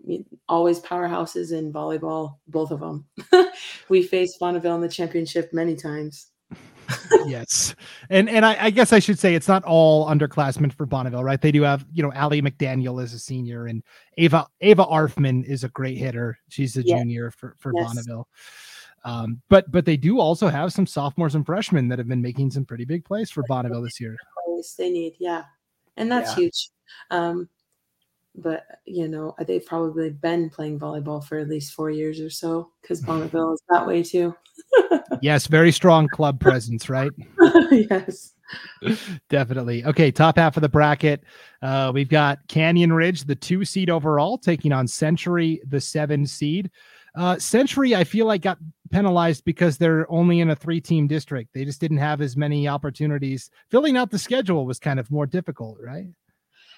always 0.49 0.79
powerhouses 0.79 1.51
in 1.51 1.71
volleyball. 1.71 2.37
Both 2.47 2.71
of 2.71 2.79
them. 2.79 3.05
we 3.89 4.01
faced 4.01 4.39
Bonneville 4.39 4.75
in 4.75 4.81
the 4.81 4.89
championship 4.89 5.53
many 5.53 5.75
times 5.75 6.30
yes, 7.25 7.75
and 8.09 8.29
and 8.29 8.45
I, 8.45 8.65
I, 8.65 8.69
guess 8.69 8.93
I 8.93 8.99
should 8.99 9.19
say 9.19 9.35
it's 9.35 9.47
not 9.47 9.63
all 9.63 10.07
underclassmen 10.07 10.73
for 10.73 10.85
Bonneville, 10.85 11.23
right? 11.23 11.41
They 11.41 11.51
do 11.51 11.61
have 11.63 11.85
you 11.93 12.03
know 12.03 12.11
Allie 12.13 12.41
McDaniel 12.41 13.01
is 13.03 13.13
a 13.13 13.19
senior, 13.19 13.67
and 13.67 13.83
Ava 14.17 14.47
Ava 14.61 14.85
Arfman 14.85 15.43
is 15.45 15.63
a 15.63 15.69
great 15.69 15.97
hitter. 15.97 16.37
She's 16.49 16.77
a 16.77 16.83
junior 16.83 17.31
for 17.31 17.55
for 17.59 17.71
yes. 17.75 17.87
Bonneville. 17.87 18.27
Um, 19.03 19.41
but 19.49 19.71
but 19.71 19.85
they 19.85 19.97
do 19.97 20.19
also 20.19 20.47
have 20.47 20.73
some 20.73 20.85
sophomores 20.85 21.35
and 21.35 21.45
freshmen 21.45 21.87
that 21.87 21.99
have 21.99 22.07
been 22.07 22.21
making 22.21 22.51
some 22.51 22.65
pretty 22.65 22.85
big 22.85 23.03
plays 23.03 23.31
for 23.31 23.43
Bonneville 23.47 23.81
this 23.81 23.99
year. 23.99 24.17
They 24.77 24.91
need, 24.91 25.15
yeah, 25.19 25.45
and 25.97 26.11
that's 26.11 26.31
yeah. 26.31 26.43
huge. 26.43 26.69
Um, 27.09 27.49
but 28.41 28.65
you 28.85 29.07
know 29.07 29.35
they've 29.45 29.65
probably 29.65 30.09
been 30.09 30.49
playing 30.49 30.79
volleyball 30.79 31.23
for 31.23 31.37
at 31.37 31.49
least 31.49 31.73
four 31.73 31.89
years 31.89 32.19
or 32.19 32.29
so 32.29 32.71
because 32.81 33.01
Bonneville 33.05 33.53
is 33.53 33.61
that 33.69 33.85
way 33.85 34.03
too. 34.03 34.35
yes, 35.21 35.47
very 35.47 35.71
strong 35.71 36.07
club 36.07 36.39
presence, 36.39 36.89
right? 36.89 37.11
yes. 37.71 38.33
Definitely. 39.29 39.85
Okay, 39.85 40.11
top 40.11 40.37
half 40.37 40.57
of 40.57 40.61
the 40.61 40.69
bracket. 40.69 41.23
Uh, 41.61 41.91
we've 41.93 42.09
got 42.09 42.39
Canyon 42.49 42.91
Ridge, 42.91 43.23
the 43.23 43.35
two 43.35 43.63
seed 43.63 43.89
overall, 43.89 44.37
taking 44.37 44.73
on 44.73 44.87
Century, 44.87 45.61
the 45.67 45.79
seven 45.79 46.25
seed. 46.25 46.69
Uh, 47.15 47.37
Century, 47.39 47.95
I 47.95 48.03
feel 48.03 48.25
like 48.25 48.41
got 48.41 48.57
penalized 48.91 49.45
because 49.45 49.77
they're 49.77 50.09
only 50.11 50.39
in 50.39 50.49
a 50.49 50.55
three 50.55 50.81
team 50.81 51.07
district. 51.07 51.53
They 51.53 51.65
just 51.65 51.81
didn't 51.81 51.97
have 51.97 52.21
as 52.21 52.37
many 52.37 52.67
opportunities. 52.67 53.49
Filling 53.69 53.97
out 53.97 54.11
the 54.11 54.19
schedule 54.19 54.65
was 54.65 54.79
kind 54.79 54.99
of 54.99 55.09
more 55.11 55.25
difficult, 55.25 55.77
right? 55.81 56.07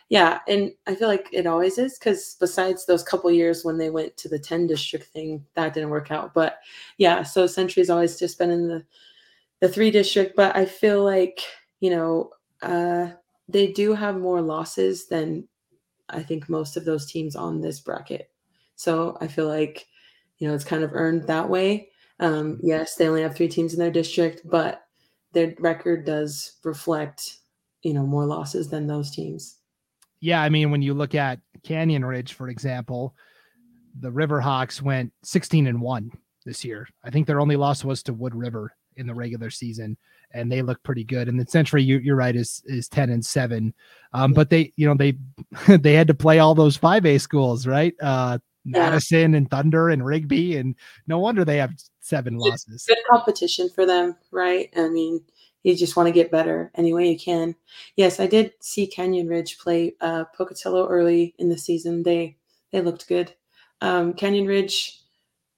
Yeah 0.09 0.39
and 0.47 0.71
i 0.87 0.95
feel 0.95 1.07
like 1.07 1.29
it 1.31 1.47
always 1.47 1.77
is 1.77 1.97
because 1.97 2.35
besides 2.39 2.85
those 2.85 3.03
couple 3.03 3.31
years 3.31 3.63
when 3.63 3.77
they 3.77 3.89
went 3.89 4.15
to 4.17 4.29
the 4.29 4.39
10 4.39 4.67
district 4.67 5.05
thing 5.07 5.45
that 5.55 5.73
didn't 5.73 5.89
work 5.89 6.11
out 6.11 6.33
but 6.33 6.59
yeah 6.97 7.23
so 7.23 7.47
century's 7.47 7.89
always 7.89 8.19
just 8.19 8.37
been 8.37 8.51
in 8.51 8.67
the 8.67 8.83
the 9.59 9.69
three 9.69 9.91
district 9.91 10.35
but 10.35 10.55
i 10.55 10.65
feel 10.65 11.03
like 11.03 11.41
you 11.79 11.89
know 11.89 12.29
uh 12.61 13.09
they 13.49 13.71
do 13.71 13.93
have 13.93 14.17
more 14.17 14.41
losses 14.41 15.07
than 15.07 15.47
i 16.09 16.21
think 16.21 16.49
most 16.49 16.77
of 16.77 16.85
those 16.85 17.05
teams 17.11 17.35
on 17.35 17.61
this 17.61 17.79
bracket. 17.79 18.29
So 18.75 19.17
i 19.21 19.27
feel 19.27 19.47
like 19.47 19.87
you 20.37 20.47
know 20.47 20.53
it's 20.53 20.63
kind 20.65 20.83
of 20.83 20.93
earned 20.93 21.27
that 21.27 21.49
way. 21.49 21.89
Um 22.19 22.59
yes 22.61 22.95
they 22.95 23.07
only 23.07 23.21
have 23.21 23.35
three 23.35 23.47
teams 23.47 23.73
in 23.73 23.79
their 23.79 23.91
district 23.91 24.41
but 24.45 24.85
their 25.31 25.55
record 25.59 26.05
does 26.05 26.53
reflect 26.63 27.37
you 27.81 27.93
know 27.93 28.05
more 28.05 28.25
losses 28.25 28.69
than 28.69 28.87
those 28.87 29.11
teams 29.11 29.57
yeah, 30.23 30.41
I 30.41 30.47
mean, 30.47 30.71
when 30.71 30.81
you 30.81 30.93
look 30.93 31.15
at 31.15 31.41
Canyon 31.63 32.05
Ridge, 32.05 32.31
for 32.31 32.47
example, 32.47 33.13
the 33.99 34.09
Riverhawks 34.09 34.81
went 34.81 35.11
16 35.23 35.67
and 35.67 35.81
one 35.81 36.13
this 36.45 36.63
year. 36.63 36.87
I 37.03 37.09
think 37.09 37.27
their 37.27 37.41
only 37.41 37.57
loss 37.57 37.83
was 37.83 38.01
to 38.03 38.13
Wood 38.13 38.33
River 38.33 38.73
in 38.95 39.05
the 39.05 39.13
regular 39.13 39.49
season, 39.49 39.97
and 40.31 40.49
they 40.49 40.61
look 40.61 40.81
pretty 40.81 41.03
good. 41.03 41.27
And 41.27 41.37
the 41.37 41.45
Century, 41.45 41.83
you, 41.83 42.13
are 42.13 42.15
right, 42.15 42.37
is 42.37 42.63
is 42.65 42.87
10 42.87 43.09
and 43.09 43.25
seven. 43.25 43.73
Um, 44.13 44.31
but 44.31 44.49
they, 44.49 44.71
you 44.77 44.87
know, 44.87 44.95
they 44.95 45.17
they 45.77 45.93
had 45.93 46.07
to 46.07 46.13
play 46.13 46.39
all 46.39 46.55
those 46.55 46.77
five 46.77 47.05
A 47.05 47.17
schools, 47.17 47.67
right? 47.67 47.93
Uh, 48.01 48.37
Madison 48.63 49.35
and 49.35 49.51
Thunder 49.51 49.89
and 49.89 50.05
Rigby, 50.05 50.55
and 50.55 50.75
no 51.05 51.19
wonder 51.19 51.43
they 51.43 51.57
have 51.57 51.73
seven 51.99 52.37
losses. 52.37 52.85
Good 52.87 52.97
competition 53.11 53.69
for 53.69 53.85
them, 53.85 54.15
right? 54.31 54.69
I 54.77 54.87
mean, 54.87 55.19
you 55.63 55.75
just 55.75 55.95
want 55.95 56.07
to 56.07 56.13
get 56.13 56.31
better 56.31 56.71
any 56.75 56.93
way 56.93 57.09
you 57.09 57.17
can. 57.17 57.55
Yes, 57.95 58.19
I 58.19 58.27
did 58.27 58.53
see 58.61 58.85
Canyon 58.85 59.27
Ridge 59.27 59.57
play 59.57 59.95
uh, 60.01 60.25
Pocatello 60.35 60.87
early 60.87 61.33
in 61.39 61.49
the 61.49 61.57
season. 61.57 62.03
They 62.03 62.37
they 62.71 62.81
looked 62.81 63.07
good. 63.07 63.33
Um, 63.81 64.13
Canyon 64.13 64.45
Ridge 64.45 64.99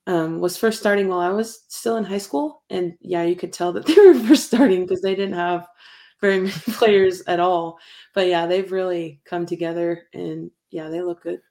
um, 0.08 0.40
was 0.40 0.58
first 0.58 0.80
starting 0.80 1.08
while 1.08 1.20
I 1.20 1.30
was 1.30 1.64
still 1.68 1.98
in 1.98 2.04
high 2.04 2.20
school, 2.20 2.64
and 2.70 2.94
yeah, 3.02 3.24
you 3.24 3.36
could 3.36 3.54
tell 3.54 3.74
that 3.74 3.86
they 3.86 3.96
were 4.06 4.14
first 4.14 4.48
starting 4.48 4.82
because 4.82 5.02
they 5.02 5.16
didn't 5.16 5.36
have 5.36 5.68
very 6.22 6.40
many 6.40 6.52
players 6.72 7.22
at 7.28 7.40
all. 7.40 7.80
But 8.14 8.28
yeah, 8.28 8.46
they've 8.46 8.72
really 8.72 9.22
come 9.26 9.46
together, 9.46 10.04
and 10.14 10.52
yeah, 10.72 10.90
they 10.90 11.02
look 11.02 11.24
good 11.24 11.42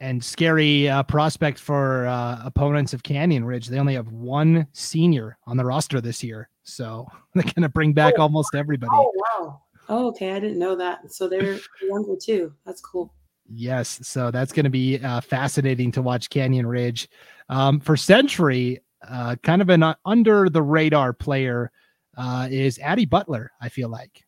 and 0.00 0.22
scary 0.22 0.88
uh, 0.88 1.02
prospect 1.02 1.58
for 1.58 2.06
uh, 2.06 2.40
opponents 2.44 2.92
of 2.92 3.02
Canyon 3.02 3.44
Ridge. 3.44 3.68
They 3.68 3.78
only 3.78 3.94
have 3.94 4.12
one 4.12 4.66
senior 4.72 5.38
on 5.46 5.56
the 5.56 5.64
roster 5.64 6.00
this 6.00 6.22
year, 6.22 6.48
so 6.68 7.06
they're 7.34 7.44
going 7.44 7.62
to 7.62 7.68
bring 7.68 7.92
back 7.92 8.14
oh, 8.18 8.22
almost 8.22 8.54
everybody. 8.54 8.90
Oh 8.92 9.12
wow! 9.16 9.62
Oh, 9.88 10.08
okay, 10.08 10.32
I 10.32 10.40
didn't 10.40 10.58
know 10.58 10.76
that. 10.76 11.12
So 11.12 11.28
they're 11.28 11.58
younger 11.82 12.16
too. 12.16 12.52
That's 12.64 12.80
cool. 12.80 13.12
Yes, 13.50 14.00
so 14.02 14.30
that's 14.30 14.52
going 14.52 14.64
to 14.64 14.70
be 14.70 14.98
uh, 14.98 15.22
fascinating 15.22 15.90
to 15.92 16.02
watch 16.02 16.28
Canyon 16.28 16.66
Ridge. 16.66 17.08
Um, 17.48 17.80
for 17.80 17.96
Century, 17.96 18.82
uh, 19.08 19.36
kind 19.42 19.62
of 19.62 19.70
an 19.70 19.82
uh, 19.82 19.94
under 20.04 20.50
the 20.50 20.62
radar 20.62 21.14
player 21.14 21.72
uh, 22.16 22.48
is 22.50 22.78
Addie 22.78 23.06
Butler. 23.06 23.50
I 23.60 23.70
feel 23.70 23.88
like. 23.88 24.24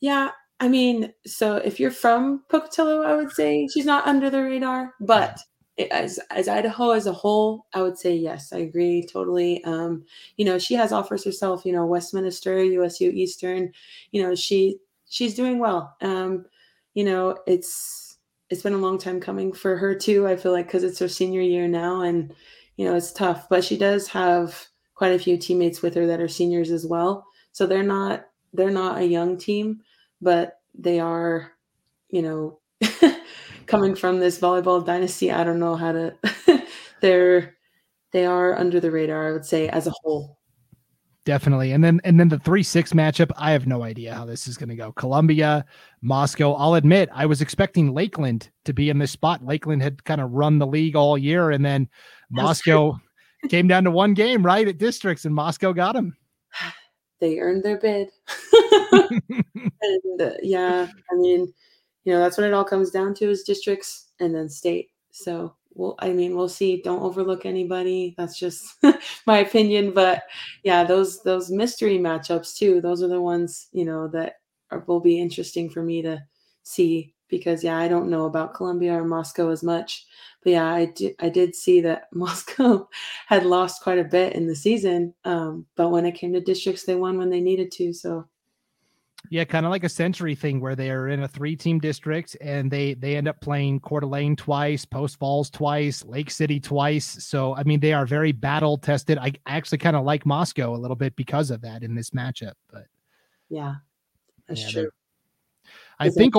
Yeah, 0.00 0.30
I 0.58 0.68
mean, 0.68 1.12
so 1.26 1.56
if 1.56 1.78
you're 1.78 1.92
from 1.92 2.42
Pocatello, 2.48 3.02
I 3.02 3.16
would 3.16 3.30
say 3.30 3.68
she's 3.72 3.86
not 3.86 4.06
under 4.06 4.30
the 4.30 4.42
radar, 4.42 4.94
but 5.00 5.38
as 5.90 6.18
as 6.30 6.48
Idaho 6.48 6.90
as 6.90 7.06
a 7.06 7.12
whole, 7.12 7.66
I 7.74 7.82
would 7.82 7.98
say 7.98 8.14
yes. 8.14 8.52
I 8.52 8.58
agree 8.58 9.06
totally. 9.06 9.62
Um, 9.64 10.04
you 10.36 10.44
know, 10.44 10.58
she 10.58 10.74
has 10.74 10.92
offers 10.92 11.24
herself. 11.24 11.64
You 11.64 11.72
know, 11.72 11.86
Westminster, 11.86 12.62
USU 12.62 13.10
Eastern. 13.10 13.72
You 14.10 14.22
know, 14.22 14.34
she 14.34 14.78
she's 15.08 15.34
doing 15.34 15.58
well. 15.58 15.96
Um, 16.02 16.46
you 16.94 17.04
know, 17.04 17.36
it's 17.46 18.18
it's 18.50 18.62
been 18.62 18.74
a 18.74 18.78
long 18.78 18.98
time 18.98 19.20
coming 19.20 19.52
for 19.52 19.76
her 19.76 19.94
too. 19.94 20.26
I 20.26 20.36
feel 20.36 20.52
like 20.52 20.66
because 20.66 20.84
it's 20.84 20.98
her 20.98 21.08
senior 21.08 21.40
year 21.40 21.68
now, 21.68 22.02
and 22.02 22.34
you 22.76 22.84
know, 22.84 22.94
it's 22.96 23.12
tough. 23.12 23.48
But 23.48 23.64
she 23.64 23.76
does 23.78 24.08
have 24.08 24.66
quite 24.94 25.12
a 25.12 25.18
few 25.18 25.36
teammates 25.38 25.82
with 25.82 25.94
her 25.94 26.06
that 26.06 26.20
are 26.20 26.28
seniors 26.28 26.70
as 26.70 26.86
well. 26.86 27.26
So 27.52 27.66
they're 27.66 27.82
not 27.82 28.26
they're 28.52 28.70
not 28.70 28.98
a 28.98 29.06
young 29.06 29.38
team 29.38 29.80
but 30.22 30.60
they 30.74 31.00
are, 31.00 31.52
you 32.08 32.22
know, 32.22 32.60
coming 33.72 33.94
from 33.94 34.20
this 34.20 34.38
volleyball 34.38 34.84
dynasty. 34.84 35.32
I 35.32 35.42
don't 35.42 35.58
know 35.58 35.74
how 35.76 35.92
to. 35.92 36.14
they're 37.00 37.56
they 38.12 38.26
are 38.26 38.56
under 38.56 38.78
the 38.78 38.90
radar. 38.90 39.28
I 39.28 39.32
would 39.32 39.46
say 39.46 39.68
as 39.68 39.86
a 39.86 39.92
whole. 40.02 40.38
Definitely, 41.24 41.72
and 41.72 41.82
then 41.82 42.00
and 42.04 42.20
then 42.20 42.28
the 42.28 42.38
three 42.40 42.62
six 42.62 42.92
matchup. 42.92 43.30
I 43.36 43.52
have 43.52 43.66
no 43.66 43.82
idea 43.82 44.14
how 44.14 44.26
this 44.26 44.46
is 44.46 44.58
going 44.58 44.68
to 44.68 44.76
go. 44.76 44.92
Columbia, 44.92 45.64
Moscow. 46.02 46.52
I'll 46.52 46.74
admit 46.74 47.08
I 47.12 47.26
was 47.26 47.40
expecting 47.40 47.94
Lakeland 47.94 48.50
to 48.64 48.74
be 48.74 48.90
in 48.90 48.98
this 48.98 49.12
spot. 49.12 49.44
Lakeland 49.44 49.82
had 49.82 50.04
kind 50.04 50.20
of 50.20 50.32
run 50.32 50.58
the 50.58 50.66
league 50.66 50.96
all 50.96 51.16
year, 51.16 51.50
and 51.50 51.64
then 51.64 51.88
That's 52.30 52.42
Moscow 52.42 52.98
came 53.48 53.68
down 53.68 53.84
to 53.84 53.90
one 53.90 54.14
game 54.14 54.44
right 54.44 54.68
at 54.68 54.78
districts, 54.78 55.24
and 55.24 55.34
Moscow 55.34 55.72
got 55.72 55.96
him 55.96 56.14
they 57.20 57.38
earned 57.38 57.62
their 57.62 57.78
bid. 57.78 58.08
and 58.92 60.20
uh, 60.20 60.32
yeah, 60.42 60.88
I 61.10 61.14
mean, 61.14 61.54
you 62.04 62.12
know, 62.12 62.18
that's 62.18 62.36
what 62.36 62.46
it 62.46 62.52
all 62.52 62.64
comes 62.64 62.90
down 62.90 63.14
to 63.14 63.30
is 63.30 63.42
districts 63.42 64.08
and 64.20 64.34
then 64.34 64.48
state. 64.48 64.90
So 65.10 65.54
well, 65.74 65.94
I 66.00 66.12
mean, 66.12 66.36
we'll 66.36 66.48
see. 66.48 66.82
Don't 66.82 67.02
overlook 67.02 67.46
anybody. 67.46 68.14
That's 68.18 68.38
just 68.38 68.76
my 69.26 69.38
opinion. 69.38 69.92
But 69.92 70.24
yeah, 70.64 70.84
those 70.84 71.22
those 71.22 71.50
mystery 71.50 71.98
matchups 71.98 72.56
too. 72.56 72.80
Those 72.80 73.02
are 73.02 73.08
the 73.08 73.20
ones 73.20 73.68
you 73.72 73.84
know 73.84 74.08
that 74.08 74.34
are, 74.70 74.84
will 74.86 75.00
be 75.00 75.20
interesting 75.20 75.70
for 75.70 75.82
me 75.82 76.02
to 76.02 76.22
see 76.62 77.14
because 77.28 77.64
yeah, 77.64 77.78
I 77.78 77.88
don't 77.88 78.10
know 78.10 78.26
about 78.26 78.54
Columbia 78.54 78.94
or 78.94 79.04
Moscow 79.04 79.50
as 79.50 79.62
much. 79.62 80.06
But 80.42 80.50
yeah, 80.52 80.68
I 80.68 80.86
did 80.86 81.14
I 81.20 81.28
did 81.28 81.54
see 81.54 81.80
that 81.82 82.08
Moscow 82.12 82.88
had 83.26 83.46
lost 83.46 83.82
quite 83.82 83.98
a 83.98 84.04
bit 84.04 84.34
in 84.34 84.46
the 84.46 84.56
season. 84.56 85.14
Um, 85.24 85.66
but 85.76 85.90
when 85.90 86.04
it 86.06 86.12
came 86.14 86.32
to 86.34 86.40
districts, 86.40 86.84
they 86.84 86.96
won 86.96 87.16
when 87.16 87.30
they 87.30 87.40
needed 87.40 87.72
to. 87.72 87.92
So 87.92 88.26
yeah, 89.32 89.44
kind 89.44 89.64
of 89.64 89.70
like 89.70 89.82
a 89.82 89.88
century 89.88 90.34
thing 90.34 90.60
where 90.60 90.76
they 90.76 90.90
are 90.90 91.08
in 91.08 91.22
a 91.22 91.28
three-team 91.28 91.78
district 91.78 92.36
and 92.42 92.70
they 92.70 92.92
they 92.92 93.16
end 93.16 93.26
up 93.26 93.40
playing 93.40 93.80
Coeur 93.80 94.00
d'Alene 94.00 94.36
twice, 94.36 94.84
Post 94.84 95.18
Falls 95.18 95.48
twice, 95.48 96.04
Lake 96.04 96.30
City 96.30 96.60
twice. 96.60 97.06
So 97.24 97.56
I 97.56 97.62
mean, 97.62 97.80
they 97.80 97.94
are 97.94 98.04
very 98.04 98.32
battle 98.32 98.76
tested. 98.76 99.16
I, 99.16 99.32
I 99.46 99.56
actually 99.56 99.78
kind 99.78 99.96
of 99.96 100.04
like 100.04 100.26
Moscow 100.26 100.74
a 100.74 100.76
little 100.76 100.96
bit 100.96 101.16
because 101.16 101.50
of 101.50 101.62
that 101.62 101.82
in 101.82 101.94
this 101.94 102.10
matchup. 102.10 102.52
But 102.70 102.84
yeah, 103.48 103.76
that's 104.46 104.64
yeah, 104.64 104.82
true. 104.82 104.90
I 105.98 106.10
think 106.10 106.34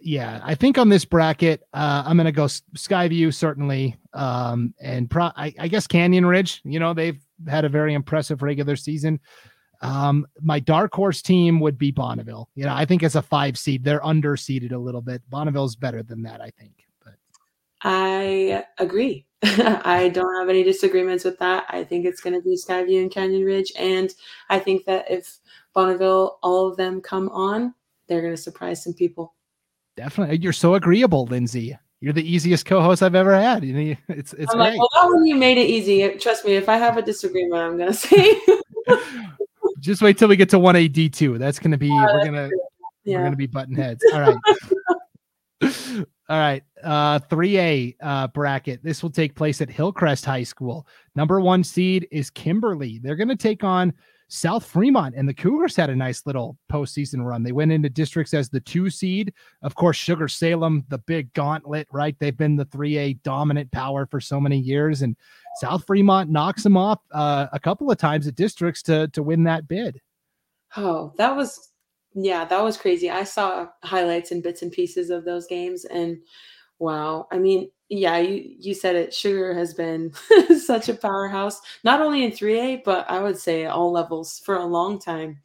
yeah, 0.00 0.40
I 0.42 0.54
think 0.54 0.78
on 0.78 0.88
this 0.88 1.04
bracket, 1.04 1.64
uh, 1.74 2.02
I'm 2.06 2.16
going 2.16 2.24
to 2.24 2.32
go 2.32 2.46
Skyview 2.46 3.34
certainly, 3.34 3.98
um, 4.14 4.72
and 4.80 5.10
pro- 5.10 5.32
I, 5.36 5.52
I, 5.58 5.68
guess 5.68 5.86
Canyon 5.86 6.24
Ridge. 6.24 6.62
You 6.64 6.80
know, 6.80 6.94
they've 6.94 7.20
had 7.46 7.66
a 7.66 7.68
very 7.68 7.92
impressive 7.92 8.40
regular 8.42 8.74
season. 8.74 9.20
Um, 9.82 10.26
my 10.40 10.60
dark 10.60 10.94
horse 10.94 11.22
team 11.22 11.58
would 11.60 11.76
be 11.76 11.90
Bonneville. 11.90 12.48
You 12.54 12.64
know, 12.64 12.74
I 12.74 12.84
think 12.84 13.02
as 13.02 13.16
a 13.16 13.22
five 13.22 13.58
seed, 13.58 13.82
they're 13.82 14.00
underseeded 14.00 14.72
a 14.72 14.78
little 14.78 15.02
bit. 15.02 15.22
Bonneville's 15.28 15.76
better 15.76 16.02
than 16.02 16.22
that, 16.22 16.40
I 16.40 16.50
think. 16.50 16.86
But 17.04 17.14
I 17.82 18.64
agree. 18.78 19.26
I 19.42 20.08
don't 20.14 20.38
have 20.38 20.48
any 20.48 20.62
disagreements 20.62 21.24
with 21.24 21.38
that. 21.40 21.66
I 21.68 21.82
think 21.82 22.06
it's 22.06 22.20
going 22.20 22.34
to 22.34 22.40
be 22.40 22.56
Skyview 22.56 23.02
and 23.02 23.10
Canyon 23.10 23.44
Ridge, 23.44 23.72
and 23.76 24.14
I 24.48 24.60
think 24.60 24.84
that 24.84 25.10
if 25.10 25.38
Bonneville, 25.74 26.38
all 26.42 26.68
of 26.68 26.76
them 26.76 27.00
come 27.00 27.28
on, 27.30 27.74
they're 28.06 28.20
going 28.20 28.34
to 28.34 28.40
surprise 28.40 28.84
some 28.84 28.94
people. 28.94 29.34
Definitely, 29.96 30.38
you're 30.38 30.52
so 30.52 30.76
agreeable, 30.76 31.26
Lynnsie. 31.26 31.76
You're 32.00 32.12
the 32.12 32.28
easiest 32.28 32.66
co-host 32.66 33.02
I've 33.02 33.14
ever 33.14 33.34
had. 33.34 33.64
You 33.64 33.72
know, 33.72 33.96
it's 34.08 34.32
it's 34.34 34.52
I'm 34.52 34.58
great. 34.58 34.78
Like, 34.78 34.90
well, 34.94 35.26
you 35.26 35.34
made 35.34 35.58
it 35.58 35.68
easy. 35.68 36.08
Trust 36.18 36.44
me, 36.44 36.54
if 36.54 36.68
I 36.68 36.76
have 36.76 36.96
a 36.96 37.02
disagreement, 37.02 37.62
I'm 37.62 37.76
gonna 37.76 37.92
say. 37.94 38.40
Just 39.82 40.00
wait 40.00 40.16
till 40.16 40.28
we 40.28 40.36
get 40.36 40.48
to 40.50 40.60
one 40.60 40.76
AD 40.76 41.12
two. 41.12 41.38
That's 41.38 41.58
gonna 41.58 41.76
be 41.76 41.88
yeah, 41.88 42.06
we're 42.06 42.24
gonna 42.24 42.50
yeah. 43.04 43.16
we're 43.18 43.24
gonna 43.24 43.36
be 43.36 43.48
button 43.48 43.74
heads. 43.76 44.04
All 44.12 44.20
right. 44.20 44.36
All 46.28 46.38
right. 46.38 46.62
Uh 46.84 47.18
3A 47.18 47.96
uh 48.00 48.28
bracket. 48.28 48.82
This 48.84 49.02
will 49.02 49.10
take 49.10 49.34
place 49.34 49.60
at 49.60 49.68
Hillcrest 49.68 50.24
High 50.24 50.44
School. 50.44 50.86
Number 51.16 51.40
one 51.40 51.64
seed 51.64 52.06
is 52.12 52.30
Kimberly. 52.30 53.00
They're 53.02 53.16
gonna 53.16 53.36
take 53.36 53.64
on 53.64 53.92
South 54.28 54.64
Fremont 54.64 55.14
and 55.14 55.28
the 55.28 55.34
Cougars 55.34 55.76
had 55.76 55.90
a 55.90 55.96
nice 55.96 56.24
little 56.26 56.56
postseason 56.72 57.22
run. 57.22 57.42
They 57.42 57.52
went 57.52 57.72
into 57.72 57.90
districts 57.90 58.32
as 58.32 58.48
the 58.48 58.60
two 58.60 58.88
seed. 58.88 59.34
Of 59.62 59.74
course, 59.74 59.98
Sugar 59.98 60.26
Salem, 60.26 60.84
the 60.88 60.98
big 60.98 61.30
gauntlet, 61.34 61.86
right? 61.92 62.16
They've 62.18 62.36
been 62.36 62.56
the 62.56 62.64
3A 62.64 63.22
dominant 63.24 63.70
power 63.72 64.06
for 64.06 64.20
so 64.20 64.40
many 64.40 64.58
years. 64.58 65.02
And 65.02 65.16
South 65.60 65.84
Fremont 65.86 66.30
knocks 66.30 66.62
them 66.62 66.76
off 66.76 67.00
uh, 67.12 67.46
a 67.52 67.60
couple 67.60 67.90
of 67.90 67.98
times 67.98 68.26
at 68.26 68.34
districts 68.34 68.82
to, 68.82 69.08
to 69.08 69.22
win 69.22 69.44
that 69.44 69.68
bid. 69.68 70.00
Oh, 70.76 71.12
that 71.18 71.36
was, 71.36 71.72
yeah, 72.14 72.44
that 72.44 72.62
was 72.62 72.76
crazy. 72.76 73.10
I 73.10 73.24
saw 73.24 73.68
highlights 73.84 74.32
and 74.32 74.42
bits 74.42 74.62
and 74.62 74.72
pieces 74.72 75.10
of 75.10 75.24
those 75.24 75.46
games. 75.46 75.84
And 75.84 76.18
wow, 76.78 77.26
I 77.30 77.38
mean, 77.38 77.70
yeah, 77.88 78.18
you, 78.18 78.54
you 78.58 78.74
said 78.74 78.96
it. 78.96 79.12
Sugar 79.12 79.52
has 79.54 79.74
been 79.74 80.12
such 80.58 80.88
a 80.88 80.94
powerhouse, 80.94 81.60
not 81.84 82.00
only 82.00 82.24
in 82.24 82.30
3A, 82.30 82.84
but 82.84 83.08
I 83.10 83.20
would 83.20 83.36
say 83.36 83.66
all 83.66 83.92
levels 83.92 84.40
for 84.44 84.56
a 84.56 84.64
long 84.64 84.98
time. 84.98 85.40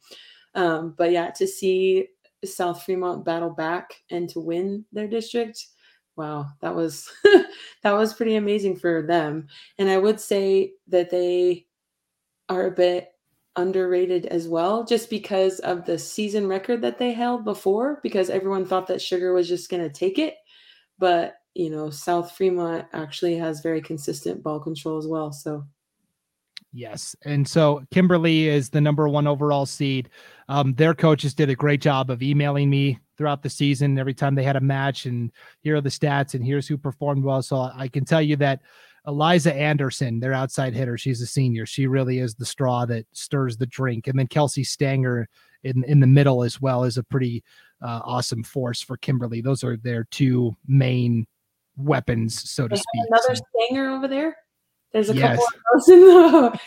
Um, 0.54 0.94
but 0.96 1.12
yeah, 1.12 1.30
to 1.32 1.46
see 1.46 2.08
South 2.44 2.82
Fremont 2.82 3.24
battle 3.24 3.50
back 3.50 4.02
and 4.10 4.28
to 4.30 4.40
win 4.40 4.84
their 4.92 5.08
district, 5.08 5.66
wow, 6.18 6.46
that 6.60 6.74
was 6.74 7.10
that 7.82 7.92
was 7.92 8.12
pretty 8.12 8.34
amazing 8.34 8.76
for 8.76 9.02
them. 9.02 9.46
And 9.78 9.88
I 9.88 9.96
would 9.96 10.20
say 10.20 10.72
that 10.88 11.10
they 11.10 11.66
are 12.48 12.66
a 12.66 12.72
bit 12.72 13.12
underrated 13.56 14.26
as 14.26 14.48
well, 14.48 14.84
just 14.84 15.08
because 15.08 15.60
of 15.60 15.86
the 15.86 15.98
season 15.98 16.46
record 16.48 16.82
that 16.82 16.98
they 16.98 17.12
held 17.12 17.44
before, 17.44 18.00
because 18.02 18.30
everyone 18.30 18.66
thought 18.66 18.88
that 18.88 19.00
Sugar 19.00 19.32
was 19.32 19.48
just 19.48 19.70
going 19.70 19.82
to 19.82 19.88
take 19.88 20.18
it. 20.18 20.34
But 20.98 21.36
you 21.54 21.70
know, 21.70 21.90
South 21.90 22.32
Fremont 22.32 22.86
actually 22.92 23.36
has 23.36 23.60
very 23.60 23.80
consistent 23.80 24.42
ball 24.42 24.60
control 24.60 24.98
as 24.98 25.06
well. 25.06 25.32
So, 25.32 25.64
yes. 26.72 27.16
And 27.24 27.46
so 27.46 27.82
Kimberly 27.90 28.48
is 28.48 28.70
the 28.70 28.80
number 28.80 29.08
one 29.08 29.26
overall 29.26 29.66
seed. 29.66 30.08
Um, 30.48 30.74
their 30.74 30.94
coaches 30.94 31.34
did 31.34 31.50
a 31.50 31.56
great 31.56 31.80
job 31.80 32.10
of 32.10 32.22
emailing 32.22 32.70
me 32.70 32.98
throughout 33.18 33.42
the 33.42 33.50
season 33.50 33.98
every 33.98 34.14
time 34.14 34.34
they 34.34 34.44
had 34.44 34.56
a 34.56 34.60
match 34.60 35.04
and 35.06 35.30
here 35.60 35.76
are 35.76 35.80
the 35.80 35.88
stats 35.90 36.34
and 36.34 36.44
here's 36.44 36.66
who 36.68 36.78
performed 36.78 37.24
well. 37.24 37.42
So 37.42 37.70
I 37.74 37.88
can 37.88 38.04
tell 38.04 38.22
you 38.22 38.36
that 38.36 38.62
Eliza 39.06 39.52
Anderson, 39.54 40.20
their 40.20 40.32
outside 40.32 40.74
hitter, 40.74 40.96
she's 40.96 41.20
a 41.20 41.26
senior. 41.26 41.66
She 41.66 41.86
really 41.86 42.20
is 42.20 42.34
the 42.34 42.46
straw 42.46 42.86
that 42.86 43.06
stirs 43.12 43.56
the 43.56 43.66
drink. 43.66 44.06
And 44.06 44.18
then 44.18 44.28
Kelsey 44.28 44.64
Stanger 44.64 45.28
in, 45.64 45.84
in 45.84 46.00
the 46.00 46.06
middle 46.06 46.44
as 46.44 46.60
well 46.60 46.84
is 46.84 46.96
a 46.96 47.02
pretty 47.02 47.42
uh, 47.82 48.00
awesome 48.04 48.44
force 48.44 48.80
for 48.80 48.96
Kimberly. 48.96 49.40
Those 49.40 49.64
are 49.64 49.76
their 49.76 50.04
two 50.10 50.56
main 50.66 51.26
weapons, 51.76 52.48
so 52.50 52.68
to 52.68 52.76
speak. 52.76 53.04
another 53.08 53.34
So, 53.36 53.42
stanger 53.56 53.90
over 53.90 54.08
there. 54.08 54.36
There's 54.92 55.10
a 55.10 55.14
Yes. 55.14 55.38
couple 55.38 55.44
of 55.44 55.62
those 55.74 55.88
in 55.88 56.00
the 56.00 56.60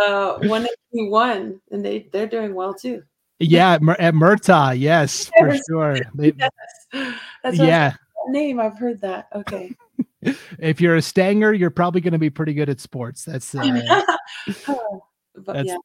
uh, 0.02 0.66
one, 1.08 1.60
and 1.70 1.84
they 1.84 2.08
they're 2.12 2.26
doing 2.26 2.54
well 2.54 2.74
too. 2.74 3.02
Yeah, 3.38 3.78
Mur- 3.80 3.96
at 3.98 4.14
Murtaugh, 4.14 4.78
yes, 4.78 5.30
for 5.38 5.56
sure. 5.68 5.98
They- 6.14 6.32
Yes. 6.38 7.14
That's 7.42 7.58
yeah, 7.58 7.94
name. 8.28 8.60
I've 8.60 8.78
heard 8.78 9.00
that. 9.02 9.28
Okay. 9.34 9.74
if 10.58 10.80
you're 10.80 10.96
a 10.96 11.02
stanger, 11.02 11.52
you're 11.52 11.70
probably 11.70 12.00
going 12.00 12.12
to 12.12 12.18
be 12.18 12.30
pretty 12.30 12.54
good 12.54 12.68
at 12.68 12.80
sports. 12.80 13.24
That's 13.24 13.54
uh, 13.54 13.62
That's- 15.34 15.66
yeah, 15.66 15.76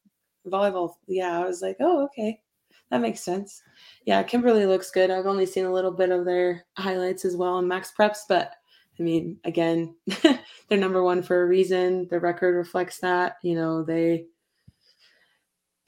volleyball. 0.48 0.94
Yeah, 1.08 1.40
I 1.40 1.46
was 1.46 1.62
like, 1.62 1.78
oh, 1.80 2.04
okay, 2.06 2.42
that 2.90 3.02
makes 3.02 3.20
sense. 3.22 3.62
Yeah, 4.06 4.24
Kimberly 4.24 4.66
looks 4.66 4.92
good. 4.92 5.12
I've 5.12 5.28
only 5.28 5.46
seen 5.46 5.66
a 5.66 5.74
little 5.74 5.92
bit 5.92 6.10
of 6.12 6.26
their 6.26 6.66
highlights 6.78 7.26
as 7.26 7.36
well 7.36 7.60
in 7.60 7.68
Max 7.68 7.92
Preps, 7.98 8.20
but 8.30 8.54
I 9.00 9.04
mean, 9.04 9.40
again, 9.46 9.96
they're 10.22 10.78
number 10.78 11.04
one 11.04 11.24
for 11.24 11.42
a 11.42 11.46
reason. 11.48 12.08
The 12.10 12.20
record 12.20 12.56
reflects 12.56 13.00
that. 13.00 13.38
You 13.42 13.56
know, 13.56 13.84
they 13.84 14.26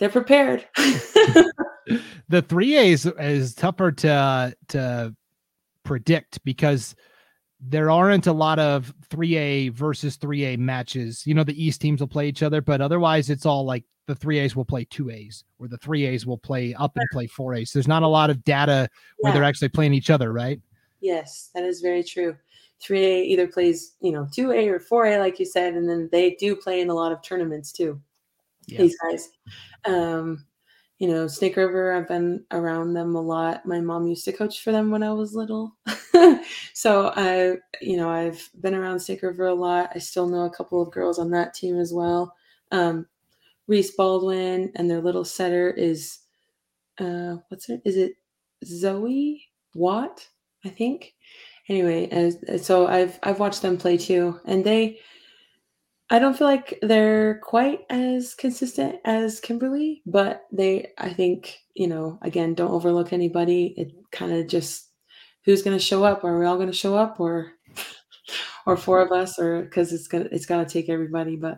they're 0.03 0.09
prepared. 0.09 0.67
the 2.27 2.41
three 2.41 2.75
A's 2.75 3.05
is 3.05 3.55
tougher 3.55 3.89
to 3.89 4.53
to 4.67 5.15
predict 5.83 6.43
because 6.43 6.93
there 7.61 7.89
aren't 7.89 8.27
a 8.27 8.33
lot 8.33 8.59
of 8.59 8.93
3A 9.07 9.71
versus 9.71 10.17
3A 10.17 10.57
matches. 10.57 11.25
You 11.25 11.33
know, 11.35 11.45
the 11.45 11.63
East 11.63 11.79
teams 11.79 12.01
will 12.01 12.09
play 12.09 12.27
each 12.27 12.43
other, 12.43 12.59
but 12.59 12.81
otherwise 12.81 13.29
it's 13.29 13.45
all 13.45 13.63
like 13.63 13.85
the 14.07 14.15
3As 14.15 14.57
will 14.57 14.65
play 14.65 14.83
2As 14.83 15.45
or 15.57 15.69
the 15.69 15.77
3As 15.77 16.25
will 16.25 16.37
play 16.37 16.73
up 16.73 16.97
and 16.97 17.07
play 17.13 17.27
4As. 17.27 17.71
There's 17.71 17.87
not 17.87 18.03
a 18.03 18.07
lot 18.07 18.29
of 18.29 18.43
data 18.43 18.89
where 19.19 19.31
Yeah. 19.31 19.35
they're 19.39 19.47
actually 19.47 19.69
playing 19.69 19.93
each 19.93 20.09
other, 20.09 20.33
right? 20.33 20.59
Yes, 20.99 21.49
that 21.55 21.63
is 21.63 21.79
very 21.79 22.03
true. 22.03 22.35
3A 22.81 23.23
either 23.27 23.47
plays, 23.47 23.93
you 24.01 24.11
know, 24.11 24.27
2A 24.35 24.67
or 24.67 24.79
4A, 24.81 25.19
like 25.19 25.39
you 25.39 25.45
said, 25.45 25.75
and 25.75 25.87
then 25.87 26.09
they 26.11 26.31
do 26.31 26.57
play 26.57 26.81
in 26.81 26.89
a 26.89 26.93
lot 26.93 27.13
of 27.13 27.21
tournaments 27.21 27.71
too. 27.71 28.01
Yeah. 28.67 28.79
These 28.79 28.97
guys. 28.99 29.29
Um, 29.85 30.45
you 30.99 31.07
know, 31.07 31.27
Snake 31.27 31.57
River, 31.57 31.93
I've 31.93 32.07
been 32.07 32.45
around 32.51 32.93
them 32.93 33.15
a 33.15 33.21
lot. 33.21 33.65
My 33.65 33.81
mom 33.81 34.07
used 34.07 34.25
to 34.25 34.31
coach 34.31 34.61
for 34.61 34.71
them 34.71 34.89
when 34.91 35.03
I 35.03 35.11
was 35.11 35.35
little. 35.35 35.75
so 36.73 37.11
I, 37.15 37.57
you 37.81 37.97
know, 37.97 38.09
I've 38.09 38.47
been 38.61 38.75
around 38.75 38.99
Snake 38.99 39.23
River 39.23 39.47
a 39.47 39.53
lot. 39.53 39.91
I 39.95 39.99
still 39.99 40.27
know 40.29 40.45
a 40.45 40.49
couple 40.55 40.81
of 40.81 40.91
girls 40.91 41.19
on 41.19 41.31
that 41.31 41.53
team 41.53 41.77
as 41.79 41.91
well. 41.93 42.33
Um, 42.71 43.07
Reese 43.67 43.95
Baldwin 43.95 44.71
and 44.75 44.89
their 44.89 45.01
little 45.01 45.25
setter 45.25 45.71
is 45.71 46.19
uh 46.99 47.37
what's 47.49 47.69
it? 47.69 47.81
Is 47.85 47.97
it 47.97 48.13
Zoe 48.65 49.41
Watt? 49.73 50.27
I 50.65 50.69
think. 50.69 51.13
Anyway, 51.69 52.07
as, 52.09 52.37
so 52.65 52.87
I've 52.87 53.19
I've 53.23 53.39
watched 53.39 53.61
them 53.61 53.77
play 53.77 53.97
too, 53.97 54.39
and 54.45 54.63
they. 54.63 54.99
I 56.13 56.19
don't 56.19 56.37
feel 56.37 56.45
like 56.45 56.77
they're 56.83 57.39
quite 57.39 57.81
as 57.89 58.35
consistent 58.35 58.99
as 59.03 59.39
Kimberly, 59.39 60.03
but 60.05 60.43
they. 60.51 60.91
I 60.99 61.11
think 61.11 61.57
you 61.73 61.87
know. 61.87 62.19
Again, 62.21 62.53
don't 62.53 62.71
overlook 62.71 63.11
anybody. 63.11 63.73
It 63.75 63.91
kind 64.11 64.31
of 64.31 64.45
just 64.47 64.89
who's 65.43 65.63
going 65.63 65.75
to 65.75 65.83
show 65.83 66.03
up. 66.03 66.23
Are 66.23 66.37
we 66.37 66.45
all 66.45 66.57
going 66.57 66.67
to 66.67 66.73
show 66.73 66.95
up, 66.95 67.19
or 67.19 67.53
or 68.67 68.77
four 68.77 69.01
of 69.01 69.11
us, 69.11 69.39
or 69.39 69.63
because 69.63 69.91
it's 69.91 70.07
gonna 70.07 70.29
it's 70.31 70.45
to 70.45 70.65
take 70.65 70.87
everybody. 70.87 71.35
But 71.35 71.57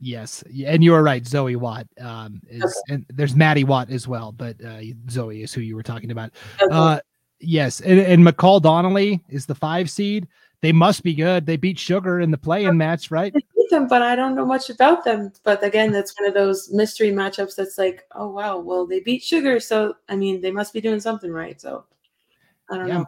Yes, 0.00 0.44
and 0.66 0.84
you 0.84 0.92
are 0.92 1.02
right. 1.02 1.26
Zoe 1.26 1.56
Watt 1.56 1.86
um, 1.98 2.42
is, 2.48 2.82
and 2.90 3.06
there's 3.08 3.34
Maddie 3.34 3.64
Watt 3.64 3.90
as 3.90 4.06
well, 4.06 4.32
but 4.32 4.62
uh, 4.62 4.80
Zoe 5.08 5.42
is 5.42 5.54
who 5.54 5.62
you 5.62 5.76
were 5.76 5.82
talking 5.82 6.10
about. 6.10 6.32
okay. 6.60 6.68
Uh, 6.70 7.00
yes, 7.40 7.80
and, 7.80 8.00
and 8.00 8.22
McCall 8.22 8.60
Donnelly 8.60 9.24
is 9.30 9.46
the 9.46 9.54
five 9.54 9.88
seed. 9.88 10.28
They 10.62 10.72
must 10.72 11.02
be 11.02 11.14
good. 11.14 11.46
They 11.46 11.56
beat 11.56 11.78
Sugar 11.78 12.20
in 12.20 12.30
the 12.30 12.38
play-in 12.38 12.76
match, 12.76 13.10
right? 13.10 13.32
I 13.36 13.40
beat 13.54 13.70
them, 13.70 13.86
but 13.86 14.02
I 14.02 14.16
don't 14.16 14.34
know 14.34 14.46
much 14.46 14.70
about 14.70 15.04
them. 15.04 15.32
But 15.44 15.62
again, 15.62 15.92
that's 15.92 16.18
one 16.18 16.26
of 16.28 16.34
those 16.34 16.72
mystery 16.72 17.10
matchups 17.10 17.54
that's 17.56 17.78
like, 17.78 18.04
oh 18.14 18.28
wow, 18.28 18.58
well 18.58 18.86
they 18.86 19.00
beat 19.00 19.22
Sugar, 19.22 19.60
so 19.60 19.94
I 20.08 20.16
mean 20.16 20.40
they 20.40 20.50
must 20.50 20.72
be 20.72 20.80
doing 20.80 21.00
something 21.00 21.30
right. 21.30 21.60
So 21.60 21.84
I 22.70 22.78
don't 22.78 22.88
Yeah. 22.88 22.98
know. 22.98 23.06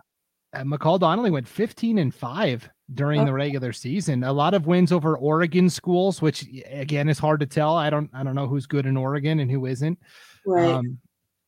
Uh, 0.54 0.62
McCall 0.62 0.98
Donnelly 0.98 1.30
went 1.30 1.46
15 1.46 1.98
and 1.98 2.14
five 2.14 2.68
during 2.94 3.20
Oh. 3.20 3.24
the 3.26 3.32
regular 3.34 3.72
season. 3.72 4.24
A 4.24 4.32
lot 4.32 4.54
of 4.54 4.66
wins 4.66 4.92
over 4.92 5.16
Oregon 5.18 5.68
schools, 5.68 6.22
which 6.22 6.46
again 6.70 7.08
is 7.08 7.18
hard 7.18 7.40
to 7.40 7.46
tell. 7.46 7.76
I 7.76 7.90
don't 7.90 8.10
I 8.12 8.22
don't 8.22 8.34
know 8.34 8.46
who's 8.46 8.66
good 8.66 8.86
in 8.86 8.96
Oregon 8.96 9.40
and 9.40 9.50
who 9.50 9.66
isn't. 9.66 9.98
Right. 10.46 10.70
Um, 10.70 10.98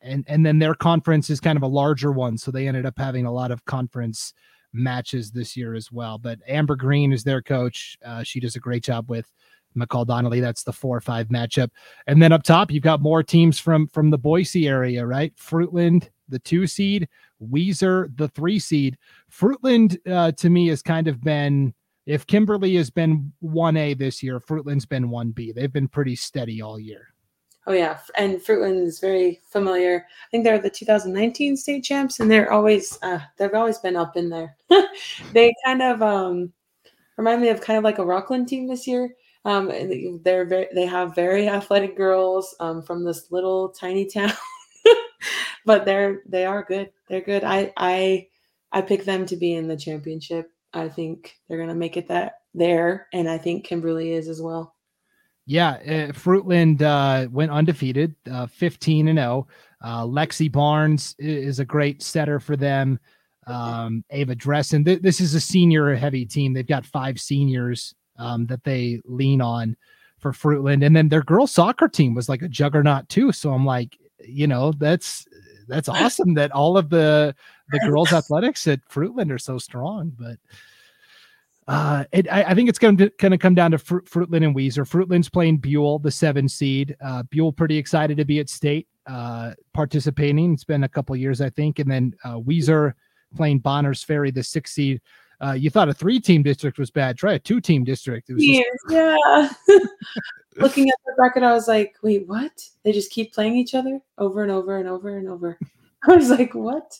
and 0.02 0.24
and 0.28 0.44
then 0.46 0.58
their 0.58 0.74
conference 0.74 1.28
is 1.30 1.40
kind 1.40 1.56
of 1.56 1.62
a 1.62 1.66
larger 1.66 2.10
one, 2.10 2.36
so 2.38 2.50
they 2.50 2.66
ended 2.68 2.86
up 2.86 2.98
having 2.98 3.26
a 3.26 3.32
lot 3.32 3.50
of 3.50 3.64
conference 3.66 4.32
matches 4.72 5.30
this 5.30 5.56
year 5.56 5.74
as 5.74 5.90
well. 5.90 6.18
But 6.18 6.38
Amber 6.46 6.76
Green 6.76 7.12
is 7.12 7.24
their 7.24 7.42
coach. 7.42 7.96
Uh, 8.04 8.22
she 8.22 8.40
does 8.40 8.56
a 8.56 8.60
great 8.60 8.84
job 8.84 9.10
with 9.10 9.30
McCall 9.76 10.06
Donnelly. 10.06 10.40
That's 10.40 10.62
the 10.62 10.72
four 10.72 10.96
or 10.96 11.00
five 11.00 11.28
matchup. 11.28 11.70
And 12.06 12.22
then 12.22 12.32
up 12.32 12.42
top, 12.42 12.70
you've 12.70 12.82
got 12.82 13.00
more 13.00 13.22
teams 13.22 13.58
from 13.58 13.86
from 13.88 14.10
the 14.10 14.18
Boise 14.18 14.68
area, 14.68 15.04
right? 15.06 15.34
Fruitland, 15.36 16.08
the 16.28 16.38
two 16.38 16.66
seed, 16.66 17.08
Weiser, 17.42 18.14
the 18.16 18.28
three 18.28 18.58
seed. 18.58 18.96
Fruitland 19.32 19.98
uh, 20.10 20.32
to 20.32 20.50
me 20.50 20.68
has 20.68 20.82
kind 20.82 21.08
of 21.08 21.20
been. 21.20 21.74
If 22.06 22.26
Kimberly 22.26 22.74
has 22.74 22.90
been 22.90 23.30
1A 23.44 23.96
this 23.96 24.20
year, 24.20 24.40
Fruitland's 24.40 24.86
been 24.86 25.10
1B. 25.10 25.54
They've 25.54 25.72
been 25.72 25.86
pretty 25.86 26.16
steady 26.16 26.60
all 26.60 26.80
year. 26.80 27.08
Oh 27.66 27.72
yeah, 27.72 27.98
and 28.16 28.38
Fruitland 28.40 28.84
is 28.84 29.00
very 29.00 29.40
familiar. 29.50 30.06
I 30.08 30.26
think 30.30 30.44
they're 30.44 30.58
the 30.58 30.70
2019 30.70 31.56
state 31.56 31.84
champs, 31.84 32.20
and 32.20 32.30
they're 32.30 32.52
always 32.52 32.98
uh, 33.02 33.20
they've 33.38 33.54
always 33.54 33.78
been 33.78 33.96
up 33.96 34.16
in 34.16 34.28
there. 34.30 34.56
they 35.32 35.52
kind 35.64 35.82
of 35.82 36.02
um, 36.02 36.52
remind 37.16 37.42
me 37.42 37.48
of 37.48 37.60
kind 37.60 37.78
of 37.78 37.84
like 37.84 37.98
a 37.98 38.04
Rockland 38.04 38.48
team 38.48 38.68
this 38.68 38.86
year. 38.86 39.10
Um, 39.44 39.68
they- 39.68 40.18
they're 40.24 40.44
very 40.46 40.68
they 40.74 40.86
have 40.86 41.14
very 41.14 41.48
athletic 41.48 41.96
girls 41.96 42.54
um, 42.60 42.82
from 42.82 43.04
this 43.04 43.30
little 43.32 43.70
tiny 43.70 44.06
town, 44.06 44.32
but 45.66 45.84
they're 45.84 46.22
they 46.26 46.44
are 46.44 46.64
good. 46.64 46.90
They're 47.08 47.20
good. 47.20 47.44
I 47.44 47.72
I 47.76 48.28
I 48.72 48.82
pick 48.82 49.04
them 49.04 49.26
to 49.26 49.36
be 49.36 49.54
in 49.54 49.68
the 49.68 49.76
championship. 49.76 50.50
I 50.72 50.88
think 50.88 51.36
they're 51.48 51.58
gonna 51.58 51.74
make 51.74 51.96
it 51.96 52.08
that 52.08 52.34
there, 52.54 53.08
and 53.12 53.28
I 53.28 53.38
think 53.38 53.64
Kimberly 53.64 54.12
is 54.12 54.28
as 54.28 54.40
well. 54.42 54.74
Yeah, 55.50 55.70
uh, 55.70 56.12
Fruitland 56.12 56.80
uh, 56.80 57.28
went 57.28 57.50
undefeated, 57.50 58.14
uh, 58.30 58.46
15 58.46 59.08
and 59.08 59.18
0. 59.18 59.48
Uh, 59.82 60.04
Lexi 60.04 60.50
Barnes 60.50 61.16
is 61.18 61.58
a 61.58 61.64
great 61.64 62.04
setter 62.04 62.38
for 62.38 62.54
them. 62.56 63.00
Um, 63.48 64.04
Ava 64.10 64.36
Dressen. 64.36 64.84
Th- 64.84 65.02
this 65.02 65.20
is 65.20 65.34
a 65.34 65.40
senior 65.40 65.92
heavy 65.96 66.24
team. 66.24 66.52
They've 66.52 66.64
got 66.64 66.86
five 66.86 67.18
seniors 67.18 67.96
um, 68.16 68.46
that 68.46 68.62
they 68.62 69.00
lean 69.06 69.40
on 69.40 69.76
for 70.20 70.30
Fruitland, 70.30 70.86
and 70.86 70.94
then 70.94 71.08
their 71.08 71.24
girls 71.24 71.50
soccer 71.50 71.88
team 71.88 72.14
was 72.14 72.28
like 72.28 72.42
a 72.42 72.48
juggernaut 72.48 73.08
too. 73.08 73.32
So 73.32 73.50
I'm 73.52 73.66
like, 73.66 73.98
you 74.24 74.46
know, 74.46 74.70
that's 74.70 75.26
that's 75.66 75.88
awesome 75.88 76.34
that 76.34 76.52
all 76.52 76.78
of 76.78 76.90
the 76.90 77.34
the 77.72 77.80
girls 77.80 78.12
athletics 78.12 78.68
at 78.68 78.88
Fruitland 78.88 79.32
are 79.32 79.38
so 79.38 79.58
strong, 79.58 80.12
but. 80.16 80.36
Uh, 81.70 82.04
it, 82.10 82.26
I, 82.32 82.42
I 82.42 82.54
think 82.54 82.68
it's 82.68 82.80
going 82.80 82.96
to 82.96 83.10
going 83.20 83.30
to 83.30 83.38
come 83.38 83.54
down 83.54 83.70
to 83.70 83.78
Fruit, 83.78 84.04
Fruitland 84.04 84.44
and 84.44 84.56
Weiser. 84.56 84.84
Fruitland's 84.84 85.30
playing 85.30 85.58
Buhl, 85.58 86.00
the 86.00 86.10
seven 86.10 86.48
seed. 86.48 86.96
Uh, 87.00 87.22
Buhl 87.22 87.52
pretty 87.52 87.76
excited 87.76 88.16
to 88.16 88.24
be 88.24 88.40
at 88.40 88.48
state, 88.48 88.88
uh, 89.06 89.52
participating. 89.72 90.52
It's 90.52 90.64
been 90.64 90.82
a 90.82 90.88
couple 90.88 91.14
years, 91.14 91.40
I 91.40 91.48
think, 91.48 91.78
and 91.78 91.88
then 91.88 92.12
uh, 92.24 92.40
Weiser 92.40 92.94
playing 93.36 93.60
Bonners 93.60 94.02
Ferry, 94.02 94.32
the 94.32 94.42
six 94.42 94.72
seed. 94.72 95.00
Uh, 95.40 95.52
you 95.52 95.70
thought 95.70 95.88
a 95.88 95.94
three 95.94 96.18
team 96.18 96.42
district 96.42 96.76
was 96.76 96.90
bad. 96.90 97.16
Try 97.16 97.34
a 97.34 97.38
two 97.38 97.60
team 97.60 97.84
district. 97.84 98.26
Just, 98.26 98.42
Yeah. 98.88 99.48
Looking 100.56 100.88
at 100.88 100.96
the 101.06 101.12
bracket, 101.16 101.44
I 101.44 101.52
was 101.52 101.68
like, 101.68 101.94
wait, 102.02 102.26
what? 102.26 102.50
They 102.82 102.90
just 102.90 103.12
keep 103.12 103.32
playing 103.32 103.54
each 103.54 103.76
other 103.76 104.00
over 104.18 104.42
and 104.42 104.50
over 104.50 104.76
and 104.76 104.88
over 104.88 105.16
and 105.16 105.28
over. 105.28 105.56
I 106.08 106.16
was 106.16 106.30
like, 106.30 106.52
what? 106.52 106.98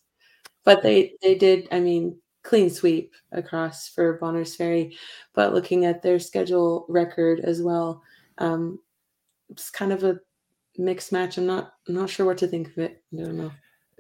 But 0.63 0.85
they 0.85 1.15
they 1.23 1.35
did, 1.35 1.67
I 1.73 1.81
mean, 1.81 2.20
clean 2.43 2.71
sweep 2.71 3.13
across 3.33 3.89
for 3.89 4.15
Bonners 4.15 4.55
Ferry. 4.55 4.97
But 5.35 5.55
looking 5.55 5.85
at 5.85 6.03
their 6.03 6.19
schedule 6.19 6.87
record 6.89 7.41
as 7.41 7.63
well, 7.63 8.03
um, 8.39 8.79
it's 9.51 9.71
kind 9.71 9.93
of 9.93 10.05
a 10.05 10.21
mixed 10.79 11.13
match. 11.13 11.39
I'm 11.39 11.47
not 11.47 11.75
I'm 11.89 11.95
not 11.95 12.11
sure 12.11 12.27
what 12.27 12.39
to 12.39 12.47
think 12.47 12.69
of 12.69 12.79
it. 12.79 13.03
I 13.13 13.25
don't 13.25 13.37
know. 13.37 13.53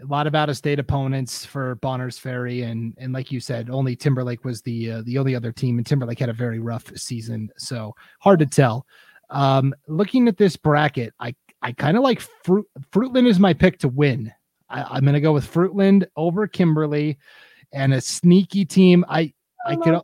a 0.02 0.06
lot 0.06 0.26
of 0.26 0.34
out 0.34 0.48
of 0.48 0.56
state 0.56 0.78
opponents 0.78 1.44
for 1.44 1.74
Bonners 1.76 2.18
Ferry, 2.18 2.62
and 2.62 2.94
and 2.98 3.12
like 3.12 3.30
you 3.30 3.40
said, 3.40 3.70
only 3.70 3.94
Timberlake 3.96 4.44
was 4.44 4.62
the 4.62 4.92
uh, 4.92 5.02
the 5.04 5.18
only 5.18 5.34
other 5.34 5.52
team, 5.52 5.78
and 5.78 5.86
Timberlake 5.86 6.18
had 6.18 6.28
a 6.28 6.34
very 6.34 6.58
rough 6.58 6.96
season, 6.96 7.50
so 7.58 7.94
hard 8.20 8.38
to 8.38 8.46
tell. 8.46 8.86
Um, 9.30 9.74
looking 9.86 10.26
at 10.28 10.36
this 10.36 10.56
bracket, 10.56 11.12
I 11.20 11.34
I 11.62 11.72
kind 11.72 11.96
of 11.96 12.02
like 12.02 12.20
Fruit 12.20 12.66
Fruitland 12.92 13.26
is 13.26 13.38
my 13.38 13.52
pick 13.52 13.78
to 13.80 13.88
win. 13.88 14.32
I, 14.68 14.82
I'm 14.82 15.02
going 15.02 15.14
to 15.14 15.20
go 15.20 15.32
with 15.32 15.52
Fruitland 15.52 16.06
over 16.16 16.46
Kimberly, 16.46 17.18
and 17.72 17.94
a 17.94 18.00
sneaky 18.00 18.64
team. 18.64 19.04
I 19.08 19.32
I 19.66 19.76
could 19.76 20.00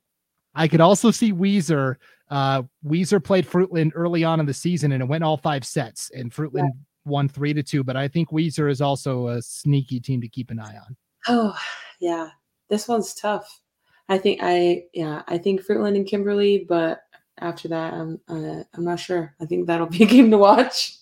I 0.54 0.68
could 0.68 0.80
also 0.80 1.10
see 1.10 1.32
Weiser. 1.32 1.96
Uh, 2.30 2.62
Weiser 2.84 3.22
played 3.22 3.46
Fruitland 3.46 3.92
early 3.94 4.24
on 4.24 4.40
in 4.40 4.46
the 4.46 4.54
season, 4.54 4.92
and 4.92 5.02
it 5.02 5.06
went 5.06 5.22
all 5.22 5.36
five 5.36 5.64
sets, 5.64 6.10
and 6.10 6.32
Fruitland 6.32 6.70
won 7.04 7.28
three 7.28 7.54
to 7.54 7.62
two. 7.62 7.84
But 7.84 7.96
I 7.96 8.08
think 8.08 8.30
Weiser 8.30 8.70
is 8.70 8.80
also 8.80 9.28
a 9.28 9.42
sneaky 9.42 10.00
team 10.00 10.20
to 10.20 10.28
keep 10.28 10.50
an 10.50 10.58
eye 10.58 10.76
on. 10.76 10.96
Oh, 11.28 11.56
yeah. 12.00 12.30
This 12.68 12.88
one's 12.88 13.14
tough. 13.14 13.60
I 14.08 14.18
think 14.18 14.40
I 14.42 14.84
yeah 14.92 15.22
I 15.26 15.38
think 15.38 15.64
Fruitland 15.64 15.96
and 15.96 16.06
Kimberly, 16.06 16.64
but 16.68 17.00
after 17.38 17.68
that 17.68 17.94
I'm 17.94 18.20
uh, 18.28 18.62
I'm 18.74 18.84
not 18.84 19.00
sure. 19.00 19.34
I 19.40 19.46
think 19.46 19.66
that'll 19.66 19.86
be 19.86 20.04
a 20.04 20.06
game 20.06 20.30
to 20.30 20.38
watch. 20.38 20.96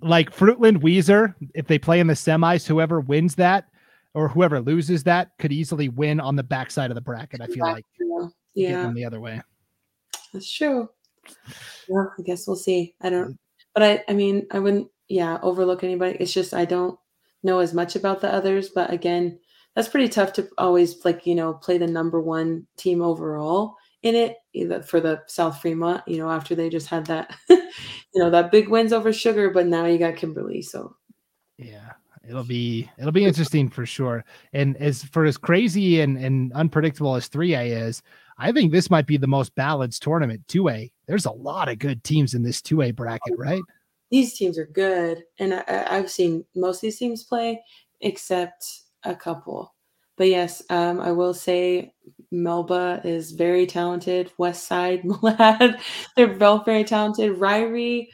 Like, 0.00 0.34
Fruitland 0.34 0.78
Weiser, 0.78 1.34
if 1.54 1.66
they 1.66 1.78
play 1.78 2.00
in 2.00 2.06
the 2.06 2.14
semis, 2.14 2.66
whoever 2.66 3.00
wins 3.00 3.34
that 3.34 3.68
or 4.14 4.28
whoever 4.28 4.60
loses 4.60 5.02
that 5.04 5.32
could 5.38 5.52
easily 5.52 5.88
win 5.88 6.20
on 6.20 6.36
the 6.36 6.42
backside 6.42 6.90
of 6.90 6.94
the 6.94 7.00
bracket. 7.00 7.40
I 7.40 7.46
feel 7.46 7.66
like 7.66 7.84
yeah, 8.54 8.90
the 8.94 9.04
other 9.04 9.20
way. 9.20 9.40
That's 10.32 10.50
true. 10.50 10.88
Well, 11.88 12.12
I 12.18 12.22
guess 12.22 12.46
we'll 12.46 12.56
see. 12.56 12.94
I 13.00 13.10
don't, 13.10 13.32
mm. 13.32 13.38
but 13.74 13.82
I 13.82 14.04
I 14.08 14.12
mean 14.12 14.46
I 14.50 14.58
wouldn't 14.58 14.88
yeah 15.08 15.38
overlook 15.42 15.84
anybody. 15.84 16.16
It's 16.20 16.32
just 16.32 16.54
I 16.54 16.64
don't 16.64 16.98
know 17.42 17.58
as 17.58 17.74
much 17.74 17.96
about 17.96 18.20
the 18.20 18.32
others, 18.32 18.68
but 18.68 18.92
again 18.92 19.38
that's 19.74 19.88
pretty 19.88 20.08
tough 20.08 20.32
to 20.34 20.48
always 20.58 21.04
like 21.04 21.26
you 21.26 21.34
know 21.34 21.54
play 21.54 21.78
the 21.78 21.86
number 21.86 22.20
one 22.20 22.66
team 22.76 23.02
overall 23.02 23.74
in 24.02 24.14
it 24.14 24.36
either 24.52 24.82
for 24.82 25.00
the 25.00 25.22
South 25.26 25.60
Fremont. 25.60 26.02
You 26.06 26.18
know 26.18 26.30
after 26.30 26.54
they 26.54 26.68
just 26.68 26.88
had 26.88 27.06
that 27.06 27.36
you 27.48 27.60
know 28.14 28.30
that 28.30 28.52
big 28.52 28.68
wins 28.68 28.92
over 28.92 29.12
Sugar, 29.12 29.50
but 29.50 29.66
now 29.66 29.86
you 29.86 29.98
got 29.98 30.16
Kimberly. 30.16 30.62
So 30.62 30.96
yeah, 31.58 31.92
it'll 32.28 32.44
be 32.44 32.90
it'll 32.98 33.12
be 33.12 33.24
interesting 33.24 33.68
for 33.68 33.86
sure. 33.86 34.24
And 34.52 34.76
as 34.78 35.04
for 35.04 35.24
as 35.24 35.36
crazy 35.36 36.00
and 36.00 36.16
and 36.16 36.52
unpredictable 36.52 37.14
as 37.14 37.28
three 37.28 37.54
A 37.54 37.62
is, 37.62 38.02
I 38.38 38.52
think 38.52 38.72
this 38.72 38.90
might 38.90 39.06
be 39.06 39.16
the 39.16 39.26
most 39.26 39.54
balanced 39.54 40.02
tournament. 40.02 40.46
Two 40.48 40.68
A, 40.68 40.90
there's 41.06 41.26
a 41.26 41.32
lot 41.32 41.68
of 41.68 41.78
good 41.78 42.02
teams 42.04 42.34
in 42.34 42.42
this 42.42 42.60
two 42.60 42.82
A 42.82 42.90
bracket, 42.90 43.34
right? 43.38 43.62
These 44.10 44.34
teams 44.34 44.58
are 44.58 44.66
good, 44.66 45.24
and 45.38 45.54
I, 45.54 45.86
I've 45.88 46.10
seen 46.10 46.44
most 46.54 46.78
of 46.78 46.82
these 46.82 46.98
teams 46.98 47.24
play, 47.24 47.62
except 48.00 48.82
a 49.04 49.14
couple. 49.14 49.74
But 50.16 50.28
yes, 50.28 50.62
um, 50.70 51.00
I 51.00 51.10
will 51.10 51.34
say 51.34 51.92
Melba 52.30 53.00
is 53.04 53.32
very 53.32 53.66
talented. 53.66 54.30
West 54.38 54.66
Side, 54.66 55.02
Malad, 55.04 55.80
they're 56.16 56.36
both 56.36 56.64
very 56.64 56.84
talented. 56.84 57.38
Ririe, 57.38 58.08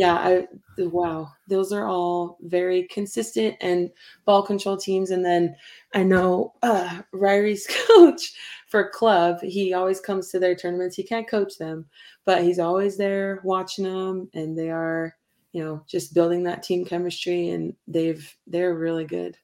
yeah, 0.00 0.14
I 0.14 0.46
wow, 0.78 1.30
those 1.46 1.74
are 1.74 1.86
all 1.86 2.38
very 2.40 2.84
consistent 2.84 3.54
and 3.60 3.90
ball 4.24 4.42
control 4.42 4.78
teams. 4.78 5.10
And 5.10 5.22
then 5.22 5.54
I 5.94 6.04
know 6.04 6.54
uh, 6.62 7.02
Ririe's 7.12 7.68
coach 7.86 8.32
for 8.68 8.88
club, 8.88 9.42
he 9.42 9.74
always 9.74 10.00
comes 10.00 10.30
to 10.30 10.38
their 10.38 10.54
tournaments. 10.54 10.96
He 10.96 11.02
can't 11.02 11.28
coach 11.28 11.58
them, 11.58 11.84
but 12.24 12.42
he's 12.42 12.58
always 12.58 12.96
there 12.96 13.42
watching 13.44 13.84
them, 13.84 14.30
and 14.32 14.56
they 14.56 14.70
are, 14.70 15.14
you 15.52 15.62
know, 15.62 15.84
just 15.86 16.14
building 16.14 16.44
that 16.44 16.62
team 16.62 16.86
chemistry. 16.86 17.50
And 17.50 17.74
they've 17.86 18.34
they're 18.46 18.74
really 18.74 19.04
good. 19.04 19.36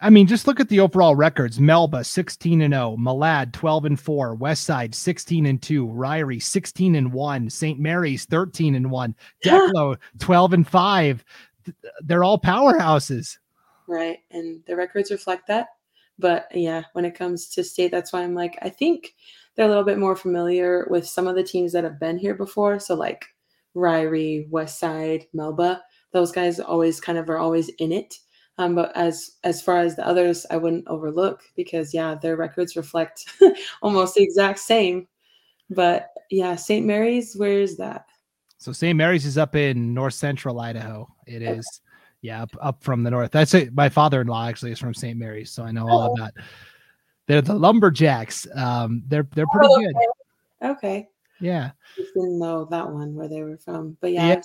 I 0.00 0.10
mean, 0.10 0.26
just 0.26 0.46
look 0.46 0.60
at 0.60 0.68
the 0.68 0.80
overall 0.80 1.16
records. 1.16 1.58
Melba 1.58 2.04
16 2.04 2.60
and 2.60 2.74
0, 2.74 2.96
Malad 2.98 3.52
12 3.52 3.84
and 3.86 4.00
4, 4.00 4.36
Westside 4.36 4.94
16 4.94 5.46
and 5.46 5.62
2, 5.62 5.86
Ririe 5.86 6.42
16 6.42 6.94
and 6.94 7.12
1, 7.12 7.50
St. 7.50 7.80
Mary's 7.80 8.26
13 8.26 8.74
and 8.74 8.90
1, 8.90 9.14
Declo 9.44 9.96
12 10.18 10.52
and 10.52 10.68
5. 10.68 11.24
They're 12.00 12.24
all 12.24 12.38
powerhouses. 12.38 13.38
Right. 13.88 14.18
And 14.30 14.62
the 14.66 14.76
records 14.76 15.10
reflect 15.10 15.46
that. 15.48 15.68
But 16.18 16.48
yeah, 16.52 16.82
when 16.92 17.04
it 17.04 17.14
comes 17.14 17.48
to 17.50 17.64
state, 17.64 17.90
that's 17.90 18.12
why 18.12 18.22
I'm 18.22 18.34
like, 18.34 18.58
I 18.62 18.68
think 18.68 19.14
they're 19.54 19.66
a 19.66 19.68
little 19.68 19.84
bit 19.84 19.98
more 19.98 20.16
familiar 20.16 20.86
with 20.90 21.06
some 21.06 21.26
of 21.26 21.36
the 21.36 21.42
teams 21.42 21.72
that 21.72 21.84
have 21.84 22.00
been 22.00 22.18
here 22.18 22.34
before. 22.34 22.78
So 22.78 22.94
like 22.94 23.24
Ririe, 23.74 24.48
Westside, 24.50 25.26
Melba, 25.32 25.82
those 26.12 26.32
guys 26.32 26.60
always 26.60 27.00
kind 27.00 27.18
of 27.18 27.28
are 27.28 27.38
always 27.38 27.68
in 27.78 27.92
it 27.92 28.14
um, 28.58 28.74
but 28.74 28.96
as 28.96 29.32
as 29.44 29.60
far 29.60 29.78
as 29.78 29.96
the 29.96 30.06
others, 30.06 30.46
I 30.50 30.56
wouldn't 30.56 30.88
overlook 30.88 31.42
because 31.56 31.92
yeah, 31.92 32.14
their 32.14 32.36
records 32.36 32.76
reflect 32.76 33.26
almost 33.82 34.14
the 34.14 34.22
exact 34.22 34.58
same. 34.58 35.06
But 35.70 36.08
yeah, 36.30 36.56
St. 36.56 36.86
Mary's, 36.86 37.36
where 37.36 37.60
is 37.60 37.76
that? 37.76 38.06
So 38.58 38.72
St. 38.72 38.96
Mary's 38.96 39.26
is 39.26 39.36
up 39.36 39.54
in 39.54 39.92
north 39.92 40.14
central 40.14 40.60
Idaho. 40.60 41.08
It 41.26 41.42
okay. 41.42 41.58
is, 41.58 41.80
yeah, 42.22 42.42
up, 42.42 42.56
up 42.60 42.82
from 42.82 43.02
the 43.02 43.10
north. 43.10 43.30
That's 43.30 43.52
it. 43.52 43.74
My 43.74 43.88
father-in-law 43.88 44.48
actually 44.48 44.72
is 44.72 44.78
from 44.78 44.94
St. 44.94 45.18
Mary's, 45.18 45.50
so 45.50 45.62
I 45.62 45.72
know 45.72 45.88
all 45.88 46.10
oh. 46.10 46.14
about. 46.14 46.32
They're 47.26 47.42
the 47.42 47.54
lumberjacks. 47.54 48.46
Um, 48.54 49.02
they're 49.08 49.28
they're 49.34 49.46
pretty 49.52 49.68
oh, 49.68 49.76
okay. 49.76 49.92
good. 49.92 50.70
Okay. 50.70 51.08
Yeah. 51.40 51.72
I 51.98 52.02
didn't 52.14 52.38
know 52.38 52.64
that 52.66 52.88
one 52.88 53.14
where 53.14 53.28
they 53.28 53.42
were 53.42 53.58
from, 53.58 53.96
but 54.00 54.12
yeah, 54.12 54.28
yeah. 54.28 54.42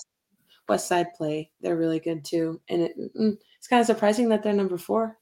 West 0.68 0.88
Side 0.88 1.06
play. 1.16 1.50
They're 1.60 1.76
really 1.76 2.00
good 2.00 2.24
too, 2.24 2.60
and 2.68 2.82
it, 2.82 3.16
mm, 3.16 3.38
it's 3.62 3.68
kind 3.68 3.78
of 3.78 3.86
surprising 3.86 4.28
that 4.30 4.42
they're 4.42 4.52
number 4.52 4.76
four. 4.76 5.16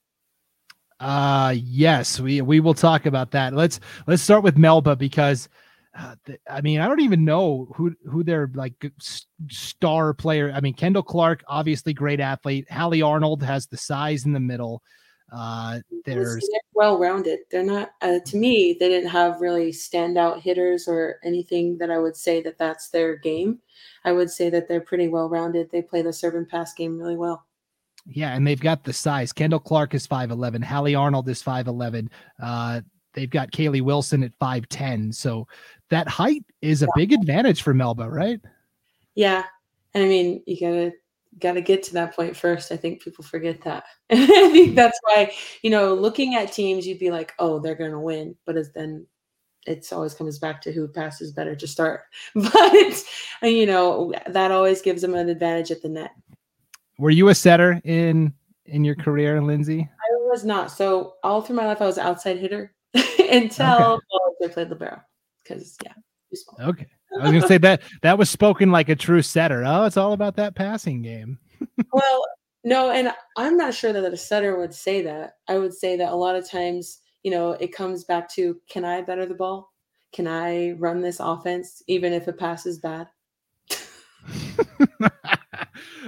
Uh 0.98 1.55
yes, 1.59 2.18
we 2.18 2.40
we 2.40 2.59
will 2.59 2.72
talk 2.72 3.05
about 3.05 3.33
that. 3.33 3.53
Let's 3.53 3.81
let's 4.07 4.22
start 4.22 4.42
with 4.42 4.57
Melba 4.57 4.96
because 4.96 5.50
uh, 5.94 6.14
th- 6.24 6.40
I 6.48 6.62
mean 6.62 6.81
I 6.81 6.88
don't 6.88 7.03
even 7.03 7.22
know 7.22 7.68
who 7.76 7.94
who 8.09 8.24
their 8.24 8.50
like 8.55 8.72
star 9.50 10.14
player. 10.14 10.53
I 10.55 10.62
mean 10.62 10.72
Kendall 10.72 11.03
Clark, 11.03 11.44
obviously 11.48 11.92
great 11.92 12.18
athlete. 12.18 12.66
Hallie 12.70 13.03
Arnold 13.03 13.42
has 13.42 13.66
the 13.66 13.76
size 13.76 14.24
in 14.24 14.33
the 14.33 14.40
middle. 14.40 14.83
Uh, 15.31 15.81
there's 16.07 16.48
well 16.72 16.98
rounded. 16.98 17.40
They're 17.50 17.62
not 17.62 17.90
uh, 18.00 18.20
to 18.24 18.37
me. 18.38 18.74
They 18.81 18.88
didn't 18.88 19.11
have 19.11 19.42
really 19.42 19.70
standout 19.72 20.40
hitters 20.40 20.88
or 20.88 21.18
anything 21.22 21.76
that 21.76 21.90
I 21.90 21.98
would 21.98 22.16
say 22.16 22.40
that 22.40 22.57
that's 22.57 22.88
their 22.88 23.16
game. 23.16 23.61
I 24.07 24.12
would 24.12 24.31
say 24.31 24.48
that 24.48 24.66
they're 24.66 24.81
pretty 24.81 25.09
well 25.09 25.29
rounded. 25.29 25.70
They 25.70 25.83
play 25.83 26.00
the 26.00 26.12
serve 26.12 26.37
and 26.37 26.48
pass 26.48 26.72
game 26.72 26.98
really 26.98 27.16
well. 27.16 27.46
Yeah, 28.06 28.34
and 28.34 28.46
they've 28.46 28.60
got 28.60 28.84
the 28.84 28.92
size. 28.92 29.32
Kendall 29.32 29.60
Clark 29.60 29.94
is 29.94 30.06
5'11. 30.06 30.64
Hallie 30.64 30.94
Arnold 30.94 31.28
is 31.28 31.42
5'11. 31.42 32.08
Uh, 32.42 32.80
they've 33.14 33.30
got 33.30 33.52
Kaylee 33.52 33.82
Wilson 33.82 34.22
at 34.22 34.38
5'10. 34.38 35.14
So 35.14 35.46
that 35.90 36.08
height 36.08 36.44
is 36.62 36.82
a 36.82 36.86
yeah. 36.86 36.92
big 36.96 37.12
advantage 37.12 37.62
for 37.62 37.74
Melba, 37.74 38.08
right? 38.08 38.40
Yeah. 39.14 39.44
And 39.94 40.04
I 40.04 40.08
mean, 40.08 40.42
you 40.46 40.58
gotta 40.60 40.92
gotta 41.38 41.60
get 41.60 41.82
to 41.84 41.92
that 41.94 42.14
point 42.14 42.36
first. 42.36 42.72
I 42.72 42.76
think 42.76 43.02
people 43.02 43.24
forget 43.24 43.60
that. 43.62 43.84
I 44.10 44.50
think 44.50 44.74
that's 44.74 44.98
why, 45.02 45.32
you 45.62 45.70
know, 45.70 45.94
looking 45.94 46.34
at 46.34 46.52
teams, 46.52 46.86
you'd 46.86 46.98
be 46.98 47.10
like, 47.10 47.32
oh, 47.38 47.58
they're 47.58 47.74
gonna 47.74 48.00
win. 48.00 48.36
But 48.46 48.56
as 48.56 48.72
then 48.72 49.06
it's 49.66 49.92
always 49.92 50.14
comes 50.14 50.38
back 50.38 50.62
to 50.62 50.72
who 50.72 50.88
passes 50.88 51.32
better 51.32 51.54
to 51.54 51.66
start. 51.66 52.02
But 52.34 53.04
you 53.42 53.66
know, 53.66 54.12
that 54.26 54.50
always 54.50 54.82
gives 54.82 55.02
them 55.02 55.14
an 55.14 55.28
advantage 55.28 55.70
at 55.70 55.82
the 55.82 55.88
net. 55.88 56.12
Were 57.00 57.08
you 57.08 57.30
a 57.30 57.34
setter 57.34 57.80
in 57.84 58.34
in 58.66 58.84
your 58.84 58.94
career, 58.94 59.40
Lynnsie? 59.40 59.88
I 59.88 60.14
was 60.28 60.44
not. 60.44 60.70
So 60.70 61.14
all 61.22 61.40
through 61.40 61.56
my 61.56 61.64
life, 61.64 61.80
I 61.80 61.86
was 61.86 61.96
outside 61.96 62.36
hitter 62.36 62.74
until 63.30 64.02
okay. 64.42 64.44
I 64.44 64.48
played 64.48 64.68
libero. 64.68 65.00
Because 65.42 65.78
yeah, 65.82 65.94
okay. 66.60 66.86
I 67.18 67.22
was 67.22 67.32
gonna 67.32 67.48
say 67.48 67.56
that 67.56 67.80
that 68.02 68.18
was 68.18 68.28
spoken 68.28 68.70
like 68.70 68.90
a 68.90 68.94
true 68.94 69.22
setter. 69.22 69.64
Oh, 69.64 69.86
it's 69.86 69.96
all 69.96 70.12
about 70.12 70.36
that 70.36 70.54
passing 70.54 71.00
game. 71.00 71.38
well, 71.94 72.26
no, 72.64 72.90
and 72.90 73.14
I'm 73.34 73.56
not 73.56 73.72
sure 73.72 73.94
that 73.94 74.12
a 74.12 74.16
setter 74.16 74.58
would 74.58 74.74
say 74.74 75.00
that. 75.00 75.36
I 75.48 75.56
would 75.56 75.72
say 75.72 75.96
that 75.96 76.12
a 76.12 76.14
lot 76.14 76.36
of 76.36 76.48
times, 76.48 76.98
you 77.22 77.30
know, 77.30 77.52
it 77.52 77.74
comes 77.74 78.04
back 78.04 78.28
to 78.34 78.60
can 78.68 78.84
I 78.84 79.00
better 79.00 79.24
the 79.24 79.34
ball? 79.34 79.72
Can 80.12 80.26
I 80.26 80.72
run 80.72 81.00
this 81.00 81.18
offense 81.18 81.82
even 81.86 82.12
if 82.12 82.28
it 82.28 82.38
passes 82.38 82.78
bad? 82.78 83.08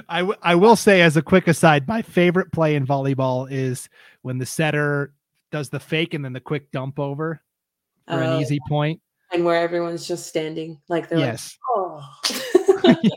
I, 0.09 0.21
w- 0.21 0.39
I 0.43 0.55
will 0.55 0.77
say 0.77 1.03
as 1.03 1.17
a 1.17 1.23
quick 1.23 1.49
aside, 1.49 1.87
my 1.89 2.03
favorite 2.03 2.53
play 2.53 2.75
in 2.75 2.87
volleyball 2.87 3.51
is 3.51 3.89
when 4.23 4.39
the 4.39 4.47
setter 4.47 5.13
does 5.51 5.69
the 5.69 5.81
fake 5.81 6.15
and 6.15 6.25
then 6.25 6.33
the 6.33 6.41
quick 6.41 6.71
dump 6.71 6.99
over 6.99 7.41
for 8.09 8.21
an 8.21 8.41
easy 8.41 8.59
oh, 8.65 8.69
point. 8.69 9.01
And 9.33 9.45
where 9.45 9.57
everyone's 9.57 10.07
just 10.07 10.27
standing 10.27 10.81
like 10.89 11.09
they're 11.09 11.19
yes. 11.19 11.57
like, 11.77 12.05
oh. 12.97 13.13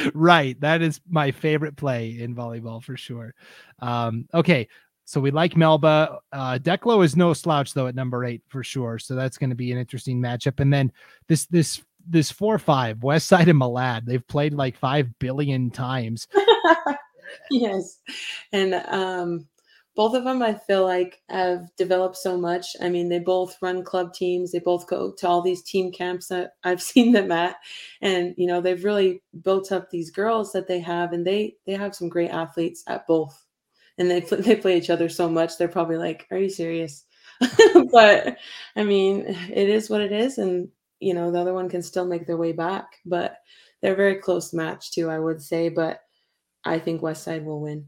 right. 0.14 0.60
That 0.60 0.82
is 0.82 1.00
my 1.08 1.30
favorite 1.30 1.76
play 1.76 2.20
in 2.20 2.34
volleyball 2.34 2.82
for 2.82 2.96
sure. 2.96 3.34
Um, 3.80 4.28
okay. 4.34 4.68
So 5.04 5.20
we 5.20 5.30
like 5.30 5.56
Melba. 5.56 6.18
Uh, 6.32 6.58
Declo 6.58 7.04
is 7.04 7.16
no 7.16 7.32
slouch 7.32 7.74
though 7.74 7.86
at 7.86 7.94
number 7.94 8.24
eight 8.24 8.42
for 8.48 8.62
sure. 8.64 8.98
So 8.98 9.14
that's 9.14 9.36
going 9.36 9.50
to 9.50 9.56
be 9.56 9.72
an 9.72 9.78
interesting 9.78 10.20
matchup. 10.20 10.60
And 10.60 10.72
then 10.72 10.92
this 11.28 11.46
this 11.46 11.82
this 12.08 12.30
four 12.30 12.58
five 12.58 13.02
West 13.02 13.26
Side 13.26 13.48
and 13.48 13.60
Malad. 13.60 14.04
They've 14.06 14.26
played 14.26 14.54
like 14.54 14.76
five 14.76 15.18
billion 15.18 15.70
times. 15.70 16.28
yes, 17.50 17.98
and 18.52 18.74
um, 18.74 19.46
both 19.94 20.14
of 20.14 20.24
them 20.24 20.42
I 20.42 20.54
feel 20.54 20.84
like 20.84 21.20
have 21.28 21.68
developed 21.76 22.16
so 22.16 22.38
much. 22.38 22.66
I 22.80 22.88
mean, 22.88 23.08
they 23.08 23.18
both 23.18 23.56
run 23.60 23.84
club 23.84 24.14
teams. 24.14 24.52
They 24.52 24.58
both 24.58 24.86
go 24.86 25.12
to 25.12 25.28
all 25.28 25.42
these 25.42 25.62
team 25.62 25.92
camps 25.92 26.28
that 26.28 26.52
I've 26.64 26.82
seen 26.82 27.12
them 27.12 27.32
at, 27.32 27.56
and 28.00 28.34
you 28.36 28.46
know 28.46 28.60
they've 28.60 28.84
really 28.84 29.22
built 29.42 29.72
up 29.72 29.90
these 29.90 30.10
girls 30.10 30.52
that 30.52 30.68
they 30.68 30.80
have, 30.80 31.12
and 31.12 31.26
they 31.26 31.56
they 31.66 31.74
have 31.74 31.94
some 31.94 32.08
great 32.08 32.30
athletes 32.30 32.82
at 32.86 33.06
both. 33.06 33.46
And 33.98 34.10
they 34.10 34.20
they 34.20 34.56
play 34.56 34.78
each 34.78 34.90
other 34.90 35.08
so 35.08 35.28
much. 35.28 35.58
They're 35.58 35.68
probably 35.68 35.98
like, 35.98 36.26
"Are 36.30 36.38
you 36.38 36.50
serious?" 36.50 37.04
but 37.92 38.36
I 38.76 38.84
mean, 38.84 39.24
it 39.52 39.68
is 39.68 39.90
what 39.90 40.00
it 40.00 40.12
is, 40.12 40.38
and 40.38 40.68
you 41.02 41.14
know 41.14 41.30
the 41.30 41.40
other 41.40 41.54
one 41.54 41.68
can 41.68 41.82
still 41.82 42.06
make 42.06 42.26
their 42.26 42.36
way 42.36 42.52
back 42.52 42.86
but 43.04 43.38
they're 43.80 43.94
a 43.94 43.96
very 43.96 44.16
close 44.16 44.52
match 44.52 44.90
too 44.92 45.10
i 45.10 45.18
would 45.18 45.42
say 45.42 45.68
but 45.68 46.00
i 46.64 46.78
think 46.78 47.02
west 47.02 47.24
side 47.24 47.44
will 47.44 47.60
win 47.60 47.86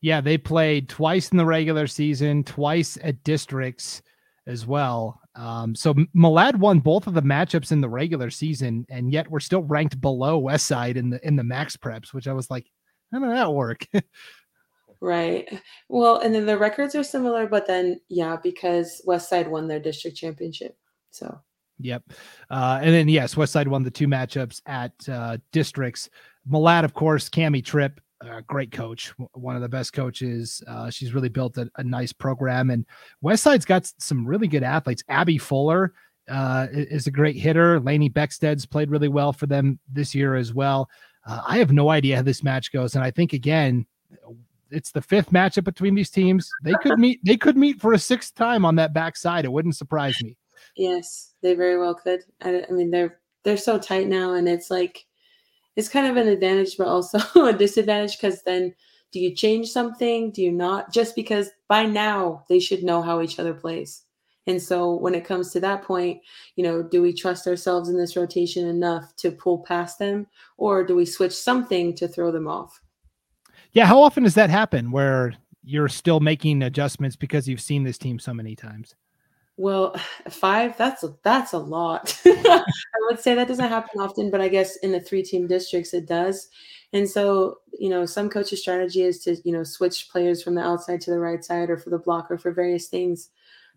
yeah 0.00 0.20
they 0.20 0.36
played 0.36 0.88
twice 0.88 1.30
in 1.30 1.38
the 1.38 1.46
regular 1.46 1.86
season 1.86 2.42
twice 2.44 2.98
at 3.02 3.22
districts 3.24 4.02
as 4.48 4.66
well. 4.66 5.20
Um, 5.36 5.74
so 5.76 5.94
Malad 6.16 6.56
won 6.56 6.80
both 6.80 7.06
of 7.06 7.14
the 7.14 7.22
matchups 7.22 7.70
in 7.70 7.80
the 7.80 7.88
regular 7.88 8.30
season, 8.30 8.86
and 8.88 9.12
yet 9.12 9.30
we're 9.30 9.40
still 9.40 9.62
ranked 9.62 10.00
below 10.00 10.40
Westside 10.40 10.96
in 10.96 11.10
the 11.10 11.24
in 11.24 11.36
the 11.36 11.42
MaxPreps, 11.44 12.12
which 12.12 12.26
I 12.26 12.32
was 12.32 12.50
like, 12.50 12.66
how 13.12 13.20
did 13.20 13.30
that 13.30 13.52
work? 13.52 13.86
right. 15.00 15.46
Well, 15.88 16.18
and 16.18 16.34
then 16.34 16.46
the 16.46 16.58
records 16.58 16.94
are 16.96 17.04
similar, 17.04 17.46
but 17.46 17.66
then 17.66 18.00
yeah, 18.08 18.36
because 18.42 19.02
Westside 19.06 19.48
won 19.48 19.68
their 19.68 19.78
district 19.78 20.16
championship. 20.16 20.76
So 21.10 21.40
Yep. 21.80 22.02
Uh, 22.50 22.80
and 22.82 22.92
then 22.92 23.08
yes, 23.08 23.34
Westside 23.34 23.68
won 23.68 23.82
the 23.82 23.90
two 23.90 24.06
matchups 24.06 24.60
at 24.66 24.92
uh, 25.08 25.38
districts. 25.52 26.10
Malad, 26.50 26.84
of 26.84 26.94
course, 26.94 27.28
Cami 27.28 27.64
Tripp, 27.64 28.00
uh, 28.20 28.40
great 28.46 28.72
coach, 28.72 29.12
one 29.34 29.54
of 29.54 29.62
the 29.62 29.68
best 29.68 29.92
coaches. 29.92 30.62
Uh, 30.66 30.90
she's 30.90 31.14
really 31.14 31.28
built 31.28 31.56
a, 31.58 31.70
a, 31.76 31.84
nice 31.84 32.12
program, 32.12 32.70
and 32.70 32.84
Westside's 33.22 33.64
got 33.64 33.90
some 33.98 34.26
really 34.26 34.48
good 34.48 34.62
athletes. 34.62 35.04
Abby 35.08 35.38
Fuller 35.38 35.92
uh, 36.28 36.66
is 36.72 37.06
a 37.06 37.12
great 37.12 37.36
hitter. 37.36 37.78
Lainey 37.80 38.10
Beckstead's 38.10 38.66
played 38.66 38.90
really 38.90 39.08
well 39.08 39.32
for 39.32 39.46
them 39.46 39.78
this 39.92 40.14
year 40.14 40.34
as 40.34 40.52
well. 40.52 40.88
Uh, 41.26 41.42
I 41.46 41.58
have 41.58 41.72
no 41.72 41.90
idea 41.90 42.16
how 42.16 42.22
this 42.22 42.42
match 42.42 42.72
goes, 42.72 42.94
and 42.94 43.04
I 43.04 43.10
think 43.10 43.34
again, 43.34 43.86
it's 44.70 44.90
the 44.90 45.02
fifth 45.02 45.30
matchup 45.30 45.64
between 45.64 45.94
these 45.94 46.10
teams. 46.10 46.50
They 46.64 46.74
could 46.82 46.98
meet. 46.98 47.20
They 47.24 47.36
could 47.36 47.56
meet 47.56 47.80
for 47.80 47.92
a 47.92 47.98
sixth 47.98 48.34
time 48.34 48.64
on 48.64 48.76
that 48.76 48.92
backside. 48.92 49.44
It 49.44 49.52
wouldn't 49.52 49.76
surprise 49.76 50.16
me. 50.22 50.36
Yes, 50.78 51.34
they 51.42 51.54
very 51.54 51.78
well 51.78 51.94
could. 51.94 52.20
I, 52.40 52.64
I 52.68 52.72
mean, 52.72 52.90
they're 52.90 53.20
they're 53.44 53.56
so 53.56 53.78
tight 53.78 54.06
now, 54.06 54.34
and 54.34 54.48
it's 54.48 54.70
like 54.70 55.04
it's 55.76 55.88
kind 55.88 56.06
of 56.06 56.16
an 56.16 56.28
advantage, 56.28 56.76
but 56.78 56.86
also 56.86 57.18
a 57.46 57.52
disadvantage 57.52 58.16
because 58.18 58.42
then 58.44 58.74
do 59.12 59.20
you 59.20 59.34
change 59.34 59.70
something? 59.70 60.30
Do 60.30 60.42
you 60.42 60.52
not? 60.52 60.92
Just 60.92 61.14
because 61.14 61.50
by 61.68 61.84
now 61.84 62.44
they 62.48 62.60
should 62.60 62.82
know 62.82 63.02
how 63.02 63.20
each 63.20 63.38
other 63.38 63.54
plays. 63.54 64.04
And 64.46 64.62
so 64.62 64.94
when 64.94 65.14
it 65.14 65.26
comes 65.26 65.50
to 65.52 65.60
that 65.60 65.82
point, 65.82 66.20
you 66.56 66.64
know, 66.64 66.82
do 66.82 67.02
we 67.02 67.12
trust 67.12 67.46
ourselves 67.46 67.90
in 67.90 67.98
this 67.98 68.16
rotation 68.16 68.66
enough 68.66 69.14
to 69.16 69.30
pull 69.30 69.58
past 69.58 69.98
them 69.98 70.26
or 70.56 70.84
do 70.84 70.96
we 70.96 71.04
switch 71.04 71.34
something 71.34 71.94
to 71.96 72.08
throw 72.08 72.32
them 72.32 72.48
off? 72.48 72.80
Yeah, 73.72 73.84
how 73.84 74.00
often 74.00 74.22
does 74.22 74.34
that 74.34 74.48
happen 74.48 74.90
where 74.90 75.34
you're 75.62 75.88
still 75.88 76.20
making 76.20 76.62
adjustments 76.62 77.14
because 77.14 77.46
you've 77.46 77.60
seen 77.60 77.84
this 77.84 77.98
team 77.98 78.18
so 78.18 78.32
many 78.32 78.56
times? 78.56 78.94
Well, 79.58 79.94
five, 80.30 80.78
that's 80.78 81.04
a, 81.04 81.14
that's 81.22 81.52
a 81.52 81.58
lot. 81.58 82.18
I 82.26 82.64
would 83.10 83.20
say 83.20 83.34
that 83.34 83.48
doesn't 83.48 83.68
happen 83.68 84.00
often, 84.00 84.30
but 84.30 84.40
I 84.40 84.48
guess 84.48 84.76
in 84.78 84.92
the 84.92 85.00
three 85.00 85.22
team 85.22 85.46
districts 85.46 85.92
it 85.92 86.06
does. 86.06 86.48
And 86.94 87.08
so, 87.08 87.58
you 87.78 87.90
know, 87.90 88.06
some 88.06 88.30
coaches' 88.30 88.62
strategy 88.62 89.02
is 89.02 89.18
to, 89.24 89.36
you 89.44 89.52
know, 89.52 89.64
switch 89.64 90.08
players 90.10 90.42
from 90.42 90.54
the 90.54 90.62
outside 90.62 91.02
to 91.02 91.10
the 91.10 91.18
right 91.18 91.44
side 91.44 91.68
or 91.68 91.76
for 91.76 91.90
the 91.90 91.98
blocker 91.98 92.38
for 92.38 92.50
various 92.50 92.88
things. 92.88 93.28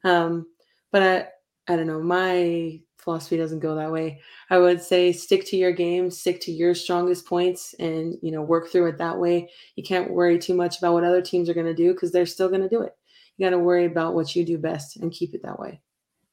Um, 0.06 0.48
but 0.92 1.04
I, 1.04 1.74
I 1.74 1.76
don't 1.76 1.88
know, 1.88 2.02
my 2.02 2.80
philosophy 2.98 3.36
doesn't 3.36 3.60
go 3.60 3.76
that 3.76 3.92
way. 3.92 4.22
I 4.50 4.60
would 4.60 4.82
say 4.82 5.12
stick 5.12 5.46
to 5.48 5.58
your 5.58 5.74
game, 5.74 6.10
stick 6.10 6.40
to 6.42 6.52
your 6.52 6.74
strongest 6.74 7.26
points 7.26 7.74
and, 7.80 8.16
you 8.22 8.32
know, 8.32 8.42
work 8.42 8.70
through 8.70 8.88
it 8.88 8.98
that 9.00 9.20
way. 9.20 9.50
You 9.76 9.84
can't 9.84 10.12
worry 10.12 10.40
too 10.40 10.54
much 10.54 10.78
about 10.78 10.94
what 10.94 11.04
other 11.04 11.22
teams 11.22 11.50
are 11.50 11.54
going 11.54 11.66
to 11.66 11.74
do 11.74 11.92
because 11.94 12.12
they're 12.12 12.26
still 12.26 12.48
going 12.50 12.62
to 12.62 12.70
do 12.70 12.82
it 12.82 12.96
you 13.38 13.46
got 13.46 13.52
to 13.52 13.60
worry 13.60 13.86
about 13.86 14.14
what 14.14 14.36
you 14.36 14.46
do 14.46 14.58
best 14.58 14.98
and 14.98 15.12
keep 15.12 15.34
it 15.34 15.44
that 15.44 15.60
way. 15.60 15.82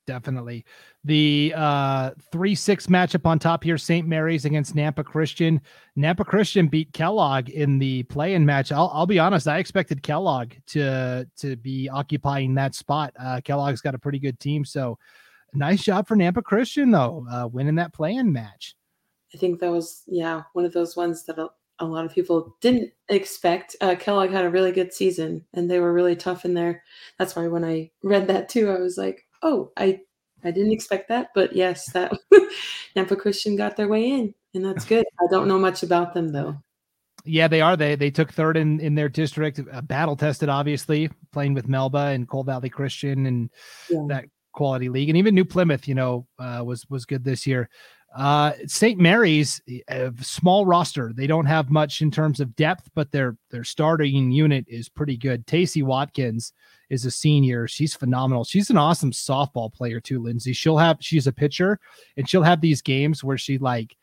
Definitely. 0.08 0.64
The 1.04 1.52
uh 1.54 2.12
3-6 2.32 2.86
matchup 2.86 3.26
on 3.26 3.38
top 3.38 3.62
here 3.62 3.76
St. 3.76 4.08
Mary's 4.08 4.46
against 4.46 4.74
Nampa 4.74 5.04
Christian. 5.04 5.60
Nampa 5.98 6.24
Christian 6.24 6.66
beat 6.66 6.90
Kellogg 6.94 7.50
in 7.50 7.78
the 7.78 8.04
play-in 8.04 8.46
match. 8.46 8.72
I'll, 8.72 8.90
I'll 8.94 9.06
be 9.06 9.18
honest, 9.18 9.46
I 9.46 9.58
expected 9.58 10.02
Kellogg 10.02 10.54
to 10.68 11.28
to 11.36 11.56
be 11.56 11.90
occupying 11.90 12.54
that 12.54 12.74
spot. 12.74 13.12
Uh 13.20 13.42
Kellogg's 13.44 13.82
got 13.82 13.94
a 13.94 13.98
pretty 13.98 14.18
good 14.18 14.40
team, 14.40 14.64
so 14.64 14.98
nice 15.52 15.84
job 15.84 16.08
for 16.08 16.16
Nampa 16.16 16.42
Christian 16.42 16.90
though, 16.90 17.26
uh 17.30 17.46
winning 17.46 17.74
that 17.74 17.92
play-in 17.92 18.32
match. 18.32 18.76
I 19.34 19.36
think 19.36 19.60
that 19.60 19.70
was 19.70 20.04
yeah, 20.06 20.44
one 20.54 20.64
of 20.64 20.72
those 20.72 20.96
ones 20.96 21.26
that 21.26 21.38
a 21.78 21.86
lot 21.86 22.04
of 22.04 22.14
people 22.14 22.56
didn't 22.60 22.92
expect. 23.08 23.76
Uh, 23.80 23.94
Kellogg 23.94 24.30
had 24.30 24.44
a 24.44 24.50
really 24.50 24.72
good 24.72 24.92
season, 24.92 25.44
and 25.54 25.70
they 25.70 25.78
were 25.78 25.92
really 25.92 26.16
tough 26.16 26.44
in 26.44 26.54
there. 26.54 26.82
That's 27.18 27.36
why 27.36 27.46
when 27.48 27.64
I 27.64 27.90
read 28.02 28.26
that 28.28 28.48
too, 28.48 28.70
I 28.70 28.78
was 28.78 28.98
like, 28.98 29.26
"Oh, 29.42 29.72
I 29.76 30.00
I 30.44 30.50
didn't 30.50 30.72
expect 30.72 31.08
that." 31.08 31.30
But 31.34 31.54
yes, 31.54 31.90
that 31.92 32.12
Nampa 32.96 33.18
Christian 33.18 33.56
got 33.56 33.76
their 33.76 33.88
way 33.88 34.10
in, 34.10 34.34
and 34.54 34.64
that's 34.64 34.84
good. 34.84 35.06
I 35.20 35.26
don't 35.30 35.48
know 35.48 35.58
much 35.58 35.82
about 35.82 36.14
them 36.14 36.32
though. 36.32 36.56
Yeah, 37.24 37.48
they 37.48 37.60
are. 37.60 37.76
They 37.76 37.94
they 37.94 38.10
took 38.10 38.32
third 38.32 38.56
in 38.56 38.80
in 38.80 38.94
their 38.94 39.08
district, 39.08 39.60
uh, 39.72 39.82
battle 39.82 40.16
tested, 40.16 40.48
obviously, 40.48 41.10
playing 41.32 41.54
with 41.54 41.68
Melba 41.68 42.08
and 42.08 42.28
Cole 42.28 42.44
Valley 42.44 42.70
Christian 42.70 43.26
and 43.26 43.50
yeah. 43.90 44.04
that 44.08 44.24
quality 44.52 44.88
league, 44.88 45.08
and 45.08 45.18
even 45.18 45.34
New 45.34 45.44
Plymouth, 45.44 45.86
you 45.86 45.94
know, 45.94 46.26
uh, 46.38 46.62
was 46.64 46.84
was 46.88 47.04
good 47.04 47.24
this 47.24 47.46
year. 47.46 47.68
Uh, 48.18 48.52
St. 48.66 48.98
Mary's, 48.98 49.62
a 49.86 50.12
small 50.20 50.66
roster. 50.66 51.12
They 51.14 51.28
don't 51.28 51.46
have 51.46 51.70
much 51.70 52.02
in 52.02 52.10
terms 52.10 52.40
of 52.40 52.56
depth, 52.56 52.90
but 52.96 53.12
their 53.12 53.36
their 53.50 53.62
starting 53.62 54.32
unit 54.32 54.64
is 54.66 54.88
pretty 54.88 55.16
good. 55.16 55.46
Tacey 55.46 55.84
Watkins 55.84 56.52
is 56.90 57.04
a 57.04 57.12
senior. 57.12 57.68
She's 57.68 57.94
phenomenal. 57.94 58.42
She's 58.42 58.70
an 58.70 58.76
awesome 58.76 59.12
softball 59.12 59.72
player 59.72 60.00
too, 60.00 60.20
Lynnsie. 60.20 60.56
She'll 60.56 60.78
have 60.78 60.96
she's 60.98 61.28
a 61.28 61.32
pitcher, 61.32 61.78
and 62.16 62.28
she'll 62.28 62.42
have 62.42 62.60
these 62.60 62.82
games 62.82 63.22
where 63.22 63.38
she 63.38 63.56
like 63.56 63.96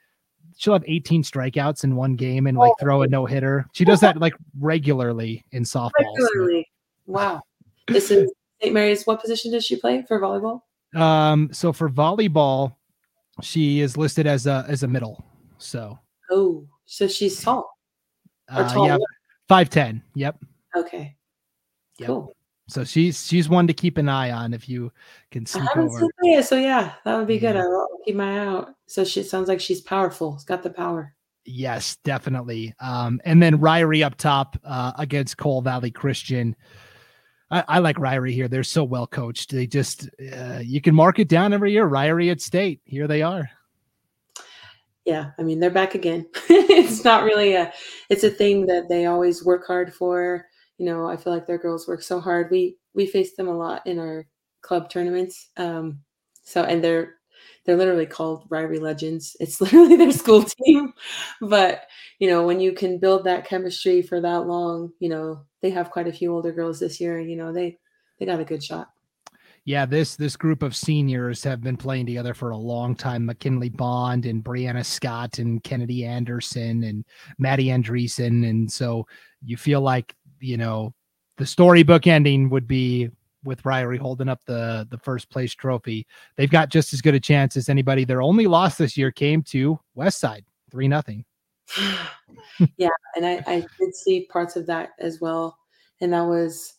she'll 0.56 0.72
have 0.72 0.86
18 0.88 1.22
strikeouts 1.22 1.84
in 1.84 1.98
one 1.98 2.16
game 2.16 2.48
and 2.48 2.58
like 2.58 2.72
throw 2.80 3.02
a 3.02 3.08
no 3.08 3.26
hitter. 3.26 3.66
She 3.74 3.84
does 3.84 4.00
that 4.00 4.22
like 4.22 4.36
regularly 4.58 5.44
in 5.52 5.64
softball. 5.64 5.92
Regularly. 6.00 6.66
So. 7.06 7.12
Wow. 7.12 7.42
This 7.90 8.12
is 8.12 8.32
St. 8.62 8.74
Mary's. 8.74 9.06
What 9.06 9.20
position 9.20 9.52
does 9.52 9.66
she 9.66 9.76
play 9.76 10.06
for 10.08 10.22
volleyball? 10.22 10.62
Um, 10.98 11.50
so 11.52 11.74
for 11.74 11.90
volleyball, 11.90 12.76
she 13.42 13.82
is 13.82 13.98
listed 13.98 14.28
as 14.28 14.48
a 14.48 14.66
as 14.68 14.84
a 14.84 14.88
middle. 14.88 15.24
So 15.58 15.98
oh, 16.32 16.66
so 16.86 17.08
she's 17.08 17.42
tall. 17.42 17.70
Uh, 18.50 18.74
tall 18.74 18.88
yeah, 18.88 18.98
five 19.48 19.70
ten. 19.70 20.02
Yep. 20.16 20.38
Okay. 20.76 21.16
Yep. 22.00 22.08
Cool. 22.08 22.36
So 22.68 22.84
she's 22.84 23.28
she's 23.28 23.48
one 23.48 23.68
to 23.68 23.74
keep 23.74 23.98
an 23.98 24.10
eye 24.10 24.32
on 24.32 24.54
if 24.54 24.68
you 24.68 24.92
can 25.32 25.46
see 25.46 25.60
over. 25.76 26.08
Yeah, 26.24 26.42
so 26.42 26.56
yeah, 26.56 26.94
that 27.04 27.16
would 27.18 27.28
be 27.28 27.38
good. 27.38 27.56
I'll 27.56 27.88
keep 28.04 28.16
my 28.16 28.40
eye 28.40 28.48
out. 28.48 28.76
So 28.88 29.04
she 29.04 29.22
sounds 29.22 29.48
like 29.48 29.62
she's 29.62 29.82
powerful. 29.82 30.34
It's 30.34 30.44
got 30.44 30.64
the 30.64 30.72
power. 30.72 31.14
Yes, 31.46 31.98
definitely. 32.04 32.74
Um, 32.80 33.22
and 33.24 33.42
then 33.42 33.60
Ririe 33.60 34.04
up 34.04 34.16
top 34.16 34.58
uh, 34.64 34.94
against 34.98 35.38
Cole 35.38 35.62
Valley 35.62 35.92
Christian. 35.92 36.56
I, 37.52 37.64
I, 37.68 37.80
like 37.80 37.98
Ririe 37.98 38.34
here. 38.34 38.48
They're 38.48 38.64
so 38.64 38.84
well 38.84 39.08
coached. 39.08 39.52
They 39.52 39.68
just 39.68 40.10
uh, 40.34 40.60
you 40.64 40.82
can 40.82 40.96
mark 40.96 41.20
it 41.20 41.28
down 41.28 41.54
every 41.54 41.72
year. 41.72 41.88
Ririe 41.88 42.32
at 42.32 42.42
state. 42.42 42.82
Here 42.86 43.08
they 43.08 43.22
are. 43.22 43.50
Yeah, 45.06 45.32
I 45.38 45.44
mean 45.44 45.60
they're 45.60 45.70
back 45.70 45.94
again. 45.94 46.26
it's 46.50 47.04
not 47.04 47.24
really 47.24 47.54
a. 47.54 47.72
It's 48.10 48.24
a 48.24 48.30
thing 48.30 48.66
that 48.66 48.90
they 48.90 49.06
always 49.06 49.46
work 49.46 49.68
hard 49.68 49.94
for. 49.94 50.48
You 50.78 50.88
know, 50.88 51.08
I 51.08 51.18
feel 51.18 51.32
like 51.32 51.46
their 51.46 51.60
girls 51.60 51.88
work 51.88 52.02
so 52.02 52.20
hard. 52.20 52.50
We 52.50 52.78
we 52.94 53.06
face 53.06 53.36
them 53.36 53.48
a 53.48 53.56
lot 53.56 53.86
in 53.86 54.00
our 54.00 54.26
club 54.62 54.90
tournaments. 54.90 55.52
Um, 55.58 56.00
so 56.42 56.64
and 56.64 56.84
they're 56.84 57.15
they're 57.66 57.78
literally 57.78 58.06
called 58.06 58.48
Ririe 58.50 58.80
Legends. 58.80 59.36
It's 59.40 59.60
literally 59.62 59.96
their 59.96 60.12
school 60.12 60.44
team. 60.44 60.94
But, 61.42 61.88
you 62.20 62.30
know, 62.30 62.46
when 62.46 62.60
you 62.60 62.74
can 62.74 63.00
build 63.00 63.24
that 63.26 63.46
chemistry 63.46 64.02
for 64.02 64.22
that 64.22 64.48
long, 64.48 64.92
you 65.00 65.10
know, 65.10 65.46
they 65.62 65.72
have 65.72 65.92
quite 65.92 66.08
a 66.08 66.14
few 66.14 66.34
older 66.34 66.52
girls 66.52 66.80
this 66.80 67.00
year, 67.02 67.20
you 67.20 67.36
know, 67.36 67.52
they 67.52 67.78
they 68.20 68.26
got 68.26 68.40
a 68.40 68.46
good 68.46 68.64
shot. 68.64 68.90
Yeah, 69.66 69.88
this 69.88 70.16
this 70.16 70.38
group 70.38 70.62
of 70.62 70.76
seniors 70.76 71.44
have 71.44 71.62
been 71.62 71.76
playing 71.76 72.06
together 72.06 72.36
for 72.36 72.52
a 72.52 72.58
long 72.58 72.96
time. 72.96 73.26
McKinley 73.26 73.70
Bond 73.70 74.28
and 74.28 74.44
Brianna 74.44 74.86
Scott 74.86 75.40
and 75.40 75.64
Kennedy 75.64 76.06
Anderson 76.06 76.84
and 76.84 77.04
Maddie 77.40 77.66
Andreessen. 77.66 78.48
And 78.48 78.72
so 78.72 79.08
you 79.44 79.58
feel 79.58 79.82
like, 79.82 80.16
you 80.40 80.58
know, 80.58 80.94
the 81.38 81.48
storybook 81.48 82.06
ending 82.06 82.50
would 82.52 82.68
be 82.68 83.10
with 83.46 83.64
Ririe 83.64 84.00
holding 84.00 84.30
up 84.30 84.44
the 84.46 84.88
the 84.90 84.98
first 84.98 85.30
place 85.30 85.54
trophy. 85.54 86.06
They've 86.36 86.50
got 86.50 86.70
just 86.70 86.94
as 86.94 87.02
good 87.02 87.16
a 87.16 87.20
chance 87.20 87.56
as 87.56 87.70
anybody. 87.70 88.06
Their 88.06 88.22
only 88.22 88.48
loss 88.48 88.78
this 88.78 88.98
year 88.98 89.12
came 89.12 89.42
to 89.44 89.80
West 89.94 90.20
Side, 90.20 90.46
three 90.72 90.88
nothing. 90.88 91.26
yeah, 92.78 92.90
and 93.16 93.26
I, 93.26 93.44
I 93.48 93.66
did 93.80 93.96
see 93.96 94.28
parts 94.32 94.56
of 94.56 94.68
that 94.68 94.92
as 95.00 95.22
well, 95.22 95.58
and 96.02 96.14
that 96.14 96.26
was 96.26 96.74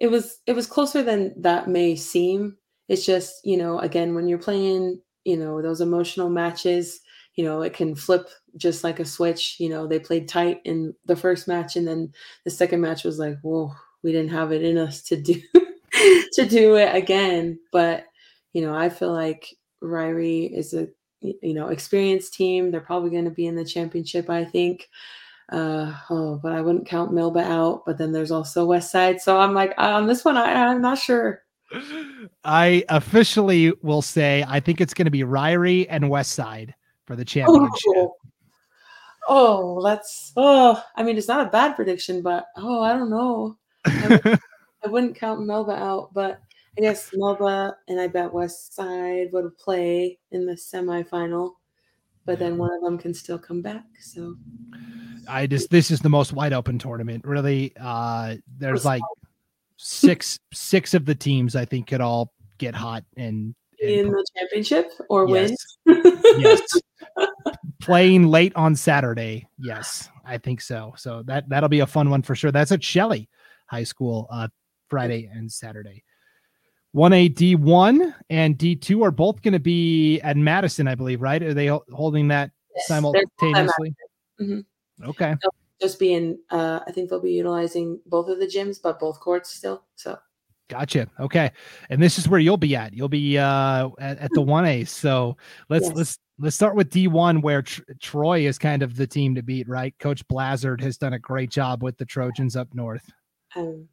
it 0.00 0.08
was 0.08 0.38
it 0.46 0.54
was 0.54 0.66
closer 0.66 1.02
than 1.02 1.40
that 1.40 1.68
may 1.68 1.94
seem. 1.94 2.56
It's 2.88 3.04
just 3.04 3.44
you 3.44 3.56
know 3.56 3.78
again 3.78 4.14
when 4.14 4.28
you're 4.28 4.38
playing 4.38 5.00
you 5.24 5.36
know 5.36 5.60
those 5.60 5.80
emotional 5.80 6.30
matches 6.30 7.00
you 7.34 7.44
know 7.44 7.62
it 7.62 7.74
can 7.74 7.94
flip 7.94 8.28
just 8.56 8.82
like 8.82 8.98
a 8.98 9.04
switch 9.04 9.56
you 9.60 9.68
know 9.68 9.86
they 9.86 9.98
played 9.98 10.28
tight 10.28 10.60
in 10.64 10.94
the 11.04 11.16
first 11.16 11.46
match 11.46 11.76
and 11.76 11.86
then 11.86 12.12
the 12.44 12.50
second 12.50 12.80
match 12.80 13.04
was 13.04 13.18
like 13.18 13.36
whoa 13.42 13.70
we 14.02 14.10
didn't 14.10 14.30
have 14.30 14.52
it 14.52 14.62
in 14.62 14.78
us 14.78 15.02
to 15.02 15.20
do 15.20 15.40
to 16.32 16.46
do 16.46 16.76
it 16.76 16.94
again. 16.94 17.58
But 17.72 18.04
you 18.52 18.62
know, 18.62 18.74
I 18.74 18.88
feel 18.88 19.12
like 19.12 19.54
Ririe 19.82 20.50
is 20.52 20.74
a 20.74 20.88
you 21.20 21.54
know 21.54 21.68
experienced 21.68 22.34
team. 22.34 22.70
They're 22.70 22.80
probably 22.80 23.10
going 23.10 23.24
to 23.24 23.30
be 23.30 23.46
in 23.46 23.56
the 23.56 23.64
championship. 23.64 24.30
I 24.30 24.44
think. 24.44 24.88
Uh, 25.50 25.94
oh, 26.10 26.38
but 26.42 26.52
I 26.52 26.60
wouldn't 26.60 26.86
count 26.86 27.12
Melba 27.12 27.40
out. 27.40 27.84
But 27.86 27.96
then 27.96 28.12
there's 28.12 28.30
also 28.30 28.66
West 28.66 28.90
Side. 28.90 29.20
So 29.20 29.38
I'm 29.38 29.54
like 29.54 29.74
on 29.78 30.06
this 30.06 30.24
one, 30.24 30.36
I, 30.36 30.66
I'm 30.66 30.82
not 30.82 30.98
sure. 30.98 31.42
I 32.44 32.84
officially 32.88 33.72
will 33.82 34.02
say 34.02 34.44
I 34.46 34.60
think 34.60 34.80
it's 34.80 34.94
going 34.94 35.06
to 35.06 35.10
be 35.10 35.22
Ririe 35.22 35.86
and 35.88 36.08
West 36.08 36.32
Side 36.32 36.74
for 37.06 37.16
the 37.16 37.24
championship. 37.24 37.70
Oh, 37.86 38.14
oh, 39.28 39.82
that's 39.82 40.32
oh. 40.36 40.82
I 40.96 41.02
mean, 41.02 41.18
it's 41.18 41.28
not 41.28 41.46
a 41.46 41.50
bad 41.50 41.76
prediction, 41.76 42.22
but 42.22 42.46
oh, 42.56 42.82
I 42.82 42.92
don't 42.94 43.10
know. 43.10 43.56
I, 43.86 44.38
I 44.84 44.88
wouldn't 44.88 45.16
count 45.16 45.46
Melba 45.46 45.72
out, 45.72 46.14
but 46.14 46.40
I 46.78 46.80
guess 46.80 47.10
Melba 47.12 47.76
and 47.88 48.00
I 48.00 48.06
bet 48.06 48.32
West 48.32 48.74
Side 48.74 49.28
would 49.32 49.56
play 49.58 50.18
in 50.30 50.46
the 50.46 50.52
semifinal, 50.52 51.54
but 52.24 52.38
then 52.38 52.56
one 52.56 52.72
of 52.72 52.82
them 52.82 52.98
can 52.98 53.12
still 53.12 53.38
come 53.38 53.62
back. 53.62 53.84
So 54.00 54.36
I 55.28 55.46
just 55.46 55.70
this 55.70 55.90
is 55.90 56.00
the 56.00 56.08
most 56.08 56.32
wide 56.32 56.52
open 56.52 56.78
tournament. 56.78 57.24
Really, 57.24 57.72
uh 57.80 58.36
there's 58.58 58.84
like 58.84 59.02
six 59.76 60.38
six 60.52 60.94
of 60.94 61.04
the 61.04 61.14
teams 61.14 61.56
I 61.56 61.64
think 61.64 61.88
could 61.88 62.00
all 62.00 62.32
get 62.58 62.74
hot 62.74 63.04
and, 63.16 63.54
and 63.80 63.90
in 63.90 64.10
the 64.10 64.26
championship 64.36 64.90
or 65.08 65.28
yes. 65.28 65.52
win. 65.86 66.22
yes. 66.38 66.62
Playing 67.80 68.26
late 68.28 68.54
on 68.54 68.76
Saturday. 68.76 69.48
Yes, 69.58 70.10
I 70.24 70.38
think 70.38 70.60
so. 70.60 70.94
So 70.96 71.22
that 71.26 71.48
that'll 71.48 71.68
be 71.68 71.80
a 71.80 71.86
fun 71.86 72.10
one 72.10 72.22
for 72.22 72.34
sure. 72.34 72.52
That's 72.52 72.70
at 72.70 72.84
Shelley 72.84 73.28
High 73.66 73.84
School 73.84 74.28
uh 74.30 74.48
Friday 74.88 75.30
and 75.32 75.50
Saturday. 75.50 76.02
1A 76.94 77.28
D1 77.34 78.14
and 78.30 78.56
D2 78.56 79.02
are 79.04 79.10
both 79.10 79.42
going 79.42 79.52
to 79.52 79.58
be 79.60 80.20
at 80.20 80.36
Madison, 80.36 80.88
I 80.88 80.94
believe, 80.94 81.20
right? 81.20 81.42
Are 81.42 81.54
they 81.54 81.66
holding 81.66 82.28
that 82.28 82.50
Yes, 82.74 82.86
simultaneously? 82.86 83.94
Mhm. 84.40 84.64
Okay. 85.04 85.34
Just 85.80 85.98
being, 85.98 86.38
uh, 86.50 86.80
I 86.86 86.92
think 86.92 87.08
they'll 87.10 87.20
be 87.20 87.32
utilizing 87.32 88.00
both 88.06 88.28
of 88.28 88.38
the 88.40 88.46
gyms, 88.46 88.80
but 88.82 88.98
both 88.98 89.20
courts 89.20 89.50
still. 89.50 89.84
So 89.96 90.18
Gotcha. 90.68 91.08
Okay. 91.18 91.50
And 91.88 92.02
this 92.02 92.18
is 92.18 92.28
where 92.28 92.40
you'll 92.40 92.58
be 92.58 92.76
at. 92.76 92.92
You'll 92.92 93.08
be 93.08 93.38
uh 93.38 93.88
at, 93.98 94.18
at 94.18 94.30
the 94.34 94.42
1A. 94.42 94.86
So 94.86 95.36
let's 95.70 95.86
Yes. 95.88 95.96
let's 95.96 96.18
let's 96.38 96.56
start 96.56 96.76
with 96.76 96.90
D1 96.90 97.40
where 97.42 97.62
Tr- 97.62 97.82
Troy 98.00 98.46
is 98.46 98.58
kind 98.58 98.82
of 98.82 98.94
the 98.94 99.06
team 99.06 99.34
to 99.34 99.42
beat, 99.42 99.66
right? 99.66 99.94
Coach 99.98 100.26
Blazard 100.28 100.80
has 100.82 100.98
done 100.98 101.14
a 101.14 101.18
great 101.18 101.50
job 101.50 101.82
with 101.82 101.96
the 101.96 102.04
Trojans 102.04 102.54
up 102.54 102.68
north. 102.74 103.10
um, 103.56 103.88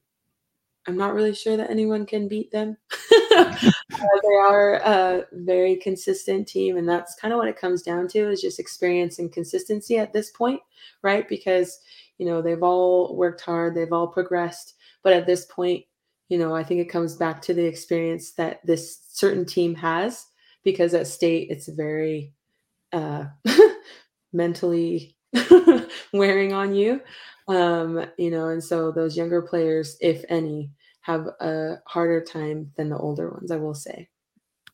I'm 0.87 0.97
not 0.97 1.13
really 1.13 1.33
sure 1.33 1.57
that 1.57 1.69
anyone 1.69 2.05
can 2.05 2.27
beat 2.27 2.51
them. 2.51 2.77
uh, 3.35 3.55
they 3.91 4.35
are 4.35 4.75
a 4.75 5.25
very 5.33 5.75
consistent 5.77 6.47
team, 6.47 6.77
and 6.77 6.87
that's 6.87 7.15
kind 7.15 7.33
of 7.33 7.37
what 7.37 7.47
it 7.47 7.59
comes 7.59 7.81
down 7.81 8.07
to 8.09 8.29
is 8.29 8.41
just 8.41 8.59
experience 8.59 9.19
and 9.19 9.31
consistency 9.31 9.97
at 9.97 10.13
this 10.13 10.29
point, 10.31 10.61
right? 11.01 11.27
Because 11.27 11.79
you 12.17 12.25
know 12.25 12.41
they've 12.41 12.63
all 12.63 13.15
worked 13.15 13.41
hard, 13.41 13.75
they've 13.75 13.91
all 13.91 14.07
progressed, 14.07 14.75
but 15.03 15.13
at 15.13 15.25
this 15.25 15.45
point, 15.45 15.85
you 16.29 16.37
know, 16.37 16.55
I 16.55 16.63
think 16.63 16.79
it 16.81 16.89
comes 16.89 17.15
back 17.15 17.41
to 17.43 17.53
the 17.53 17.65
experience 17.65 18.31
that 18.33 18.65
this 18.65 18.99
certain 19.11 19.45
team 19.45 19.75
has. 19.75 20.27
Because 20.63 20.95
at 20.95 21.05
state, 21.05 21.51
it's 21.51 21.67
very 21.67 22.33
uh, 22.91 23.25
mentally 24.33 25.15
wearing 26.13 26.53
on 26.53 26.73
you 26.73 27.01
um 27.47 28.05
you 28.17 28.31
know 28.31 28.47
and 28.47 28.63
so 28.63 28.91
those 28.91 29.15
younger 29.15 29.41
players 29.41 29.97
if 30.01 30.23
any 30.29 30.71
have 31.05 31.27
a 31.39 31.75
harder 31.85 32.19
time 32.21 32.71
than 32.77 32.89
the 32.89 32.97
older 32.97 33.29
ones 33.29 33.51
i 33.51 33.55
will 33.57 33.75
say 33.75 34.07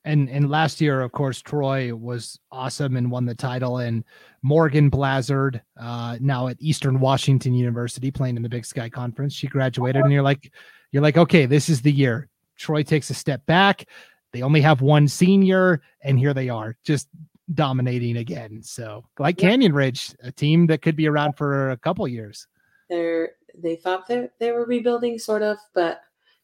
And 0.04 0.30
and 0.30 0.50
last 0.50 0.82
year, 0.82 1.02
of 1.06 1.12
course, 1.12 1.40
Troy 1.44 1.94
was 1.94 2.40
awesome 2.52 2.98
and 2.98 3.12
won 3.12 3.26
the 3.28 3.36
title. 3.36 3.78
And 3.78 4.04
Morgan 4.42 4.90
Blazard, 4.90 5.62
uh, 5.80 6.18
now 6.20 6.48
at 6.48 6.58
Eastern 6.60 7.00
Washington 7.00 7.54
University, 7.54 8.10
playing 8.10 8.36
in 8.36 8.42
the 8.42 8.50
Big 8.50 8.66
Sky 8.66 8.90
Conference, 8.90 9.36
she 9.36 9.46
graduated, 9.48 10.02
and 10.02 10.12
you're 10.12 10.24
like, 10.32 10.52
you're 10.92 11.04
like, 11.04 11.18
okay, 11.18 11.46
this 11.46 11.70
is 11.70 11.82
the 11.84 11.92
year. 11.92 12.30
Troy 12.58 12.82
takes 12.82 13.12
a 13.12 13.14
step 13.14 13.46
back. 13.46 13.86
They 14.34 14.42
only 14.42 14.62
have 14.62 14.82
one 14.82 15.08
senior, 15.08 15.82
and 16.02 16.18
here 16.18 16.34
they 16.34 16.50
are, 16.50 16.76
just 16.84 17.08
dominating 17.54 18.18
again. 18.18 18.64
So, 18.64 19.06
like 19.20 19.40
Yeah. 19.40 19.50
Canyon 19.50 19.74
Ridge, 19.74 20.16
a 20.24 20.32
team 20.32 20.66
that 20.68 20.82
could 20.82 20.96
be 20.96 21.08
around 21.08 21.34
for 21.38 21.70
a 21.70 21.78
couple 21.78 22.08
years. 22.08 22.48
they're 22.90 23.34
they 23.64 23.76
thought 23.76 24.08
that 24.08 24.32
they 24.40 24.52
were 24.52 24.66
rebuilding 24.66 25.20
sort 25.20 25.44
of 25.44 25.58
but 25.76 26.02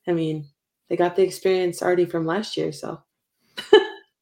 i 0.08 0.14
mean 0.14 0.45
they 0.89 0.95
got 0.95 1.16
the 1.16 1.24
experience 1.24 1.82
already 1.82 2.05
from 2.05 2.26
last 2.26 2.58
year 2.58 2.72
so 2.72 3.01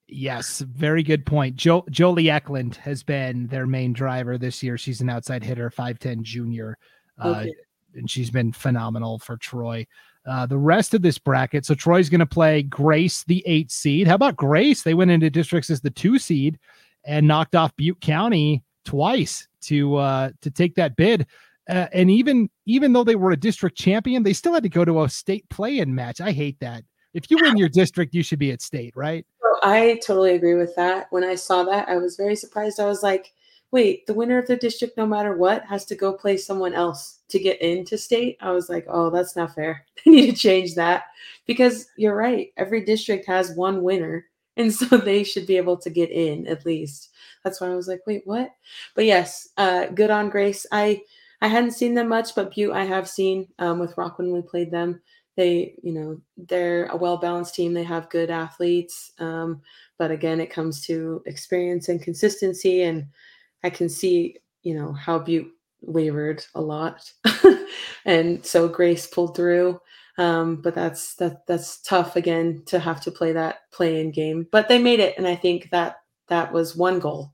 Yes, 0.08 0.60
very 0.60 1.04
good 1.04 1.26
point. 1.26 1.56
Jo- 1.56 1.86
Jolie 1.90 2.30
Eklund 2.30 2.76
has 2.76 3.04
been 3.04 3.48
their 3.48 3.66
main 3.66 3.92
driver 3.92 4.38
this 4.38 4.62
year. 4.62 4.78
She's 4.78 5.02
an 5.02 5.10
outside 5.10 5.44
hitter, 5.44 5.70
5'10 5.70 6.22
junior. 6.22 6.78
Uh, 7.20 7.46
and 7.96 8.10
she's 8.10 8.30
been 8.30 8.52
phenomenal 8.52 9.20
for 9.20 9.36
Troy. 9.38 9.86
Uh, 10.26 10.46
the 10.46 10.58
rest 10.58 10.94
of 10.94 11.02
this 11.02 11.18
bracket, 11.18 11.66
so 11.66 11.76
Troy's 11.76 12.10
going 12.10 12.20
to 12.20 12.26
play 12.26 12.64
Grace, 12.64 13.24
the 13.26 13.44
eight 13.46 13.72
seed. 13.72 14.08
How 14.08 14.16
about 14.16 14.36
Grace? 14.36 14.84
They 14.84 14.94
went 14.94 15.12
into 15.12 15.30
districts 15.30 15.70
as 15.70 15.82
the 15.82 15.90
two 15.92 16.18
seed 16.18 16.60
and 17.04 17.28
knocked 17.28 17.56
off 17.56 17.76
Butte 17.76 18.02
County 18.02 18.64
twice 18.86 19.48
to 19.62 19.96
uh, 19.96 20.30
to 20.42 20.52
take 20.52 20.76
that 20.76 20.96
bid. 20.96 21.28
Uh, 21.68 21.88
and 21.94 22.12
even 22.12 22.50
even 22.66 22.94
though 22.94 23.04
they 23.04 23.16
were 23.16 23.32
a 23.32 23.38
district 23.38 23.78
champion, 23.78 24.24
they 24.24 24.34
still 24.34 24.54
had 24.54 24.64
to 24.64 24.70
go 24.70 24.86
to 24.86 25.04
a 25.04 25.10
state 25.10 25.50
play-in 25.50 25.94
match. 25.94 26.22
I 26.22 26.32
hate 26.32 26.60
that. 26.60 26.84
If 27.14 27.32
you 27.32 27.38
win 27.42 27.58
your 27.58 27.70
district, 27.70 28.14
you 28.14 28.24
should 28.24 28.40
be 28.40 28.52
at 28.52 28.62
state, 28.62 28.94
right? 28.96 29.26
I 29.64 30.00
totally 30.06 30.36
agree 30.36 30.56
with 30.56 30.76
that. 30.76 31.08
When 31.12 31.24
I 31.24 31.36
saw 31.36 31.64
that, 31.64 31.88
I 31.88 31.98
was 31.98 32.18
very 32.18 32.36
surprised. 32.36 32.80
I 32.80 32.86
was 32.86 33.04
like, 33.04 33.32
wait, 33.72 34.06
the 34.06 34.14
winner 34.14 34.38
of 34.38 34.48
the 34.48 34.56
district, 34.56 34.98
no 34.98 35.06
matter 35.06 35.36
what, 35.36 35.64
has 35.66 35.86
to 35.86 35.96
go 35.96 36.14
play 36.14 36.38
someone 36.38 36.74
else 36.74 37.20
to 37.30 37.40
get 37.40 37.62
into 37.62 37.98
state. 37.98 38.38
I 38.42 38.52
was 38.52 38.70
like, 38.70 38.86
oh, 38.88 39.10
that's 39.10 39.36
not 39.36 39.56
fair. 39.56 39.86
They 40.06 40.12
need 40.12 40.32
to 40.32 40.38
change 40.38 40.76
that 40.76 41.06
because 41.48 41.88
you're 41.98 42.16
right. 42.16 42.50
Every 42.58 42.86
district 42.86 43.26
has 43.28 43.56
one 43.56 43.82
winner. 43.82 44.26
And 44.58 44.74
so 44.74 44.86
they 44.98 45.24
should 45.24 45.48
be 45.48 45.58
able 45.58 45.78
to 45.78 45.90
get 45.90 46.12
in 46.12 46.48
at 46.48 46.66
least. 46.66 47.10
That's 47.44 47.60
why 47.60 47.68
I 47.68 47.76
was 47.76 47.88
like, 47.88 48.02
wait, 48.06 48.22
what? 48.26 48.52
But 48.94 49.06
yes, 49.06 49.50
uh, 49.58 49.88
good 49.88 50.12
on 50.12 50.30
Grace. 50.30 50.66
I 50.72 51.02
I 51.42 51.48
hadn't 51.48 51.72
seen 51.72 51.94
them 51.94 52.08
much, 52.10 52.36
but 52.36 52.54
Butte 52.54 52.74
I 52.74 52.86
have 52.86 53.08
seen 53.08 53.48
um, 53.60 53.80
with 53.80 53.98
Rock 53.98 54.18
when 54.18 54.32
we 54.32 54.42
played 54.42 54.72
them. 54.72 55.02
They 55.36 55.76
you 55.84 55.94
know 55.94 56.22
they're 56.38 56.86
a 56.88 56.96
well 56.96 57.18
balanced 57.18 57.56
team. 57.56 57.74
They 57.74 57.84
have 57.84 58.10
good 58.10 58.32
athletes 58.32 59.12
um, 59.20 59.62
but 59.98 60.12
again 60.12 60.40
it 60.40 60.50
comes 60.50 60.82
to 60.82 61.22
experience 61.26 61.90
and 61.90 62.02
consistency 62.02 62.84
and 62.84 63.06
i 63.64 63.70
can 63.70 63.90
see 63.90 64.38
you 64.64 64.76
know 64.76 64.94
how 64.94 65.20
butte 65.20 65.52
wavered 65.82 66.44
a 66.56 66.62
lot 66.62 67.12
and 68.06 68.44
so 68.44 68.68
grace 68.68 69.06
pulled 69.06 69.36
through. 69.36 69.80
Um, 70.18 70.62
but 70.62 70.74
that's 70.74 71.16
that 71.16 71.46
that's 71.46 71.82
tough 71.82 72.16
again 72.16 72.64
to 72.68 72.80
have 72.80 73.02
to 73.02 73.12
play 73.12 73.34
that 73.34 73.70
play 73.74 74.00
in 74.00 74.12
game 74.12 74.48
but 74.50 74.70
they 74.70 74.80
made 74.80 75.02
it 75.02 75.18
and 75.18 75.28
i 75.28 75.36
think 75.36 75.70
that 75.72 75.98
that 76.30 76.54
was 76.54 76.74
one 76.74 77.00
goal 77.00 77.34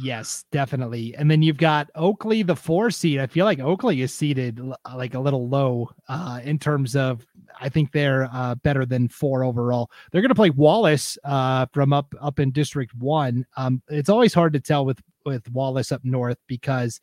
Yes, 0.00 0.44
definitely. 0.52 1.16
And 1.16 1.28
then 1.28 1.42
you've 1.42 1.56
got 1.56 1.90
Oakley, 1.96 2.42
the 2.42 2.54
four 2.54 2.90
seed. 2.90 3.18
I 3.18 3.26
feel 3.26 3.44
like 3.44 3.58
Oakley 3.58 4.00
is 4.00 4.14
seated 4.14 4.60
like 4.94 5.14
a 5.14 5.18
little 5.18 5.48
low 5.48 5.90
uh, 6.08 6.40
in 6.44 6.58
terms 6.58 6.94
of. 6.94 7.26
I 7.60 7.68
think 7.68 7.90
they're 7.90 8.28
uh, 8.32 8.54
better 8.54 8.86
than 8.86 9.08
four 9.08 9.42
overall. 9.42 9.90
They're 10.12 10.22
going 10.22 10.28
to 10.28 10.36
play 10.36 10.50
Wallace 10.50 11.18
uh, 11.24 11.66
from 11.72 11.92
up 11.92 12.14
up 12.20 12.38
in 12.38 12.52
District 12.52 12.94
One. 12.94 13.44
Um, 13.56 13.82
it's 13.88 14.08
always 14.08 14.32
hard 14.32 14.52
to 14.52 14.60
tell 14.60 14.84
with 14.84 15.00
with 15.24 15.50
Wallace 15.50 15.90
up 15.90 16.04
north 16.04 16.38
because 16.46 17.00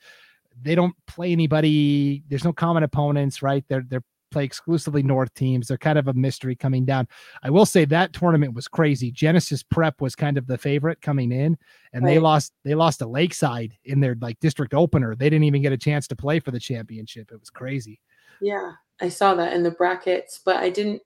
they 0.61 0.73
don't 0.73 0.95
play 1.07 1.33
anybody. 1.33 2.23
There's 2.29 2.45
no 2.45 2.53
common 2.53 2.83
opponents, 2.83 3.41
right? 3.41 3.65
They're 3.67 3.83
they're 3.89 4.03
play 4.35 4.43
exclusively 4.43 5.01
North 5.01 5.33
teams. 5.33 5.69
They're 5.69 5.77
kind 5.77 5.97
of 5.97 6.09
a 6.09 6.13
mystery 6.13 6.57
coming 6.57 6.83
down. 6.83 7.07
I 7.41 7.49
will 7.49 7.65
say 7.65 7.85
that 7.85 8.11
tournament 8.11 8.53
was 8.53 8.67
crazy. 8.67 9.09
Genesis 9.09 9.63
Prep 9.63 10.01
was 10.01 10.13
kind 10.13 10.37
of 10.37 10.45
the 10.45 10.57
favorite 10.57 11.01
coming 11.01 11.31
in, 11.31 11.57
and 11.93 12.05
they 12.05 12.19
lost. 12.19 12.51
They 12.65 12.75
lost 12.75 12.99
to 12.99 13.07
Lakeside 13.07 13.77
in 13.85 14.01
their 14.01 14.17
like 14.19 14.37
district 14.41 14.73
opener. 14.73 15.15
They 15.15 15.29
didn't 15.29 15.45
even 15.45 15.61
get 15.61 15.71
a 15.71 15.77
chance 15.77 16.05
to 16.09 16.17
play 16.17 16.41
for 16.41 16.51
the 16.51 16.59
championship. 16.59 17.31
It 17.31 17.39
was 17.39 17.49
crazy. 17.49 18.01
Yeah, 18.41 18.73
I 18.99 19.07
saw 19.07 19.35
that 19.35 19.53
in 19.53 19.63
the 19.63 19.71
brackets, 19.71 20.41
but 20.43 20.57
I 20.57 20.69
didn't. 20.69 21.01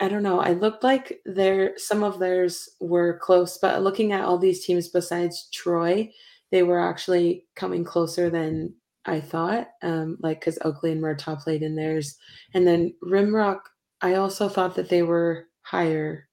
I 0.00 0.08
don't 0.08 0.24
know. 0.24 0.40
I 0.40 0.54
looked 0.54 0.82
like 0.82 1.20
there 1.24 1.74
some 1.78 2.02
of 2.02 2.18
theirs 2.18 2.68
were 2.80 3.18
close, 3.18 3.56
but 3.56 3.84
looking 3.84 4.10
at 4.10 4.24
all 4.24 4.36
these 4.36 4.66
teams 4.66 4.88
besides 4.88 5.48
Troy, 5.52 6.10
they 6.50 6.64
were 6.64 6.80
actually 6.80 7.46
coming 7.54 7.84
closer 7.84 8.28
than 8.28 8.74
I 9.04 9.20
thought. 9.20 9.68
Um, 9.82 10.16
like 10.20 10.40
because 10.40 10.58
Oakley 10.64 10.92
and 10.92 11.02
Murtaugh 11.02 11.40
played 11.42 11.62
in 11.62 11.74
theirs, 11.74 12.16
and 12.54 12.66
then 12.66 12.94
Rimrock. 13.02 13.60
I 14.00 14.14
also 14.14 14.48
thought 14.48 14.74
that 14.76 14.88
they 14.88 15.02
were 15.02 15.46
higher. 15.62 16.28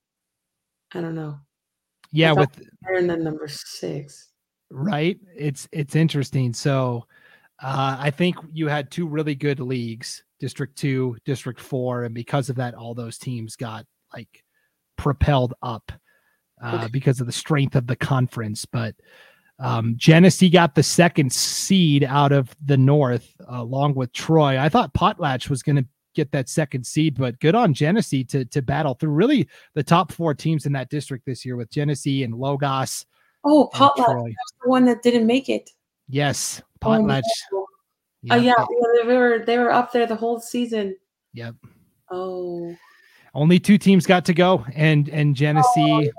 I 0.93 1.01
don't 1.01 1.15
know, 1.15 1.37
Yeah, 2.11 2.31
with 2.31 2.49
higher 2.83 3.05
than 3.05 3.23
number 3.23 3.47
six. 3.47 4.29
right. 4.71 5.19
It's 5.37 5.67
it's 5.71 5.95
interesting. 5.95 6.53
So 6.53 7.05
uh, 7.61 7.97
I 7.99 8.09
think 8.09 8.35
you 8.53 8.67
had 8.67 8.89
two 8.89 9.07
really 9.07 9.35
good 9.35 9.59
leagues, 9.59 10.23
District 10.39 10.75
Two, 10.75 11.15
District 11.25 11.59
Four, 11.59 12.03
and 12.05 12.15
because 12.15 12.49
of 12.49 12.55
that, 12.55 12.73
all 12.73 12.95
those 12.95 13.17
teams 13.19 13.55
got 13.55 13.85
like 14.13 14.43
propelled 14.97 15.53
up 15.61 15.91
uh, 16.63 16.75
Okay. 16.75 16.87
because 16.91 17.19
of 17.21 17.27
the 17.27 17.33
strength 17.33 17.75
of 17.75 17.85
the 17.87 17.95
conference. 17.95 18.65
But 18.65 18.95
um, 19.59 19.95
Genesee 19.97 20.49
got 20.49 20.75
the 20.75 20.83
second 20.83 21.31
seed 21.31 22.03
out 22.03 22.31
of 22.31 22.55
the 22.65 22.77
North, 22.77 23.35
along 23.47 23.95
with 23.95 24.13
Troy. 24.13 24.57
I 24.59 24.69
thought 24.69 24.93
Potlatch 24.93 25.49
was 25.49 25.61
going 25.61 25.75
to 25.75 25.85
get 26.15 26.31
that 26.31 26.49
second 26.49 26.85
seed. 26.85 27.17
But 27.17 27.39
good 27.39 27.55
on 27.55 27.73
Genesee 27.73 28.23
to 28.25 28.45
to 28.45 28.61
battle 28.61 28.93
through 28.93 29.11
really 29.11 29.47
the 29.73 29.83
top 29.83 30.11
four 30.11 30.33
teams 30.33 30.65
in 30.65 30.73
that 30.73 30.89
district 30.89 31.25
this 31.25 31.45
year 31.45 31.55
with 31.55 31.69
Genesee 31.69 32.23
and 32.23 32.33
Logos. 32.33 33.05
Oh, 33.45 33.69
Potlatch, 33.73 34.05
that's 34.05 34.53
the 34.63 34.69
one 34.69 34.85
that 34.85 35.01
didn't 35.01 35.27
make 35.27 35.49
it. 35.49 35.69
Yes, 36.07 36.61
Potlatch. 36.81 37.23
Oh, 37.53 37.65
yeah, 38.21 38.33
uh, 38.33 38.37
yeah, 38.37 38.53
they, 38.57 39.07
they 39.07 39.17
were 39.17 39.43
they 39.45 39.57
were 39.57 39.71
up 39.71 39.91
there 39.91 40.05
the 40.05 40.15
whole 40.15 40.39
season. 40.39 40.95
Yep. 41.33 41.55
Oh. 42.11 42.75
Only 43.35 43.59
two 43.59 43.77
teams 43.77 44.05
got 44.05 44.25
to 44.25 44.33
go, 44.33 44.65
and 44.73 45.07
and 45.09 45.35
Genesee. 45.35 45.65
Oh, 45.77 45.99
yeah. 45.99 46.09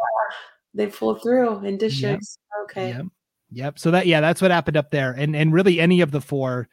They 0.73 0.87
pulled 0.87 1.23
through 1.23 1.65
in 1.65 1.77
districts. 1.77 2.39
Yep. 2.39 2.65
Okay. 2.65 2.89
Yep. 2.91 3.07
Yep. 3.53 3.79
So 3.79 3.91
that 3.91 4.07
yeah, 4.07 4.21
that's 4.21 4.41
what 4.41 4.51
happened 4.51 4.77
up 4.77 4.91
there, 4.91 5.13
and 5.13 5.35
and 5.35 5.53
really 5.53 5.81
any 5.81 6.01
of 6.01 6.11
the 6.11 6.21
four, 6.21 6.69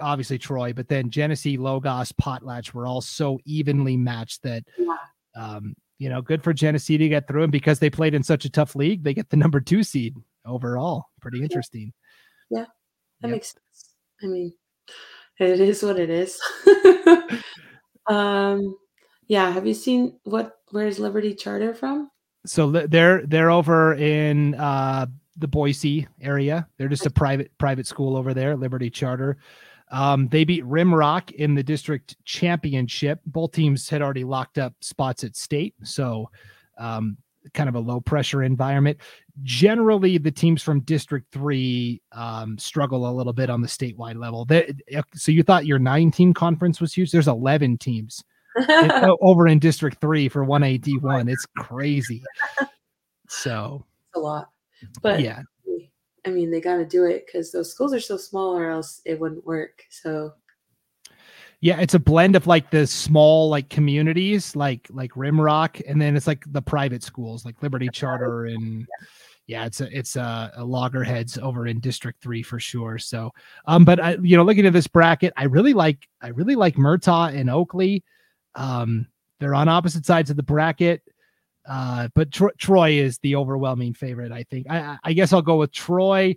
obviously 0.00 0.38
Troy, 0.38 0.72
but 0.72 0.88
then 0.88 1.10
Genesee, 1.10 1.56
Logos, 1.56 2.12
Potlatch 2.12 2.72
were 2.72 2.86
all 2.86 3.00
so 3.00 3.38
evenly 3.44 3.96
matched 3.96 4.42
that, 4.42 4.64
yeah. 4.76 4.96
um, 5.36 5.74
you 5.98 6.08
know, 6.08 6.20
good 6.20 6.42
for 6.42 6.52
Genesee 6.52 6.98
to 6.98 7.08
get 7.08 7.28
through, 7.28 7.44
and 7.44 7.52
because 7.52 7.78
they 7.78 7.90
played 7.90 8.14
in 8.14 8.22
such 8.22 8.44
a 8.44 8.50
tough 8.50 8.74
league, 8.74 9.04
they 9.04 9.14
get 9.14 9.30
the 9.30 9.36
number 9.36 9.60
two 9.60 9.82
seed 9.82 10.16
overall. 10.44 11.06
Pretty 11.20 11.42
interesting. 11.42 11.92
Yeah, 12.50 12.66
that 13.20 13.28
yep. 13.28 13.30
makes 13.30 13.48
sense. 13.52 13.94
I 14.22 14.26
mean, 14.26 14.52
it 15.38 15.60
is 15.60 15.82
what 15.82 15.98
it 15.98 16.10
is. 16.10 16.40
um, 18.06 18.76
yeah. 19.28 19.50
Have 19.50 19.66
you 19.66 19.74
seen 19.74 20.18
what? 20.24 20.56
Where's 20.70 20.98
Liberty 20.98 21.34
Charter 21.34 21.74
from? 21.74 22.10
So 22.46 22.70
they're 22.70 23.26
they're 23.26 23.50
over 23.50 23.94
in 23.94 24.54
uh 24.54 25.06
the 25.38 25.48
Boise 25.48 26.06
area. 26.20 26.66
They're 26.76 26.88
just 26.88 27.06
a 27.06 27.10
private 27.10 27.50
private 27.58 27.86
school 27.86 28.16
over 28.16 28.34
there, 28.34 28.56
Liberty 28.56 28.90
Charter. 28.90 29.38
Um, 29.90 30.28
they 30.28 30.44
beat 30.44 30.64
Rimrock 30.64 31.30
in 31.32 31.54
the 31.54 31.62
district 31.62 32.16
championship. 32.24 33.20
Both 33.26 33.52
teams 33.52 33.88
had 33.88 34.02
already 34.02 34.24
locked 34.24 34.58
up 34.58 34.74
spots 34.80 35.22
at 35.22 35.36
state, 35.36 35.74
so 35.84 36.28
um, 36.78 37.16
kind 37.54 37.68
of 37.68 37.76
a 37.76 37.80
low 37.80 38.00
pressure 38.00 38.42
environment. 38.42 38.98
Generally, 39.42 40.18
the 40.18 40.30
teams 40.30 40.62
from 40.62 40.80
District 40.80 41.30
Three 41.32 42.02
um, 42.12 42.58
struggle 42.58 43.08
a 43.08 43.12
little 43.12 43.32
bit 43.32 43.50
on 43.50 43.60
the 43.60 43.68
statewide 43.68 44.16
level. 44.16 44.44
They, 44.44 44.72
so 45.14 45.30
you 45.30 45.42
thought 45.42 45.66
your 45.66 45.78
nine 45.78 46.10
team 46.10 46.34
conference 46.34 46.80
was 46.80 46.92
huge? 46.92 47.12
There's 47.12 47.28
11 47.28 47.78
teams 47.78 48.24
over 49.20 49.46
in 49.46 49.58
District 49.58 50.00
Three 50.00 50.28
for 50.28 50.42
one 50.44 50.64
AD 50.64 50.86
one. 51.00 51.28
It's 51.28 51.46
crazy. 51.56 52.22
So 53.28 53.84
a 54.14 54.20
lot. 54.20 54.50
But 55.02 55.20
yeah, 55.20 55.42
I 56.24 56.30
mean, 56.30 56.50
they 56.50 56.60
got 56.60 56.76
to 56.76 56.84
do 56.84 57.04
it 57.04 57.26
because 57.26 57.52
those 57.52 57.70
schools 57.70 57.94
are 57.94 58.00
so 58.00 58.16
small, 58.16 58.56
or 58.56 58.70
else 58.70 59.00
it 59.04 59.18
wouldn't 59.18 59.46
work. 59.46 59.84
So 59.90 60.32
yeah, 61.60 61.80
it's 61.80 61.94
a 61.94 61.98
blend 61.98 62.36
of 62.36 62.46
like 62.46 62.70
the 62.70 62.86
small 62.86 63.48
like 63.48 63.70
communities, 63.70 64.54
like 64.54 64.88
like 64.90 65.12
Rimrock, 65.12 65.82
and 65.88 66.00
then 66.00 66.16
it's 66.16 66.26
like 66.26 66.44
the 66.52 66.62
private 66.62 67.02
schools, 67.02 67.44
like 67.44 67.62
Liberty 67.62 67.88
Charter, 67.88 68.46
and 68.46 68.86
yeah, 69.46 69.64
it's 69.64 69.80
a 69.80 69.96
it's 69.96 70.16
a, 70.16 70.52
a 70.56 70.64
loggerheads 70.64 71.38
over 71.38 71.66
in 71.66 71.80
District 71.80 72.20
Three 72.20 72.42
for 72.42 72.60
sure. 72.60 72.98
So, 72.98 73.30
um, 73.66 73.84
but 73.84 74.00
I, 74.00 74.16
you 74.20 74.36
know, 74.36 74.42
looking 74.42 74.66
at 74.66 74.72
this 74.72 74.86
bracket, 74.86 75.32
I 75.36 75.44
really 75.44 75.72
like 75.72 76.06
I 76.20 76.28
really 76.28 76.56
like 76.56 76.76
Murtaugh 76.76 77.34
and 77.34 77.48
Oakley. 77.48 78.04
Um, 78.54 79.06
they're 79.40 79.54
on 79.54 79.68
opposite 79.68 80.04
sides 80.04 80.30
of 80.30 80.36
the 80.36 80.42
bracket. 80.42 81.02
Uh, 81.68 82.08
but 82.14 82.30
Tro- 82.32 82.50
Troy 82.58 82.92
is 82.92 83.18
the 83.18 83.36
overwhelming 83.36 83.92
favorite. 83.92 84.32
I 84.32 84.44
think. 84.44 84.70
I, 84.70 84.98
I 85.02 85.12
guess 85.12 85.32
I'll 85.32 85.42
go 85.42 85.56
with 85.56 85.72
Troy, 85.72 86.36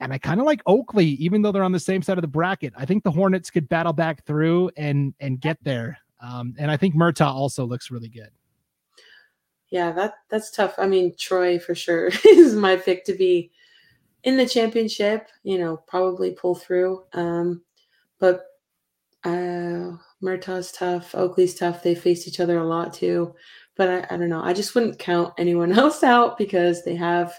and 0.00 0.12
I 0.12 0.18
kind 0.18 0.40
of 0.40 0.46
like 0.46 0.60
Oakley, 0.66 1.06
even 1.06 1.42
though 1.42 1.52
they're 1.52 1.64
on 1.64 1.72
the 1.72 1.80
same 1.80 2.02
side 2.02 2.18
of 2.18 2.22
the 2.22 2.28
bracket. 2.28 2.74
I 2.76 2.84
think 2.84 3.02
the 3.02 3.10
Hornets 3.10 3.50
could 3.50 3.68
battle 3.68 3.92
back 3.92 4.24
through 4.24 4.70
and 4.76 5.14
and 5.20 5.40
get 5.40 5.58
there. 5.62 5.98
Um, 6.20 6.54
and 6.58 6.70
I 6.70 6.76
think 6.76 6.94
Murtaugh 6.94 7.32
also 7.32 7.64
looks 7.64 7.90
really 7.90 8.08
good. 8.08 8.30
Yeah, 9.70 9.92
that 9.92 10.14
that's 10.28 10.50
tough. 10.50 10.74
I 10.78 10.86
mean, 10.86 11.14
Troy 11.18 11.58
for 11.58 11.74
sure 11.74 12.10
is 12.26 12.54
my 12.54 12.76
pick 12.76 13.04
to 13.06 13.14
be 13.14 13.50
in 14.22 14.36
the 14.36 14.46
championship. 14.46 15.28
You 15.44 15.58
know, 15.58 15.78
probably 15.86 16.32
pull 16.32 16.54
through. 16.54 17.04
Um, 17.14 17.62
but 18.18 18.44
uh, 19.24 19.96
Murtaugh's 20.22 20.72
tough. 20.72 21.14
Oakley's 21.14 21.54
tough. 21.54 21.82
They 21.82 21.94
faced 21.94 22.28
each 22.28 22.38
other 22.38 22.58
a 22.58 22.66
lot 22.66 22.92
too 22.92 23.34
but 23.76 23.88
I, 23.88 24.14
I 24.14 24.16
don't 24.16 24.28
know. 24.28 24.42
I 24.42 24.52
just 24.52 24.74
wouldn't 24.74 24.98
count 24.98 25.34
anyone 25.38 25.72
else 25.78 26.02
out 26.02 26.38
because 26.38 26.84
they 26.84 26.96
have 26.96 27.34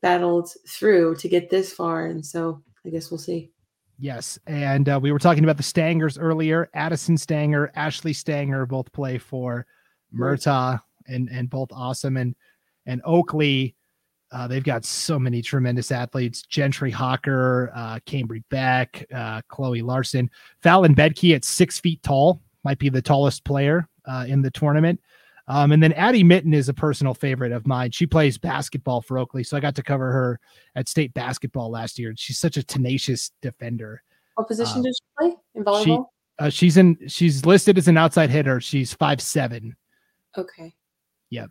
battled 0.00 0.50
through 0.68 1.16
to 1.16 1.28
get 1.28 1.50
this 1.50 1.72
far, 1.72 2.06
and 2.06 2.24
so 2.24 2.62
I 2.84 2.90
guess 2.90 3.10
we'll 3.10 3.18
see. 3.18 3.50
Yes, 3.98 4.38
and 4.46 4.88
uh, 4.88 4.98
we 5.00 5.12
were 5.12 5.18
talking 5.18 5.44
about 5.44 5.58
the 5.58 5.62
Stangers 5.62 6.16
earlier. 6.16 6.70
Addison 6.72 7.18
Stanger, 7.18 7.70
Ashley 7.74 8.14
Stanger 8.14 8.64
both 8.64 8.90
play 8.92 9.18
for 9.18 9.66
Murtaugh, 10.14 10.80
and 11.06 11.28
and 11.30 11.50
both 11.50 11.68
awesome. 11.70 12.16
And 12.16 12.34
and 12.86 13.02
Oakley, 13.04 13.74
uh, 14.32 14.48
they've 14.48 14.64
got 14.64 14.86
so 14.86 15.18
many 15.18 15.42
tremendous 15.42 15.92
athletes: 15.92 16.40
Gentry 16.42 16.90
Hawker, 16.90 17.70
uh, 17.74 17.98
Cambry 18.06 18.42
Beck, 18.48 19.04
uh, 19.14 19.42
Chloe 19.48 19.82
Larson, 19.82 20.30
Fallon 20.62 20.94
Bedke 20.94 21.34
at 21.34 21.44
six 21.44 21.78
feet 21.78 22.02
tall, 22.02 22.40
might 22.64 22.78
be 22.78 22.88
the 22.88 23.02
tallest 23.02 23.44
player 23.44 23.86
uh, 24.06 24.24
in 24.26 24.40
the 24.40 24.50
tournament. 24.50 24.98
Um, 25.50 25.72
and 25.72 25.82
then 25.82 25.92
Addie 25.94 26.22
Mitten 26.22 26.54
is 26.54 26.68
a 26.68 26.74
personal 26.74 27.12
favorite 27.12 27.50
of 27.50 27.66
mine. 27.66 27.90
She 27.90 28.06
plays 28.06 28.38
basketball 28.38 29.02
for 29.02 29.18
Oakley, 29.18 29.42
so 29.42 29.56
I 29.56 29.60
got 29.60 29.74
to 29.74 29.82
cover 29.82 30.12
her 30.12 30.38
at 30.76 30.88
state 30.88 31.12
basketball 31.12 31.72
last 31.72 31.98
year. 31.98 32.14
She's 32.16 32.38
such 32.38 32.56
a 32.56 32.62
tenacious 32.62 33.32
defender. 33.42 34.00
What 34.36 34.46
position 34.46 34.76
um, 34.76 34.82
does 34.84 35.00
she 35.02 35.04
play 35.18 35.36
in 35.56 35.64
volleyball? 35.64 35.84
She, 35.84 35.98
uh, 36.38 36.50
she's 36.50 36.76
in. 36.76 36.96
She's 37.08 37.44
listed 37.44 37.78
as 37.78 37.88
an 37.88 37.96
outside 37.96 38.30
hitter. 38.30 38.60
She's 38.60 38.94
five 38.94 39.20
seven. 39.20 39.74
Okay. 40.38 40.72
Yep. 41.30 41.50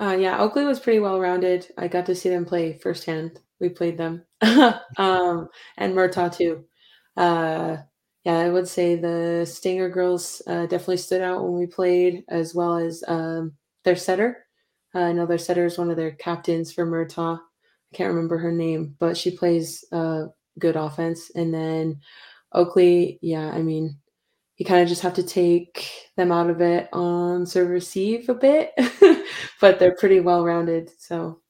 Uh, 0.00 0.16
yeah, 0.18 0.40
Oakley 0.40 0.64
was 0.64 0.80
pretty 0.80 0.98
well 0.98 1.20
rounded. 1.20 1.68
I 1.78 1.86
got 1.86 2.06
to 2.06 2.16
see 2.16 2.28
them 2.28 2.44
play 2.44 2.72
firsthand. 2.72 3.38
We 3.60 3.68
played 3.68 3.98
them, 3.98 4.24
um, 4.42 5.48
and 5.78 5.94
Murtaugh 5.94 6.36
too. 6.36 6.64
Uh, 7.16 7.76
yeah, 8.24 8.38
I 8.38 8.50
would 8.50 8.68
say 8.68 8.94
the 8.94 9.44
Stinger 9.44 9.88
girls 9.88 10.42
uh, 10.46 10.66
definitely 10.66 10.98
stood 10.98 11.22
out 11.22 11.42
when 11.42 11.54
we 11.54 11.66
played, 11.66 12.24
as 12.28 12.54
well 12.54 12.76
as 12.76 13.02
um, 13.08 13.52
their 13.84 13.96
setter. 13.96 14.46
Uh, 14.94 15.00
I 15.00 15.12
know 15.12 15.26
their 15.26 15.38
setter 15.38 15.66
is 15.66 15.78
one 15.78 15.90
of 15.90 15.96
their 15.96 16.12
captains 16.12 16.72
for 16.72 16.86
Murtaugh. 16.86 17.38
I 17.38 17.96
can't 17.96 18.12
remember 18.14 18.38
her 18.38 18.52
name, 18.52 18.94
but 18.98 19.16
she 19.16 19.36
plays 19.36 19.84
uh, 19.90 20.26
good 20.58 20.76
offense. 20.76 21.30
And 21.34 21.52
then 21.52 22.00
Oakley, 22.52 23.18
yeah, 23.22 23.50
I 23.50 23.60
mean, 23.60 23.96
you 24.56 24.66
kind 24.66 24.82
of 24.82 24.88
just 24.88 25.02
have 25.02 25.14
to 25.14 25.22
take 25.24 25.90
them 26.16 26.30
out 26.30 26.48
of 26.48 26.60
it 26.60 26.88
on 26.92 27.44
serve 27.44 27.70
receive 27.70 28.28
a 28.28 28.34
bit, 28.34 28.72
but 29.60 29.80
they're 29.80 29.96
pretty 29.96 30.20
well 30.20 30.44
rounded. 30.44 30.90
So, 30.98 31.40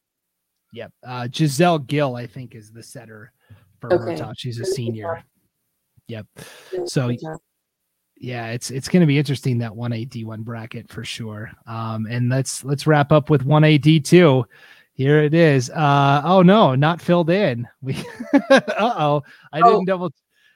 yep. 0.72 0.90
Uh, 1.06 1.28
Giselle 1.30 1.80
Gill, 1.80 2.16
I 2.16 2.26
think, 2.26 2.54
is 2.54 2.72
the 2.72 2.82
setter 2.82 3.32
for 3.78 3.92
okay. 3.92 4.14
Murtaugh. 4.18 4.34
She's 4.38 4.58
a 4.58 4.64
senior. 4.64 5.22
Yep. 6.12 6.26
So 6.86 7.10
yeah, 8.18 8.48
it's 8.48 8.70
it's 8.70 8.88
going 8.88 9.00
to 9.00 9.06
be 9.06 9.18
interesting 9.18 9.58
that 9.58 9.74
one 9.74 9.92
AD 9.92 10.14
one 10.24 10.42
bracket 10.42 10.88
for 10.90 11.04
sure. 11.04 11.50
Um, 11.66 12.06
and 12.06 12.28
let's 12.28 12.64
let's 12.64 12.86
wrap 12.86 13.12
up 13.12 13.30
with 13.30 13.44
one 13.44 13.64
AD 13.64 14.04
two. 14.04 14.44
Here 14.92 15.22
it 15.22 15.32
is. 15.32 15.70
Uh, 15.70 16.22
oh 16.24 16.42
no, 16.42 16.74
not 16.74 17.00
filled 17.00 17.30
in. 17.30 17.66
We 17.82 17.96
uh 18.50 18.60
oh, 18.78 19.22
I 19.52 19.58
didn't 19.58 19.74
oh. 19.74 19.84
double. 19.86 20.12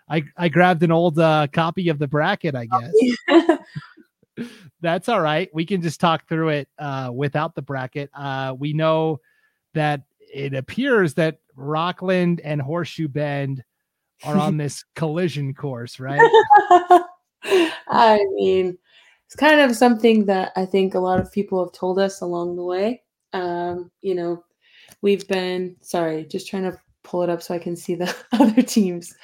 I 0.09 0.25
I 0.37 0.49
grabbed 0.49 0.83
an 0.83 0.93
old 0.93 1.19
uh, 1.19 1.47
copy 1.53 1.89
of 1.89 1.99
the 1.99 2.07
bracket. 2.07 2.55
I 2.55 2.67
guess. 2.67 3.59
That's 4.81 5.09
all 5.09 5.21
right. 5.21 5.49
We 5.55 5.65
can 5.65 5.81
just 5.81 6.01
talk 6.01 6.29
through 6.29 6.51
it 6.51 6.69
uh, 6.79 7.11
without 7.13 7.55
the 7.55 7.63
bracket. 7.63 8.11
Uh, 8.15 8.55
we 8.57 8.75
know 8.75 9.21
that 9.75 10.03
it 10.33 10.55
appears 10.55 11.15
that 11.15 11.39
Rockland 11.55 12.41
and 12.41 12.61
Horseshoe 12.61 13.09
Bend 13.09 13.65
are 14.25 14.37
on 14.37 14.57
this 14.59 14.85
collision 14.95 15.55
course, 15.55 16.01
right? 16.01 16.21
I 17.89 18.19
mean, 18.35 18.77
it's 19.27 19.37
kind 19.37 19.61
of 19.61 19.77
something 19.77 20.27
that 20.27 20.53
I 20.57 20.65
think 20.67 20.95
a 20.95 21.01
lot 21.01 21.21
of 21.21 21.33
people 21.33 21.65
have 21.65 21.73
told 21.73 21.99
us 21.99 22.21
along 22.21 22.57
the 22.57 22.65
way. 22.65 23.03
Um, 23.33 23.91
you 24.01 24.15
know, 24.15 24.45
we've 25.03 25.27
been 25.29 25.77
sorry, 25.83 26.25
just 26.25 26.49
trying 26.49 26.71
to 26.71 26.79
pull 27.03 27.23
it 27.23 27.31
up 27.31 27.43
so 27.43 27.55
I 27.55 27.59
can 27.59 27.77
see 27.77 27.95
the 27.95 28.15
other 28.33 28.63
teams. 28.63 29.15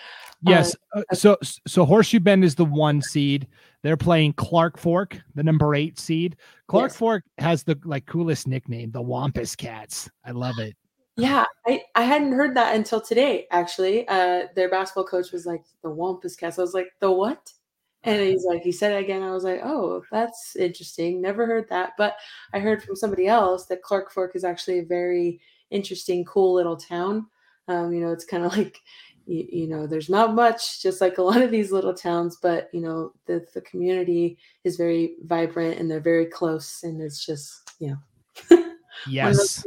Yes. 0.45 0.75
Uh, 0.95 1.03
uh 1.11 1.15
so 1.15 1.39
so 1.67 1.85
Horseshoe 1.85 2.21
Bend 2.21 2.45
is 2.45 2.55
the 2.55 2.65
one 2.65 3.01
seed. 3.01 3.47
They're 3.83 3.97
playing 3.97 4.35
Clark 4.35 4.79
Fork, 4.79 5.21
the 5.35 5.43
number 5.43 5.75
eight 5.75 5.99
seed. 5.99 6.37
Clark 6.69 6.91
yes. 6.91 6.97
Fork 6.97 7.25
has 7.39 7.63
the 7.63 7.79
like 7.85 8.07
coolest 8.07 8.47
nickname, 8.49 8.91
the 8.91 9.03
Wampus 9.03 9.55
Cats. 9.55 10.11
I 10.25 10.33
love 10.33 10.55
it. 10.59 10.77
Yeah, 11.17 11.45
I, 11.67 11.83
I 11.95 12.03
hadn't 12.03 12.33
heard 12.33 12.57
that 12.57 12.75
until 12.75 13.01
today, 13.01 13.47
actually. 13.51 14.09
Uh, 14.09 14.45
their 14.55 14.71
basketball 14.71 15.05
coach 15.05 15.31
was 15.31 15.45
like, 15.45 15.65
the 15.83 15.91
Wampus 15.91 16.37
Cats. 16.37 16.59
I 16.59 16.63
was 16.63 16.75
like, 16.75 16.89
the 17.01 17.11
what? 17.11 17.53
And 18.05 18.21
he's 18.21 18.45
like, 18.45 18.63
he 18.63 18.73
said 18.73 18.93
it 18.93 19.05
again. 19.05 19.23
I 19.23 19.33
was 19.33 19.45
like, 19.45 19.61
oh, 19.63 20.03
that's 20.11 20.57
interesting. 20.57 21.21
Never 21.21 21.47
heard 21.47 21.69
that. 21.69 21.93
But 21.97 22.17
I 22.53 22.59
heard 22.59 22.83
from 22.83 22.97
somebody 22.97 23.29
else 23.29 23.67
that 23.67 23.83
Clark 23.83 24.11
Fork 24.11 24.35
is 24.35 24.45
actually 24.45 24.81
a 24.81 24.85
very 24.85 25.41
interesting, 25.71 26.25
cool 26.25 26.55
little 26.55 26.77
town. 26.77 27.27
Um, 27.69 27.93
you 27.93 28.01
know, 28.01 28.11
it's 28.11 28.25
kind 28.25 28.45
of 28.45 28.53
like 28.57 28.81
you, 29.27 29.47
you, 29.53 29.67
know, 29.69 29.87
there's 29.87 30.09
not 30.09 30.35
much, 30.35 30.83
just 30.83 31.01
like 31.01 31.19
a 31.19 31.23
lot 31.23 31.43
of 31.43 31.51
these 31.51 31.71
little 31.71 31.95
towns, 31.95 32.39
but 32.43 32.71
you 32.73 32.81
know, 32.81 33.13
the 33.27 33.47
the 33.55 33.61
community 33.61 34.39
is 34.65 34.77
very 34.77 35.15
vibrant 35.23 35.79
and 35.79 35.91
they're 35.91 36.01
very 36.01 36.27
close, 36.27 36.83
and 36.83 37.01
it's 37.01 37.25
just 37.25 37.71
you 37.79 37.97
know, 38.51 38.65
yes, 39.09 39.65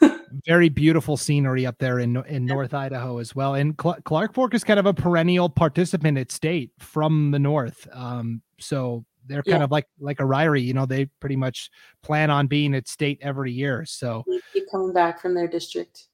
very 0.46 0.68
beautiful 0.68 1.16
scenery 1.16 1.66
up 1.66 1.78
there 1.78 1.98
in 1.98 2.16
in. 2.26 2.46
North 2.46 2.74
Idaho 2.74 3.18
as 3.18 3.34
well. 3.34 3.54
And 3.54 3.74
Cl- 3.80 3.98
Clark 4.04 4.34
Fork 4.34 4.54
is 4.54 4.64
kind 4.64 4.80
of 4.80 4.86
a 4.86 4.94
perennial 4.94 5.48
participant 5.48 6.18
at 6.18 6.32
state 6.32 6.70
from 6.78 7.30
the 7.30 7.38
north, 7.38 7.86
um, 7.92 8.42
so 8.58 9.04
they're 9.26 9.42
kind 9.42 9.60
yeah. 9.60 9.64
of 9.64 9.70
like 9.70 9.86
like 9.98 10.20
a 10.20 10.24
Ririe, 10.24 10.64
you 10.64 10.74
know, 10.74 10.86
they 10.86 11.06
pretty 11.20 11.36
much 11.36 11.70
plan 12.02 12.30
on 12.30 12.46
being 12.46 12.74
at 12.74 12.88
state 12.88 13.18
every 13.22 13.52
year. 13.52 13.84
So 13.84 14.24
they 14.26 14.40
keep 14.52 14.70
coming 14.70 14.92
back 14.92 15.20
from 15.20 15.34
their 15.34 15.48
district. 15.48 16.08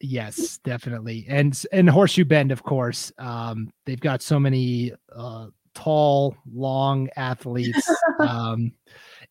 Yes, 0.00 0.58
definitely. 0.58 1.26
And 1.28 1.60
and 1.72 1.88
Horseshoe 1.88 2.24
Bend, 2.24 2.52
of 2.52 2.62
course. 2.62 3.12
Um, 3.18 3.72
they've 3.86 4.00
got 4.00 4.22
so 4.22 4.38
many 4.38 4.92
uh, 5.14 5.46
tall, 5.74 6.36
long 6.52 7.08
athletes. 7.16 7.90
um, 8.20 8.72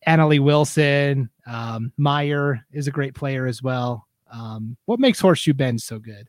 Annalie 0.06 0.40
Wilson, 0.40 1.30
um, 1.46 1.92
Meyer 1.96 2.64
is 2.72 2.88
a 2.88 2.90
great 2.90 3.14
player 3.14 3.46
as 3.46 3.62
well. 3.62 4.06
Um, 4.34 4.76
what 4.86 5.00
makes 5.00 5.20
Horseshoe 5.20 5.54
Bend 5.54 5.80
so 5.80 5.98
good? 5.98 6.28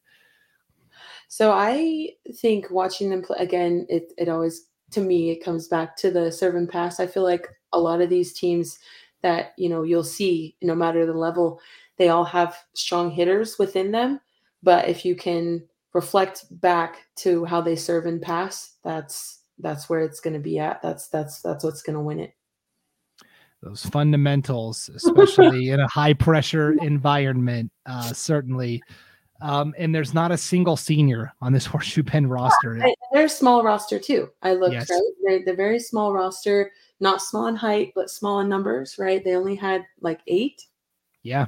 So 1.28 1.51
I 1.51 2.10
think 2.36 2.70
watching 2.70 3.10
them 3.10 3.22
play 3.22 3.38
again, 3.39 3.86
it 3.89 4.14
it 4.18 4.30
always 4.30 4.68
to 4.91 5.01
me 5.01 5.32
it 5.32 5.43
comes 5.43 5.68
back 5.68 5.97
to 5.97 6.12
the 6.12 6.32
serve 6.32 6.56
and 6.56 6.70
pass. 6.70 6.99
I 6.99 7.08
feel 7.08 7.24
like 7.24 7.47
a 7.74 7.80
lot 7.80 8.01
of 8.01 8.10
these 8.10 8.34
teams 8.34 8.78
that 9.22 9.53
you 9.58 9.70
know 9.70 9.84
you'll 9.84 10.03
see, 10.03 10.56
no 10.62 10.76
matter 10.76 11.06
the 11.06 11.14
level, 11.14 11.60
they 11.97 12.10
all 12.10 12.26
have 12.26 12.56
strong 12.74 13.10
hitters 13.10 13.58
within 13.58 13.91
them 13.91 14.20
but 14.66 14.89
if 14.89 15.06
you 15.06 15.16
can 15.16 15.64
reflect 15.93 16.45
back 16.60 17.06
to 17.18 17.45
how 17.45 17.62
they 17.62 17.76
serve 17.76 18.08
and 18.08 18.22
pass, 18.22 18.74
that's 18.84 19.43
that's 19.60 19.88
where 19.88 20.01
it's 20.01 20.20
going 20.20 20.34
to 20.34 20.39
be 20.39 20.58
at. 20.60 20.82
That's 20.82 21.08
that's 21.08 21.41
that's 21.41 21.64
what's 21.64 21.84
going 21.84 21.93
to 21.93 22.01
win 22.01 22.20
it. 22.20 22.34
Those 23.66 23.84
fundamentals, 23.84 24.91
especially 24.93 25.70
in 25.70 25.80
a 25.80 25.88
high 25.88 26.13
pressure 26.13 26.74
environment, 26.84 27.72
uh, 27.88 28.13
certainly. 28.13 28.80
Um, 29.41 29.74
and 29.80 29.93
there's 29.93 30.13
not 30.13 30.32
a 30.32 30.38
single 30.38 30.78
senior 30.78 31.34
on 31.41 31.51
this 31.51 31.66
Horseshoe 31.66 32.03
Bend 32.03 32.30
roster. 32.30 32.78
Yeah, 32.78 32.93
they're 33.11 33.26
a 33.26 33.30
small 33.30 33.63
roster 33.63 33.97
too. 33.97 34.30
I 34.43 34.53
looked 34.53 34.74
yes. 34.74 34.91
right. 34.91 35.01
They're, 35.24 35.45
they're 35.45 35.55
very 35.55 35.80
small 35.80 36.13
roster, 36.13 36.72
not 36.99 37.24
small 37.24 37.47
in 37.47 37.55
height, 37.55 37.91
but 37.95 38.11
small 38.11 38.39
in 38.41 38.47
numbers. 38.47 38.97
Right? 38.99 39.24
They 39.24 39.36
only 39.36 39.55
had 39.55 39.84
like 39.99 40.22
eight. 40.28 40.61
Yeah. 41.24 41.47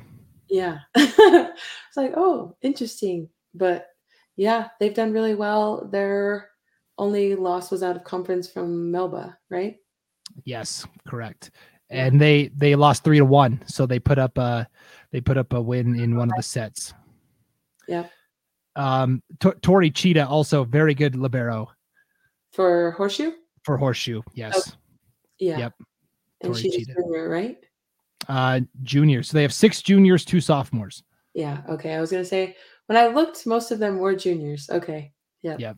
Yeah. 0.49 0.80
it's 0.95 1.97
like, 1.97 2.13
oh, 2.18 2.57
interesting. 2.63 3.30
But 3.53 3.89
yeah, 4.38 4.70
they've 4.80 4.93
done 4.95 5.13
really 5.13 5.36
well. 5.36 5.88
Their 5.91 6.49
only 6.97 7.36
loss 7.36 7.70
was 7.70 7.84
out 7.84 7.95
of 7.95 8.03
conference 8.03 8.49
from 8.49 8.89
Melba, 8.89 9.38
right? 9.51 9.78
Yes, 10.45 10.86
correct. 11.07 11.51
And 11.90 12.20
they 12.20 12.50
they 12.56 12.76
lost 12.76 13.04
three 13.04 13.18
to 13.18 13.26
one, 13.26 13.64
so 13.66 13.86
they 13.86 14.00
put 14.00 14.20
up 14.20 14.38
a 14.38 14.68
they 15.12 15.22
put 15.22 15.38
up 15.38 15.54
a 15.54 15.62
win 15.62 16.00
in 16.00 16.18
one 16.18 16.30
of 16.30 16.36
the 16.36 16.44
sets. 16.44 16.94
Yeah. 17.88 18.08
Um, 18.76 19.24
T- 19.40 19.54
Tori 19.62 19.90
Cheetah 19.90 20.28
also 20.28 20.64
very 20.64 20.94
good 20.94 21.16
libero 21.16 21.72
for 22.52 22.92
horseshoe. 22.92 23.32
For 23.64 23.78
horseshoe, 23.78 24.22
yes. 24.34 24.54
Oh, 24.56 24.78
yeah. 25.40 25.58
Yep. 25.60 25.74
And 26.42 26.54
Tori 26.54 26.62
she's 26.62 26.76
Cheetah. 26.76 26.94
junior, 26.94 27.30
right? 27.30 27.58
uh, 28.28 28.62
juniors. 28.84 29.30
So 29.30 29.38
they 29.38 29.42
have 29.42 29.54
six 29.54 29.82
juniors, 29.82 30.26
two 30.26 30.42
sophomores. 30.42 31.04
Yeah. 31.34 31.62
Okay. 31.70 31.94
I 31.94 32.02
was 32.02 32.12
gonna 32.12 32.26
say 32.26 32.56
when 32.88 32.98
I 32.98 33.08
looked, 33.08 33.46
most 33.46 33.72
of 33.72 33.80
them 33.80 34.00
were 34.00 34.16
juniors. 34.16 34.70
Okay. 34.70 35.14
Yeah. 35.42 35.58
Yep. 35.60 35.78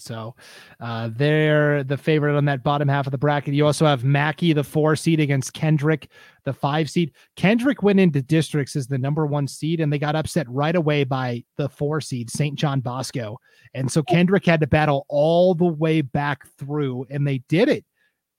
So 0.00 0.34
uh, 0.80 1.10
they're 1.12 1.84
the 1.84 1.96
favorite 1.96 2.36
on 2.36 2.44
that 2.46 2.62
bottom 2.62 2.88
half 2.88 3.06
of 3.06 3.12
the 3.12 3.18
bracket. 3.18 3.54
You 3.54 3.66
also 3.66 3.86
have 3.86 4.04
Mackey, 4.04 4.52
the 4.52 4.64
four 4.64 4.96
seed, 4.96 5.20
against 5.20 5.52
Kendrick, 5.52 6.08
the 6.44 6.52
five 6.52 6.90
seed. 6.90 7.12
Kendrick 7.36 7.82
went 7.82 8.00
into 8.00 8.22
districts 8.22 8.76
as 8.76 8.86
the 8.86 8.98
number 8.98 9.26
one 9.26 9.46
seed, 9.46 9.80
and 9.80 9.92
they 9.92 9.98
got 9.98 10.16
upset 10.16 10.48
right 10.48 10.76
away 10.76 11.04
by 11.04 11.44
the 11.56 11.68
four 11.68 12.00
seed, 12.00 12.30
St. 12.30 12.56
John 12.56 12.80
Bosco. 12.80 13.38
And 13.74 13.90
so 13.90 14.02
Kendrick 14.02 14.46
had 14.46 14.60
to 14.60 14.66
battle 14.66 15.06
all 15.08 15.54
the 15.54 15.64
way 15.64 16.00
back 16.00 16.46
through, 16.58 17.06
and 17.10 17.26
they 17.26 17.38
did 17.48 17.68
it. 17.68 17.84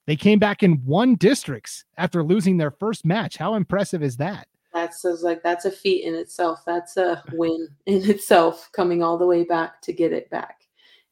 They 0.08 0.16
came 0.16 0.40
back 0.40 0.64
in 0.64 0.82
one 0.84 1.16
districts 1.16 1.86
after 1.98 2.24
losing 2.24 2.58
their 2.58 2.72
first 2.72 3.06
match. 3.06 3.38
How 3.38 3.54
impressive 3.54 4.04
is 4.04 4.18
that? 4.18 4.48
That's 4.74 5.04
like 5.04 5.44
that's 5.44 5.66
a 5.66 5.72
feat 5.72 6.06
in 6.06 6.16
itself. 6.16 6.64
That's 6.66 6.98
a 6.98 7.24
win 7.34 7.68
in 7.86 8.10
itself, 8.10 8.70
coming 8.72 9.04
all 9.04 9.18
the 9.18 9.28
way 9.28 9.44
back 9.44 9.82
to 9.82 9.94
get 9.94 10.14
it 10.14 10.30
back, 10.30 10.61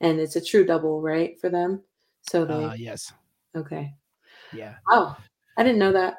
and 0.01 0.19
it's 0.19 0.35
a 0.35 0.43
true 0.43 0.65
double, 0.65 1.01
right, 1.01 1.39
for 1.39 1.49
them. 1.49 1.83
So 2.29 2.45
they 2.45 2.63
uh, 2.63 2.73
yes, 2.73 3.11
okay, 3.55 3.93
yeah. 4.53 4.75
Oh, 4.89 5.15
I 5.57 5.63
didn't 5.63 5.79
know 5.79 5.93
that. 5.93 6.15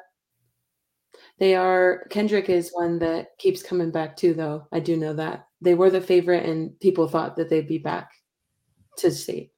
They 1.39 1.55
are 1.55 2.05
Kendrick 2.09 2.49
is 2.49 2.71
one 2.73 2.99
that 2.99 3.37
keeps 3.37 3.63
coming 3.63 3.91
back 3.91 4.15
too, 4.15 4.33
though. 4.33 4.67
I 4.71 4.79
do 4.79 4.95
know 4.97 5.13
that 5.13 5.47
they 5.61 5.73
were 5.73 5.89
the 5.89 6.01
favorite, 6.01 6.45
and 6.45 6.79
people 6.79 7.07
thought 7.07 7.35
that 7.37 7.49
they'd 7.49 7.67
be 7.67 7.77
back 7.77 8.11
to 8.97 9.11
state. 9.11 9.51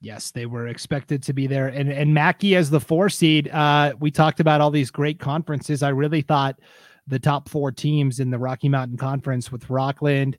Yes, 0.00 0.30
they 0.30 0.46
were 0.46 0.68
expected 0.68 1.22
to 1.24 1.32
be 1.32 1.46
there. 1.46 1.68
And 1.68 1.90
and 1.90 2.12
Mackey 2.12 2.54
as 2.54 2.70
the 2.70 2.80
four 2.80 3.08
seed, 3.08 3.48
uh, 3.48 3.94
we 3.98 4.10
talked 4.10 4.40
about 4.40 4.60
all 4.60 4.70
these 4.70 4.90
great 4.90 5.18
conferences. 5.18 5.82
I 5.82 5.88
really 5.88 6.20
thought 6.20 6.60
the 7.06 7.18
top 7.18 7.48
four 7.48 7.72
teams 7.72 8.20
in 8.20 8.30
the 8.30 8.38
Rocky 8.38 8.68
Mountain 8.68 8.98
Conference 8.98 9.50
with 9.50 9.70
Rockland, 9.70 10.38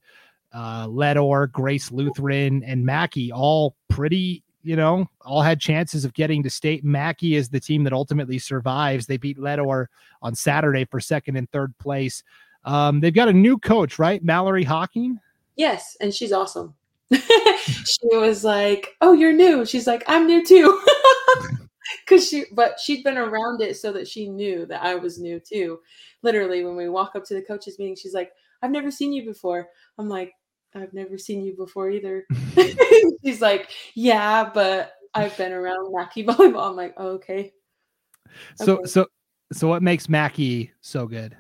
uh, 0.54 0.88
Leadore, 0.88 1.48
Grace 1.48 1.91
Lutheran, 1.91 2.64
and 2.64 2.86
Mackey, 2.86 3.32
all 3.32 3.76
pretty, 3.89 4.43
you 4.64 4.76
know, 4.76 5.10
all 5.22 5.41
had 5.41 5.60
chances 5.60 6.06
of 6.06 6.14
getting 6.14 6.43
to 6.43 6.50
state. 6.50 6.84
Mackey 6.84 7.36
is 7.36 7.50
the 7.50 7.60
team 7.60 7.84
that 7.84 7.93
ultimately 7.93 8.39
survives. 8.39 9.06
They 9.06 9.18
beat 9.18 9.38
Leadore 9.38 9.89
on 10.22 10.36
Saturday 10.36 10.86
for 10.86 11.00
second 11.00 11.36
and 11.36 11.50
third 11.52 11.78
place. 11.78 12.24
Um, 12.66 13.00
they've 13.00 13.14
got 13.14 13.30
a 13.30 13.34
new 13.34 13.58
coach, 13.58 14.00
right? 14.00 14.24
Mallory 14.24 14.64
Hawking. 14.64 15.20
Yes, 15.56 15.95
and 16.02 16.14
she's 16.14 16.32
awesome. 16.32 16.76
she 17.14 18.08
was 18.12 18.43
like, 18.43 18.95
"Oh, 19.02 19.14
you're 19.14 19.34
new." 19.34 19.66
She's 19.66 19.88
like, 19.88 20.04
"I'm 20.08 20.28
new 20.28 20.45
too." 20.45 20.82
Cuz 22.06 22.28
she 22.28 22.43
but 22.52 22.80
she'd 22.80 23.04
been 23.04 23.18
around 23.18 23.62
it 23.62 23.78
so 23.78 23.93
that 23.93 24.08
she 24.08 24.28
knew 24.28 24.66
that 24.66 24.84
I 24.84 24.95
was 24.95 25.20
new 25.20 25.39
too. 25.39 25.80
Literally 26.22 26.66
when 26.66 26.76
we 26.76 26.89
walk 26.89 27.16
up 27.16 27.24
to 27.26 27.34
the 27.34 27.41
coaches 27.41 27.80
meeting, 27.80 27.95
she's 27.95 28.14
like, 28.14 28.34
"I've 28.62 28.72
never 28.72 28.91
seen 28.91 29.14
you 29.14 29.26
before." 29.26 29.68
I'm 29.97 30.10
like, 30.10 30.34
"I've 30.76 30.93
never 30.93 31.18
seen 31.18 31.43
you 31.43 31.55
before 31.55 31.89
either." 31.89 32.26
she's 33.26 33.41
like, 33.41 33.72
"Yeah, 33.95 34.49
but 34.53 34.93
I've 35.14 35.38
been 35.38 35.53
around 35.53 35.93
Mackey 35.93 36.24
volleyball." 36.26 36.70
I'm 36.70 36.76
like, 36.76 36.93
oh, 36.97 37.10
"Okay." 37.10 37.53
So 38.55 38.80
okay. 38.80 38.86
so 38.86 39.08
so 39.53 39.68
what 39.68 39.84
makes 39.84 40.10
Mackey 40.10 40.72
so 40.82 41.08
good? 41.08 41.36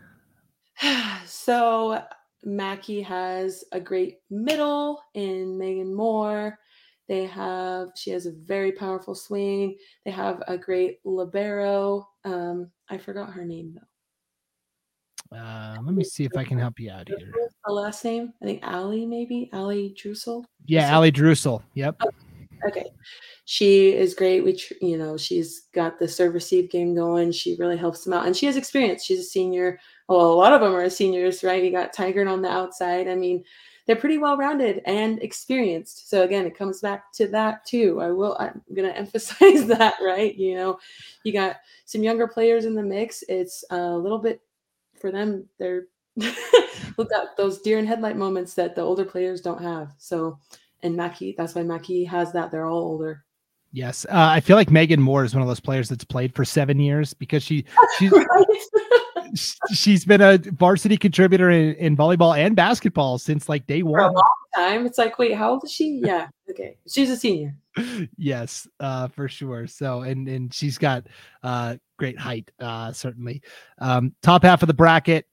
so 1.25 2.01
Mackey 2.43 3.01
has 3.01 3.63
a 3.71 3.79
great 3.79 4.19
middle 4.29 5.01
in 5.13 5.57
Megan 5.57 5.93
Moore. 5.93 6.57
They 7.07 7.25
have, 7.25 7.89
she 7.95 8.11
has 8.11 8.25
a 8.25 8.33
very 8.33 8.71
powerful 8.71 9.15
swing. 9.15 9.77
They 10.03 10.11
have 10.11 10.43
a 10.47 10.57
great 10.57 10.99
libero. 11.05 12.07
Um, 12.25 12.71
I 12.89 12.97
forgot 12.97 13.31
her 13.31 13.45
name 13.45 13.75
though. 13.75 13.86
Uh, 15.31 15.77
let 15.83 15.93
me 15.93 16.03
see 16.03 16.23
if 16.23 16.35
I 16.37 16.43
can 16.43 16.57
help 16.57 16.79
you 16.79 16.91
out 16.91 17.07
here. 17.07 17.31
The 17.65 17.73
last 17.73 18.03
name, 18.03 18.33
I 18.41 18.45
think 18.45 18.63
Allie, 18.63 19.05
maybe 19.05 19.49
Allie 19.53 19.95
Drusel. 19.97 20.45
Yeah, 20.65 20.89
Allie 20.89 21.11
Drusel. 21.11 21.61
Yep. 21.73 21.97
Oh, 22.01 22.09
okay, 22.67 22.85
she 23.45 23.93
is 23.93 24.13
great. 24.13 24.43
We, 24.43 24.59
you 24.81 24.97
know, 24.97 25.17
she's 25.17 25.67
got 25.73 25.99
the 25.99 26.07
serve 26.07 26.33
receive 26.33 26.69
game 26.69 26.95
going. 26.95 27.31
She 27.31 27.55
really 27.59 27.77
helps 27.77 28.03
them 28.03 28.13
out, 28.13 28.25
and 28.25 28.35
she 28.35 28.45
has 28.45 28.55
experience. 28.55 29.03
She's 29.03 29.19
a 29.19 29.23
senior 29.23 29.79
well, 30.07 30.31
a 30.31 30.33
lot 30.33 30.53
of 30.53 30.61
them 30.61 30.73
are 30.73 30.89
seniors, 30.89 31.43
right? 31.43 31.63
You 31.63 31.71
got 31.71 31.93
Tigard 31.93 32.31
on 32.31 32.41
the 32.41 32.49
outside. 32.49 33.07
I 33.07 33.15
mean, 33.15 33.43
they're 33.85 33.95
pretty 33.95 34.17
well 34.17 34.37
rounded 34.37 34.81
and 34.85 35.21
experienced. 35.21 36.09
So 36.09 36.23
again, 36.23 36.45
it 36.45 36.57
comes 36.57 36.81
back 36.81 37.11
to 37.13 37.27
that 37.29 37.65
too. 37.65 38.01
I 38.01 38.11
will 38.11 38.37
I'm 38.39 38.61
gonna 38.73 38.89
emphasize 38.95 39.65
that, 39.67 39.95
right? 40.01 40.35
You 40.35 40.55
know, 40.55 40.79
you 41.23 41.33
got 41.33 41.57
some 41.85 42.03
younger 42.03 42.27
players 42.27 42.65
in 42.65 42.75
the 42.75 42.83
mix. 42.83 43.23
It's 43.27 43.63
a 43.69 43.97
little 43.97 44.19
bit 44.19 44.41
for 44.99 45.11
them, 45.11 45.47
they're 45.59 45.87
look 46.97 47.11
at 47.13 47.37
those 47.37 47.61
deer 47.61 47.77
in 47.77 47.85
headlight 47.85 48.17
moments 48.17 48.55
that 48.55 48.75
the 48.75 48.81
older 48.81 49.05
players 49.05 49.41
don't 49.41 49.61
have. 49.61 49.93
So 49.97 50.39
and 50.83 50.95
Mackey, 50.95 51.35
that's 51.37 51.55
why 51.55 51.63
Mackey 51.63 52.03
has 52.05 52.31
that. 52.33 52.51
They're 52.51 52.65
all 52.65 52.79
older. 52.79 53.23
Yes, 53.71 54.05
uh, 54.05 54.29
I 54.31 54.39
feel 54.39 54.55
like 54.55 54.71
Megan 54.71 55.01
Moore 55.01 55.23
is 55.23 55.33
one 55.33 55.41
of 55.41 55.47
those 55.47 55.59
players 55.59 55.89
that's 55.89 56.03
played 56.03 56.33
for 56.33 56.45
seven 56.45 56.79
years 56.79 57.13
because 57.13 57.43
she 57.43 57.65
she's 57.99 59.55
she's 59.73 60.05
been 60.05 60.21
a 60.21 60.37
varsity 60.37 60.97
contributor 60.97 61.49
in, 61.49 61.75
in, 61.75 61.97
volleyball 61.97 62.37
and 62.37 62.55
basketball 62.55 63.17
since 63.17 63.49
like 63.49 63.67
day 63.67 63.83
one. 63.83 63.99
For 63.99 64.05
a 64.05 64.11
long 64.11 64.23
time. 64.55 64.85
It's 64.85 64.97
like, 64.97 65.19
wait, 65.19 65.33
how 65.33 65.51
old 65.51 65.63
is 65.65 65.71
she? 65.71 66.01
Yeah, 66.03 66.27
okay, 66.49 66.77
she's 66.87 67.09
a 67.09 67.17
senior. 67.17 67.55
yes, 68.17 68.67
uh, 68.79 69.07
for 69.07 69.27
sure. 69.27 69.67
So, 69.67 70.01
and 70.01 70.27
and 70.27 70.53
she's 70.53 70.77
got 70.77 71.07
uh, 71.43 71.77
great 71.97 72.19
height, 72.19 72.51
uh, 72.59 72.91
certainly. 72.91 73.41
Um, 73.79 74.13
top 74.21 74.43
half 74.43 74.61
of 74.61 74.67
the 74.67 74.73
bracket, 74.73 75.25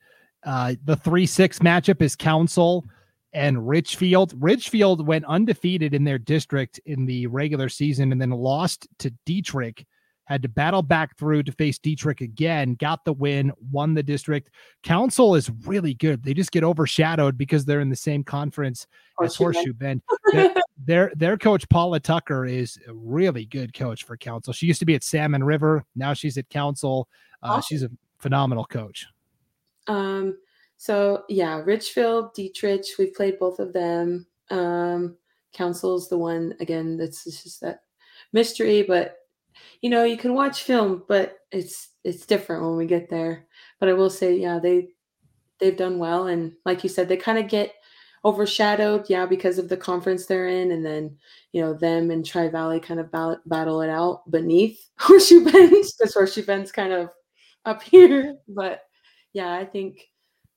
uh, 0.45 0.75
the 0.85 0.97
three 0.97 1.27
six 1.27 1.59
matchup 1.61 2.03
is 2.03 2.17
Council 2.17 2.85
and 3.33 3.67
Richfield. 3.69 4.35
Richfield 4.39 5.07
went 5.07 5.25
undefeated 5.25 5.93
in 5.93 6.05
their 6.05 6.19
district 6.19 6.81
in 6.87 7.05
the 7.05 7.27
regular 7.27 7.69
season 7.69 8.13
and 8.13 8.21
then 8.21 8.31
lost 8.31 8.87
to 9.01 9.13
Dietrich 9.27 9.85
had 10.27 10.43
to 10.43 10.49
battle 10.49 10.83
back 10.83 11.17
through 11.19 11.43
to 11.43 11.53
face 11.53 11.79
Dietrich 11.79 12.21
again, 12.21 12.75
got 12.75 13.05
the 13.05 13.13
win, 13.13 13.53
won 13.71 13.95
the 13.95 14.03
district. 14.03 14.51
Council 14.83 15.35
is 15.35 15.51
really 15.67 15.95
good. 15.95 16.23
They 16.23 16.35
just 16.35 16.53
get 16.53 16.65
overshadowed 16.65 17.37
because 17.37 17.65
they're 17.65 17.81
in 17.81 17.91
the 17.91 17.97
same 17.97 18.25
conference 18.25 18.87
Horseshoe 19.17 19.27
as 19.27 19.37
Horseshoe 19.37 19.73
Bend. 19.75 20.03
Bend. 20.33 20.57
their, 20.87 21.13
their 21.15 21.37
coach 21.37 21.69
Paula 21.69 22.01
Tucker 22.01 22.47
is 22.47 22.79
a 22.89 22.95
really 22.95 23.45
good 23.45 23.75
coach 23.75 24.05
for 24.05 24.17
Council. 24.17 24.53
She 24.53 24.67
used 24.67 24.81
to 24.81 24.87
be 24.87 24.95
at 24.95 25.05
Salmon 25.05 25.45
River. 25.45 25.85
Now 25.95 26.15
she's 26.15 26.39
at 26.39 26.49
Council. 26.49 27.09
Uh, 27.43 27.49
awesome. 27.49 27.63
She's 27.69 27.83
a 27.83 27.91
phenomenal 28.19 28.65
coach. 28.65 29.07
Um. 29.87 30.39
So 30.77 31.25
yeah, 31.29 31.63
Richfield, 31.65 32.35
Dietrich. 32.35 32.85
We've 32.99 33.15
played 33.15 33.39
both 33.39 33.59
of 33.59 33.73
them. 33.73 34.27
Um, 34.51 35.17
Council's 35.53 36.09
the 36.09 36.19
one 36.19 36.55
again. 36.61 36.97
That's 36.97 37.25
just 37.25 37.61
that 37.61 37.81
mystery, 38.33 38.83
but 38.83 39.17
you 39.83 39.91
know, 39.91 40.05
you 40.05 40.17
can 40.17 40.35
watch 40.35 40.63
film, 40.63 41.05
but 41.09 41.39
it's 41.53 41.91
it's 42.05 42.27
different 42.27 42.63
when 42.65 42.77
we 42.77 42.87
get 42.87 43.09
there. 43.11 43.47
But 43.81 43.89
I 43.89 43.93
will 43.95 44.11
say, 44.11 44.37
yeah, 44.37 44.59
they 44.59 44.89
they've 45.61 45.77
done 45.77 45.99
well, 45.99 46.27
and 46.29 46.53
like 46.65 46.83
you 46.85 46.89
said, 46.91 47.09
they 47.09 47.17
kind 47.17 47.39
of 47.39 47.49
get 47.49 47.75
overshadowed, 48.25 49.07
yeah, 49.11 49.27
because 49.27 49.59
of 49.59 49.69
the 49.69 49.77
conference 49.77 50.27
they're 50.27 50.49
in, 50.49 50.73
and 50.73 50.85
then 50.85 51.17
you 51.53 51.61
know 51.63 51.75
them 51.75 52.11
and 52.11 52.25
Tri 52.25 52.49
Valley 52.49 52.81
kind 52.81 53.01
of 53.01 53.11
battle, 53.13 53.39
battle 53.47 53.83
it 53.83 53.91
out 53.91 54.29
beneath 54.31 54.89
Horseshoe 54.99 55.45
Bend 55.45 55.71
because 55.71 56.15
Horseshoe 56.15 56.45
Bend's 56.47 56.73
kind 56.73 56.93
of 56.93 57.11
up 57.65 57.83
here. 57.83 58.37
But 58.49 58.83
yeah, 59.33 59.53
I 59.55 59.65
think 59.65 60.01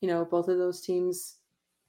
you 0.02 0.08
know 0.08 0.26
both 0.26 0.48
of 0.50 0.58
those 0.58 0.82
teams, 0.82 1.36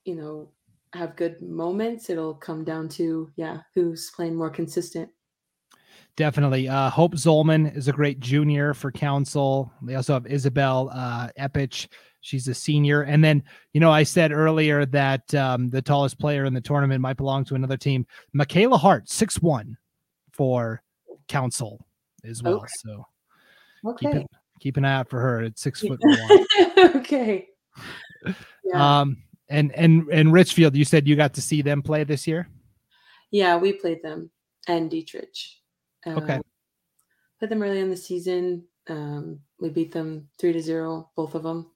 you 0.04 0.14
know, 0.16 0.50
have 0.94 1.16
good 1.16 1.40
moments. 1.42 2.10
It'll 2.10 2.34
come 2.34 2.64
down 2.64 2.88
to 2.90 3.30
yeah, 3.36 3.58
who's 3.74 4.10
playing 4.16 4.36
more 4.36 4.50
consistent. 4.50 5.10
Definitely. 6.18 6.68
Uh, 6.68 6.90
Hope 6.90 7.14
Zolman 7.14 7.76
is 7.76 7.86
a 7.86 7.92
great 7.92 8.18
junior 8.18 8.74
for 8.74 8.90
council. 8.90 9.72
They 9.80 9.94
also 9.94 10.14
have 10.14 10.26
Isabel 10.26 10.90
uh, 10.92 11.28
Epich. 11.38 11.86
She's 12.22 12.48
a 12.48 12.54
senior. 12.54 13.02
And 13.02 13.22
then, 13.22 13.40
you 13.72 13.78
know, 13.78 13.92
I 13.92 14.02
said 14.02 14.32
earlier 14.32 14.84
that 14.86 15.32
um, 15.36 15.68
the 15.68 15.80
tallest 15.80 16.18
player 16.18 16.44
in 16.44 16.54
the 16.54 16.60
tournament 16.60 17.00
might 17.00 17.18
belong 17.18 17.44
to 17.44 17.54
another 17.54 17.76
team. 17.76 18.04
Michaela 18.32 18.76
Hart, 18.76 19.08
six 19.08 19.40
one 19.40 19.76
for 20.32 20.82
council 21.28 21.86
as 22.24 22.42
well. 22.42 22.56
Okay. 22.56 22.72
So 22.78 23.04
okay. 23.86 24.12
Keep, 24.12 24.26
keep, 24.58 24.76
an 24.76 24.84
eye 24.84 24.94
out 24.94 25.08
for 25.08 25.20
her 25.20 25.42
at 25.42 25.56
six 25.56 25.82
foot 25.82 26.00
one. 26.02 26.46
okay. 26.96 27.46
Yeah. 28.64 29.00
Um, 29.00 29.22
and 29.48 29.72
and 29.76 30.08
and 30.08 30.32
Richfield, 30.32 30.74
you 30.74 30.84
said 30.84 31.06
you 31.06 31.14
got 31.14 31.34
to 31.34 31.40
see 31.40 31.62
them 31.62 31.80
play 31.80 32.02
this 32.02 32.26
year? 32.26 32.48
Yeah, 33.30 33.56
we 33.56 33.72
played 33.72 34.02
them 34.02 34.32
and 34.66 34.90
Dietrich. 34.90 35.57
Okay. 36.16 36.34
Um, 36.34 36.42
played 37.38 37.50
them 37.50 37.62
early 37.62 37.80
in 37.80 37.90
the 37.90 37.96
season. 37.96 38.64
Um, 38.88 39.40
we 39.60 39.68
beat 39.70 39.92
them 39.92 40.28
three 40.38 40.52
to 40.52 40.60
zero, 40.60 41.10
both 41.16 41.34
of 41.34 41.42
them. 41.42 41.70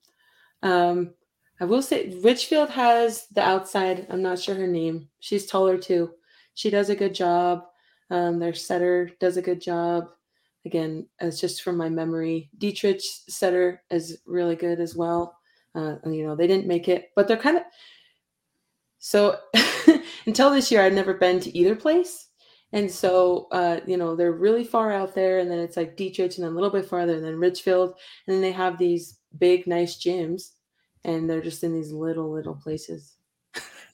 Um, 0.61 1.13
I 1.59 1.65
will 1.65 1.81
say 1.81 2.17
Richfield 2.23 2.69
has 2.71 3.27
the 3.27 3.41
outside. 3.41 4.07
I'm 4.09 4.21
not 4.21 4.39
sure 4.39 4.55
her 4.55 4.67
name. 4.67 5.09
She's 5.19 5.45
taller 5.45 5.77
too. 5.77 6.11
She 6.55 6.69
does 6.69 6.89
a 6.89 6.95
good 6.95 7.13
job. 7.13 7.63
Um, 8.09 8.39
their 8.39 8.53
setter 8.53 9.11
does 9.19 9.37
a 9.37 9.41
good 9.41 9.61
job. 9.61 10.09
Again, 10.65 11.07
it's 11.19 11.39
just 11.39 11.61
from 11.61 11.77
my 11.77 11.89
memory. 11.89 12.49
Dietrich 12.57 13.01
setter 13.01 13.81
is 13.91 14.19
really 14.25 14.55
good 14.55 14.79
as 14.79 14.95
well. 14.95 15.37
Uh, 15.75 15.95
you 16.05 16.25
know, 16.25 16.35
they 16.35 16.47
didn't 16.47 16.67
make 16.67 16.87
it, 16.87 17.09
but 17.15 17.27
they're 17.27 17.37
kind 17.37 17.57
of 17.57 17.63
so 18.99 19.37
until 20.25 20.49
this 20.49 20.71
year, 20.71 20.81
I'd 20.81 20.93
never 20.93 21.13
been 21.13 21.41
to 21.41 21.57
either 21.57 21.75
place. 21.75 22.29
And 22.73 22.91
so, 22.91 23.47
uh, 23.51 23.81
you 23.85 23.97
know, 23.97 24.15
they're 24.15 24.31
really 24.31 24.63
far 24.63 24.91
out 24.91 25.13
there, 25.13 25.37
and 25.37 25.49
then 25.49 25.59
it's 25.59 25.77
like 25.77 25.95
Dietrich, 25.95 26.35
and 26.35 26.43
then 26.43 26.51
a 26.51 26.55
little 26.55 26.71
bit 26.71 26.89
farther, 26.89 27.13
and 27.13 27.23
then 27.23 27.39
Richfield, 27.39 27.93
and 28.27 28.35
then 28.35 28.41
they 28.41 28.51
have 28.51 28.79
these 28.79 29.19
big, 29.37 29.67
nice 29.67 29.95
gyms, 29.95 30.49
and 31.05 31.29
they're 31.29 31.39
just 31.39 31.63
in 31.63 31.71
these 31.71 31.91
little, 31.91 32.31
little 32.31 32.55
places. 32.55 33.15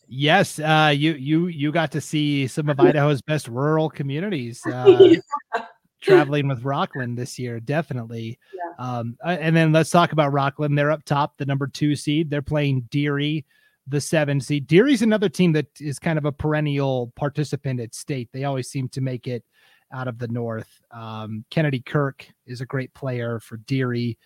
Yes, 0.08 0.60
uh, 0.60 0.92
you 0.96 1.14
you 1.14 1.48
you 1.48 1.72
got 1.72 1.92
to 1.92 2.02
see 2.02 2.48
some 2.48 2.70
of 2.70 2.80
Idaho's 2.80 3.22
best 3.22 3.48
rural 3.48 3.90
communities. 3.90 4.64
Uh, 4.70 4.98
yeah. 5.00 5.66
Traveling 6.02 6.48
with 6.48 6.64
Rockland 6.64 7.18
this 7.18 7.38
year, 7.38 7.60
definitely. 7.60 8.40
Yeah. 8.56 8.86
Um, 8.86 9.18
and 9.26 9.54
then 9.54 9.74
let's 9.74 9.90
talk 9.90 10.14
about 10.14 10.32
Rockland. 10.32 10.78
They're 10.78 10.92
up 10.92 11.04
top, 11.04 11.38
the 11.38 11.46
number 11.46 11.68
two 11.68 11.94
seed. 11.94 12.30
They're 12.30 12.42
playing 12.42 12.88
Deary 12.90 13.46
the 13.90 14.02
seven 14.02 14.40
seed. 14.40 14.68
Deary's 14.68 15.02
another 15.02 15.30
team 15.30 15.52
that 15.54 15.68
is 15.80 16.00
kind 16.00 16.18
of 16.18 16.26
a 16.26 16.32
perennial 16.32 17.12
participant 17.16 17.80
at 17.80 17.96
state. 17.96 18.30
They 18.32 18.44
always 18.44 18.70
seem 18.70 18.88
to 18.90 19.02
make 19.02 19.28
it 19.28 19.44
out 19.92 20.08
of 20.08 20.20
the 20.20 20.28
north. 20.28 20.82
Um, 20.92 21.44
Kennedy 21.50 21.82
Kirk 21.82 22.28
is 22.46 22.62
a 22.62 22.66
great 22.66 22.94
player 22.94 23.40
for 23.40 23.58
Deary. 23.58 24.18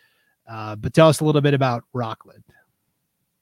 Uh, 0.50 0.76
but 0.76 0.94
tell 0.94 1.08
us 1.08 1.22
a 1.22 1.26
little 1.26 1.42
bit 1.42 1.54
about 1.54 1.84
Rockland. 1.94 2.44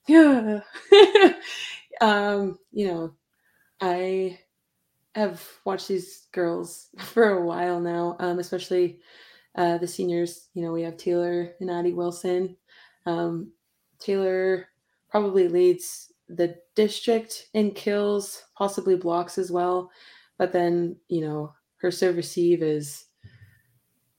Yeah. 0.07 0.61
um, 2.01 2.59
you 2.71 2.87
know, 2.87 3.13
I 3.79 4.39
have 5.15 5.43
watched 5.65 5.87
these 5.87 6.27
girls 6.31 6.87
for 6.99 7.29
a 7.29 7.45
while 7.45 7.79
now, 7.79 8.15
um, 8.19 8.39
especially 8.39 8.99
uh, 9.55 9.77
the 9.79 9.87
seniors. 9.87 10.49
You 10.53 10.61
know, 10.61 10.71
we 10.71 10.83
have 10.83 10.97
Taylor 10.97 11.53
and 11.59 11.71
Addie 11.71 11.93
Wilson. 11.93 12.55
Um, 13.05 13.51
Taylor 13.99 14.67
probably 15.09 15.47
leads 15.47 16.10
the 16.35 16.55
district 16.75 17.47
in 17.53 17.71
kills, 17.71 18.43
possibly 18.57 18.95
blocks 18.95 19.37
as 19.37 19.51
well. 19.51 19.91
But 20.37 20.51
then, 20.51 20.97
you 21.07 21.21
know, 21.21 21.53
her 21.77 21.91
serve 21.91 22.15
receive 22.15 22.63
is 22.63 23.05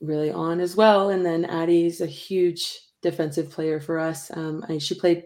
really 0.01 0.31
on 0.31 0.61
as 0.61 0.77
well. 0.77 1.11
And 1.11 1.25
then 1.25 1.45
Addie's 1.45 2.01
a 2.01 2.07
huge 2.07 2.81
defensive 3.03 3.51
player 3.51 3.81
for 3.81 3.99
us. 3.99 4.31
Um, 4.37 4.65
she 4.79 4.95
played 4.95 5.25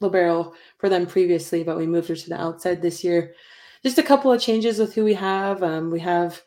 libero 0.00 0.52
for 0.78 0.88
them 0.88 1.06
previously, 1.06 1.62
but 1.62 1.76
we 1.76 1.86
moved 1.86 2.08
her 2.08 2.16
to 2.16 2.28
the 2.28 2.40
outside 2.40 2.82
this 2.82 3.02
year. 3.04 3.34
Just 3.82 3.98
a 3.98 4.02
couple 4.02 4.32
of 4.32 4.40
changes 4.40 4.78
with 4.78 4.94
who 4.94 5.04
we 5.04 5.14
have. 5.14 5.62
Um, 5.62 5.90
we 5.90 6.00
have 6.00 6.42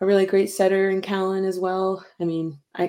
a 0.00 0.06
really 0.06 0.26
great 0.26 0.50
setter 0.50 0.90
in 0.90 1.00
Callan 1.00 1.44
as 1.44 1.58
well. 1.58 2.04
I 2.20 2.24
mean, 2.24 2.58
I 2.74 2.88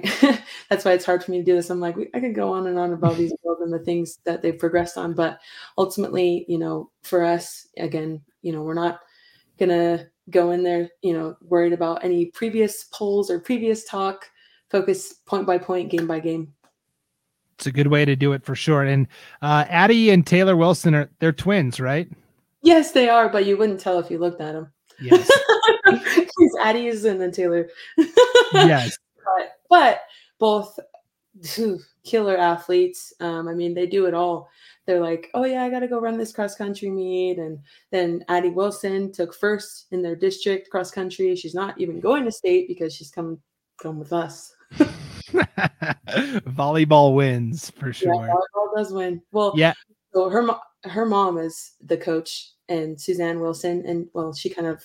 that's 0.69 0.83
why 0.83 0.91
it's 0.91 1.05
hard 1.05 1.23
for 1.23 1.31
me 1.31 1.37
to 1.37 1.43
do 1.43 1.55
this. 1.55 1.69
I'm 1.69 1.79
like, 1.79 1.95
I 2.13 2.19
could 2.19 2.35
go 2.35 2.51
on 2.51 2.67
and 2.67 2.77
on 2.77 2.93
about 2.93 3.17
these 3.17 3.33
girls 3.43 3.61
and 3.61 3.71
the 3.71 3.79
things 3.79 4.19
that 4.25 4.41
they've 4.41 4.57
progressed 4.57 4.97
on, 4.97 5.13
but 5.13 5.39
ultimately, 5.77 6.45
you 6.47 6.57
know, 6.57 6.91
for 7.03 7.23
us, 7.23 7.67
again, 7.77 8.21
you 8.41 8.51
know, 8.51 8.63
we're 8.63 8.73
not 8.73 8.99
gonna 9.57 10.07
go 10.29 10.51
in 10.51 10.63
there, 10.63 10.89
you 11.01 11.13
know, 11.13 11.35
worried 11.41 11.73
about 11.73 12.03
any 12.03 12.25
previous 12.25 12.85
polls 12.85 13.31
or 13.31 13.39
previous 13.39 13.85
talk. 13.85 14.29
Focus 14.69 15.13
point 15.25 15.47
by 15.47 15.57
point, 15.57 15.89
game 15.89 16.07
by 16.07 16.19
game. 16.19 16.53
It's 17.57 17.67
a 17.67 17.71
good 17.71 17.87
way 17.87 18.03
to 18.03 18.17
do 18.17 18.33
it 18.33 18.43
for 18.43 18.53
sure. 18.53 18.83
And 18.83 19.07
uh, 19.41 19.63
Addie 19.69 20.09
and 20.09 20.27
Taylor 20.27 20.57
Wilson 20.57 20.93
are 20.93 21.09
they're 21.19 21.31
twins, 21.31 21.79
right? 21.79 22.09
Yes, 22.61 22.91
they 22.91 23.07
are, 23.07 23.29
but 23.29 23.45
you 23.45 23.55
wouldn't 23.55 23.79
tell 23.79 23.97
if 23.97 24.11
you 24.11 24.19
looked 24.19 24.41
at 24.41 24.53
them. 24.53 24.71
Yes. 24.99 25.31
Addie's 26.57 27.05
and 27.05 27.19
then 27.19 27.31
Taylor. 27.31 27.69
yes. 28.53 28.97
But, 29.35 29.57
but 29.69 30.01
both 30.39 30.79
killer 32.03 32.37
athletes. 32.37 33.13
Um, 33.19 33.47
I 33.47 33.53
mean, 33.53 33.73
they 33.73 33.85
do 33.85 34.05
it 34.05 34.13
all. 34.13 34.49
They're 34.85 35.01
like, 35.01 35.29
oh 35.33 35.43
yeah, 35.43 35.63
I 35.63 35.69
got 35.69 35.81
to 35.81 35.87
go 35.87 35.99
run 35.99 36.17
this 36.17 36.31
cross 36.31 36.55
country 36.55 36.89
meet, 36.89 37.39
and 37.39 37.59
then 37.91 38.23
Addie 38.29 38.49
Wilson 38.49 39.11
took 39.11 39.35
first 39.35 39.87
in 39.91 40.01
their 40.01 40.15
district 40.15 40.69
cross 40.69 40.91
country. 40.91 41.35
She's 41.35 41.53
not 41.53 41.79
even 41.79 41.99
going 41.99 42.23
to 42.23 42.31
state 42.31 42.69
because 42.69 42.95
she's 42.95 43.11
come 43.11 43.39
come 43.81 43.99
with 43.99 44.13
us. 44.13 44.55
volleyball 46.47 47.13
wins 47.15 47.69
for 47.71 47.91
sure. 47.91 48.13
Yeah, 48.13 48.33
volleyball 48.33 48.75
does 48.75 48.93
win. 48.93 49.21
Well, 49.31 49.53
yeah. 49.57 49.73
So 50.13 50.29
her 50.29 50.47
her 50.85 51.05
mom 51.05 51.37
is 51.37 51.73
the 51.81 51.97
coach 51.97 52.51
and 52.69 52.99
Suzanne 52.99 53.41
Wilson, 53.41 53.83
and 53.85 54.07
well, 54.13 54.33
she 54.33 54.49
kind 54.49 54.67
of 54.67 54.81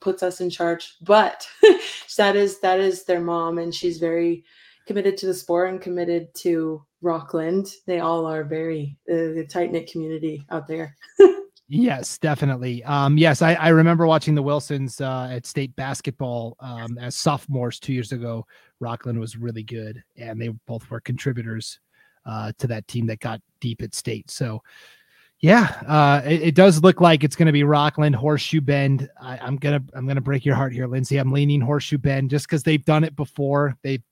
puts 0.00 0.22
us 0.22 0.40
in 0.40 0.50
charge. 0.50 0.96
But 1.02 1.46
that 2.16 2.36
is 2.36 2.60
that 2.60 2.80
is 2.80 3.04
their 3.04 3.20
mom, 3.20 3.58
and 3.58 3.74
she's 3.74 3.98
very 3.98 4.44
committed 4.86 5.16
to 5.18 5.26
the 5.26 5.34
sport 5.34 5.70
and 5.70 5.80
committed 5.80 6.34
to 6.34 6.82
Rockland. 7.02 7.68
They 7.86 8.00
all 8.00 8.26
are 8.26 8.44
very 8.44 8.96
uh, 9.10 9.42
tight 9.50 9.70
knit 9.70 9.90
community 9.90 10.44
out 10.50 10.66
there. 10.66 10.96
Yes, 11.70 12.16
definitely. 12.16 12.82
Um, 12.84 13.18
yes, 13.18 13.42
I, 13.42 13.52
I 13.52 13.68
remember 13.68 14.06
watching 14.06 14.34
the 14.34 14.42
Wilsons 14.42 15.02
uh, 15.02 15.28
at 15.30 15.44
state 15.44 15.76
basketball 15.76 16.56
um, 16.60 16.96
as 16.96 17.14
sophomores 17.14 17.78
two 17.78 17.92
years 17.92 18.12
ago. 18.12 18.46
Rockland 18.80 19.20
was 19.20 19.36
really 19.36 19.62
good, 19.62 20.02
and 20.16 20.40
they 20.40 20.48
both 20.66 20.88
were 20.90 21.00
contributors 21.00 21.78
uh, 22.24 22.52
to 22.58 22.66
that 22.68 22.88
team 22.88 23.06
that 23.08 23.20
got 23.20 23.42
deep 23.60 23.82
at 23.82 23.94
state. 23.94 24.30
So 24.30 24.62
yeah, 25.40 25.80
uh, 25.86 26.22
it, 26.24 26.42
it, 26.42 26.54
does 26.54 26.82
look 26.82 27.00
like 27.00 27.22
it's 27.22 27.36
going 27.36 27.46
to 27.46 27.52
be 27.52 27.62
Rockland 27.62 28.16
Horseshoe 28.16 28.60
Bend. 28.60 29.08
I, 29.20 29.38
am 29.46 29.56
gonna 29.56 29.82
I'm 29.94 30.06
gonna 30.06 30.20
break 30.20 30.44
your 30.44 30.56
heart 30.56 30.72
here, 30.72 30.88
Lynnsie. 30.88 31.20
I'm 31.20 31.30
leaning 31.30 31.60
Horseshoe 31.60 31.98
Bend 31.98 32.30
just 32.30 32.48
because 32.48 32.64
they've 32.64 32.84
done 32.84 33.04
it 33.04 33.14
before. 33.14 33.76
They 33.82 34.02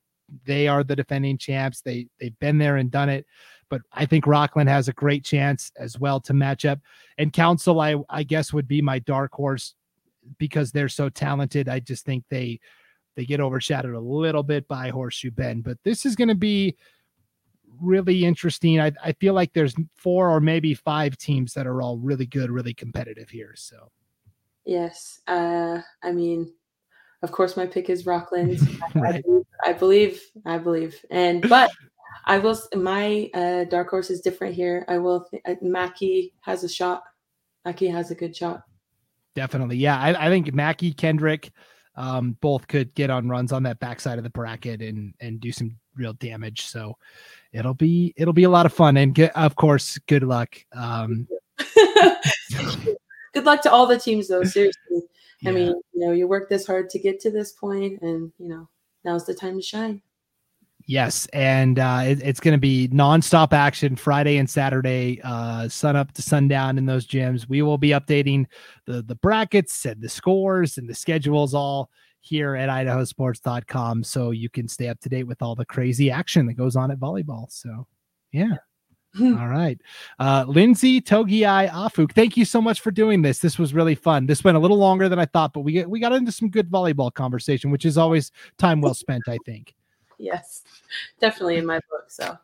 they 0.45 0.69
are 0.69 0.85
the 0.85 0.95
defending 0.95 1.37
champs. 1.37 1.81
They 1.81 2.07
they've 2.21 2.39
been 2.39 2.59
there 2.59 2.77
and 2.77 2.93
done 2.93 3.09
it. 3.09 3.27
But 3.69 3.83
I 3.93 4.07
think 4.07 4.29
Rockland 4.29 4.69
has 4.69 4.87
a 4.87 4.93
great 4.93 5.25
chance 5.25 5.73
as 5.77 5.99
well 5.99 6.21
to 6.21 6.33
match 6.33 6.65
up. 6.65 6.79
And 7.19 7.33
Council, 7.33 7.81
I 7.81 7.97
I 8.09 8.23
guess 8.23 8.53
would 8.53 8.69
be 8.69 8.81
my 8.81 9.01
dark 9.01 9.33
horse 9.33 9.75
because 10.39 10.71
they're 10.71 10.89
so 10.89 11.09
talented. 11.09 11.69
I 11.69 11.81
just 11.81 12.05
think 12.05 12.23
they 12.31 12.61
they 13.17 13.25
get 13.25 13.41
overshadowed 13.41 13.95
a 13.95 14.01
little 14.01 14.45
bit 14.45 14.69
by 14.69 14.91
Horseshoe 14.91 15.33
Bend. 15.33 15.65
But 15.65 15.79
this 15.83 16.07
is 16.07 16.15
going 16.15 16.29
to 16.29 16.37
be 16.37 16.77
really 17.81 18.25
interesting. 18.25 18.81
I, 18.81 18.93
I 19.03 19.13
feel 19.13 19.35
like 19.35 19.53
there's 19.53 19.75
four 19.97 20.31
or 20.31 20.41
maybe 20.41 20.75
five 20.75 21.17
teams 21.17 21.55
that 21.55 21.67
are 21.67 21.83
all 21.83 21.99
really 21.99 22.27
good, 22.27 22.51
really 22.51 22.75
competitive 22.75 23.29
here. 23.29 23.55
So, 23.57 23.91
yes. 24.65 25.21
Uh, 25.27 25.81
I 26.03 26.13
mean, 26.13 26.53
of 27.23 27.33
course, 27.33 27.57
my 27.57 27.67
pick 27.67 27.91
is 27.91 28.07
Rockland. 28.07 28.61
right. 28.95 29.25
I, 29.65 29.73
believe, 29.73 30.23
I 30.45 30.59
believe, 30.59 31.05
and 31.11 31.49
but 31.49 31.71
I 32.27 32.39
will. 32.39 32.59
My 32.75 33.31
uh, 33.35 33.65
dark 33.65 33.91
horse 33.91 34.11
is 34.11 34.21
different 34.21 34.55
here. 34.55 34.85
I 34.89 34.99
will. 34.99 35.27
Th- 35.31 35.43
uh, 35.47 35.55
Mackey 35.63 36.35
has 36.43 36.65
a 36.65 36.69
shot. 36.69 37.03
Mackey 37.65 37.89
has 37.89 38.11
a 38.11 38.15
good 38.15 38.37
shot. 38.37 38.63
Definitely, 39.35 39.77
yeah. 39.77 39.99
I, 39.99 40.27
I 40.27 40.29
think 40.29 40.53
Mackey 40.55 40.93
Kendrick 40.93 41.51
um, 41.97 42.37
both 42.41 42.69
could 42.69 42.95
get 42.95 43.11
on 43.11 43.29
runs 43.29 43.53
on 43.53 43.63
that 43.65 43.81
backside 43.81 44.19
of 44.19 44.25
the 44.25 44.31
bracket 44.31 44.83
and 44.83 45.15
and 45.21 45.41
do 45.41 45.53
some 45.53 45.77
real 45.97 46.13
damage. 46.15 46.67
So 46.67 46.97
it'll 47.53 47.75
be 47.75 48.15
it'll 48.17 48.33
be 48.33 48.45
a 48.45 48.51
lot 48.51 48.67
of 48.67 48.73
fun 48.73 48.97
and 48.97 49.15
get, 49.15 49.35
of 49.37 49.57
course 49.57 49.99
good 50.07 50.23
luck. 50.23 50.57
Um, 50.73 51.27
good 53.33 53.45
luck 53.45 53.63
to 53.63 53.73
all 53.73 53.87
the 53.87 53.99
teams 53.99 54.29
though. 54.29 54.45
Seriously, 54.45 55.03
yeah. 55.41 55.51
I 55.51 55.53
mean 55.53 55.69
you 55.93 56.07
know 56.07 56.13
you 56.13 56.29
worked 56.29 56.51
this 56.51 56.67
hard 56.67 56.91
to 56.91 56.99
get 56.99 57.21
to 57.21 57.31
this 57.31 57.53
point, 57.53 58.01
and 58.03 58.33
you 58.39 58.49
know 58.49 58.69
now's 59.05 59.27
the 59.27 59.35
time 59.35 59.57
to 59.57 59.63
shine. 59.63 60.03
Yes, 60.89 61.27
and 61.33 61.81
uh, 61.81 62.03
it, 62.05 62.23
it's 62.23 62.39
going 62.39 62.53
to 62.53 62.61
be 62.61 62.89
nonstop 62.89 63.53
action 63.53 63.97
Friday 63.97 64.37
and 64.37 64.49
Saturday, 64.49 65.21
uh, 65.25 65.69
sun 65.69 65.97
up 65.97 66.13
to 66.13 66.23
sundown 66.23 66.79
in 66.79 66.87
those 66.87 67.09
gyms. 67.09 67.49
We 67.49 67.61
will 67.63 67.79
be 67.79 67.89
updating 67.89 68.47
the 68.85 69.03
the 69.03 69.17
brackets 69.17 69.85
and 69.85 70.01
the 70.01 70.09
scores 70.09 70.79
and 70.79 70.89
the 70.89 70.95
schedules 70.95 71.55
all 71.55 71.91
here 72.27 72.55
at 72.55 72.69
idahosports.com 72.69 74.05
so 74.05 74.31
you 74.31 74.49
can 74.49 74.69
stay 74.69 74.89
up 74.89 75.01
to 75.01 75.09
date 75.09 75.25
with 75.25 75.43
all 75.43 75.55
the 75.55 75.65
crazy 75.65 76.11
action 76.11 76.47
that 76.47 76.55
goes 76.55 76.77
on 76.77 76.91
at 76.91 76.99
volleyball. 76.99 77.51
So, 77.51 77.87
yeah. 78.33 78.57
all 79.21 79.49
right. 79.49 79.79
Uh, 80.19 80.45
Lynnsie 80.45 81.01
Togiai-Ah 81.01 81.89
Fook, 81.89 82.13
thank 82.13 82.37
you 82.37 82.45
so 82.45 82.61
much 82.61 82.81
for 82.81 82.91
doing 82.91 83.23
this. 83.23 83.39
This 83.39 83.59
was 83.59 83.73
really 83.73 83.95
fun. 83.95 84.27
This 84.27 84.45
went 84.45 84.57
a 84.57 84.61
little 84.61 84.79
longer 84.79 85.09
than 85.09 85.19
I 85.19 85.27
thought, 85.27 85.53
but 85.53 85.61
we 85.61 85.73
get, 85.73 85.89
we 85.89 86.01
got 86.01 86.13
into 86.13 86.33
some 86.33 86.51
good 86.51 86.71
volleyball 86.71 87.13
conversation, 87.13 87.71
which 87.71 87.85
is 87.85 87.97
always 87.97 88.31
time 88.59 88.81
well 88.81 88.95
spent, 88.95 89.23
I 89.29 89.39
think. 89.47 89.75
Yes, 90.19 90.63
definitely 91.21 91.57
in 91.57 91.67
my 91.67 91.81
book. 91.91 92.11
So 92.11 92.37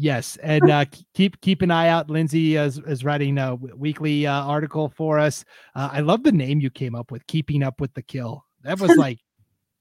Yes, 0.00 0.36
and 0.44 0.70
uh, 0.70 0.84
keep 1.12 1.40
keep 1.40 1.60
an 1.60 1.72
eye 1.72 1.88
out. 1.88 2.06
Lynnsie 2.06 2.52
is, 2.52 2.78
is 2.78 3.02
writing 3.02 3.36
a 3.36 3.56
weekly 3.56 4.28
uh, 4.28 4.44
article 4.44 4.88
for 4.88 5.18
us. 5.18 5.44
Uh, 5.74 5.88
I 5.90 6.00
love 6.02 6.22
the 6.22 6.30
name 6.30 6.60
you 6.60 6.70
came 6.70 6.94
up 6.94 7.10
with, 7.10 7.26
"Keeping 7.26 7.64
Up 7.64 7.80
with 7.80 7.92
the 7.94 8.02
Kill." 8.02 8.44
That 8.62 8.78
was 8.78 8.90
like, 8.96 9.18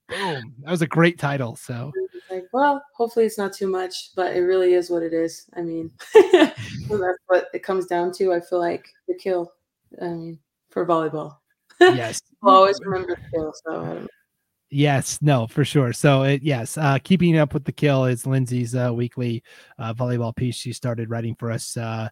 boom! 0.07 0.53
That 0.63 0.71
was 0.71 0.81
a 0.81 0.87
great 0.87 1.19
title. 1.19 1.55
So, 1.55 1.91
like, 2.29 2.45
well, 2.53 2.83
hopefully 2.95 3.25
it's 3.25 3.37
not 3.37 3.53
too 3.53 3.67
much, 3.67 4.15
but 4.15 4.35
it 4.35 4.41
really 4.41 4.73
is 4.73 4.89
what 4.89 5.03
it 5.03 5.13
is. 5.13 5.45
I 5.55 5.61
mean, 5.61 5.91
that's 6.13 7.19
what 7.27 7.47
it 7.53 7.63
comes 7.63 7.85
down 7.85 8.11
to. 8.13 8.33
I 8.33 8.39
feel 8.39 8.59
like 8.59 8.87
the 9.07 9.15
kill. 9.15 9.51
I 10.01 10.05
mean, 10.05 10.39
for 10.69 10.85
volleyball. 10.85 11.37
Yes, 11.79 12.23
I'll 12.43 12.55
always 12.55 12.79
remember 12.83 13.15
the 13.15 13.37
kill. 13.37 13.53
So 13.63 14.07
Yes, 14.69 15.19
no, 15.21 15.47
for 15.47 15.63
sure. 15.63 15.93
So 15.93 16.23
it, 16.23 16.41
yes, 16.43 16.77
uh, 16.77 16.97
keeping 17.01 17.37
up 17.37 17.53
with 17.53 17.63
the 17.63 17.71
kill 17.71 18.05
is 18.05 18.25
Lynnsie's 18.25 18.75
uh, 18.75 18.91
weekly 18.93 19.43
uh, 19.79 19.93
volleyball 19.93 20.35
piece. 20.35 20.55
She 20.55 20.73
started 20.73 21.09
writing 21.09 21.35
for 21.35 21.51
us 21.51 21.77
uh, 21.77 22.09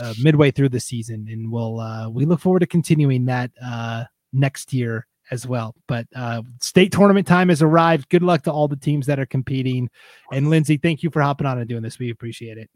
uh, 0.00 0.14
midway 0.22 0.52
through 0.52 0.68
the 0.68 0.78
season, 0.78 1.26
and 1.28 1.50
we'll 1.50 1.80
uh, 1.80 2.08
we 2.08 2.24
look 2.24 2.40
forward 2.40 2.60
to 2.60 2.66
continuing 2.66 3.24
that 3.26 3.50
uh, 3.64 4.04
next 4.32 4.72
year 4.72 5.06
as 5.30 5.46
well. 5.46 5.74
But 5.86 6.06
uh, 6.14 6.42
state 6.60 6.92
tournament 6.92 7.26
time 7.26 7.48
has 7.48 7.62
arrived. 7.62 8.08
Good 8.08 8.22
luck 8.22 8.42
to 8.44 8.52
all 8.52 8.68
the 8.68 8.76
teams 8.76 9.06
that 9.06 9.18
are 9.18 9.26
competing. 9.26 9.90
And 10.32 10.46
Lynnsie, 10.46 10.80
thank 10.80 11.02
you 11.02 11.10
for 11.10 11.22
hopping 11.22 11.46
on 11.46 11.58
and 11.58 11.68
doing 11.68 11.82
this. 11.82 11.98
We 11.98 12.10
appreciate 12.10 12.58
it. 12.58 12.70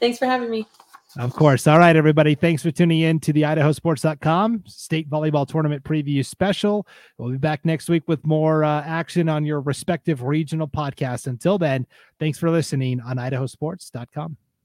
Thanks 0.00 0.18
for 0.18 0.26
having 0.26 0.50
me. 0.50 0.66
Of 1.18 1.32
course. 1.32 1.66
All 1.66 1.78
right, 1.78 1.96
everybody. 1.96 2.34
Thanks 2.34 2.62
for 2.62 2.70
tuning 2.70 3.00
in 3.00 3.20
to 3.20 3.32
the 3.32 3.42
idahosports.com 3.42 4.64
state 4.66 5.08
volleyball 5.08 5.48
tournament 5.48 5.82
preview 5.82 6.24
special. 6.24 6.86
We'll 7.16 7.30
be 7.30 7.38
back 7.38 7.64
next 7.64 7.88
week 7.88 8.02
with 8.06 8.26
more 8.26 8.64
uh, 8.64 8.82
action 8.82 9.28
on 9.28 9.46
your 9.46 9.60
respective 9.60 10.22
regional 10.22 10.68
podcasts. 10.68 11.26
Until 11.26 11.56
then, 11.56 11.86
thanks 12.20 12.38
for 12.38 12.50
listening 12.50 13.00
on 13.00 13.16
idahosports.com. 13.16 14.36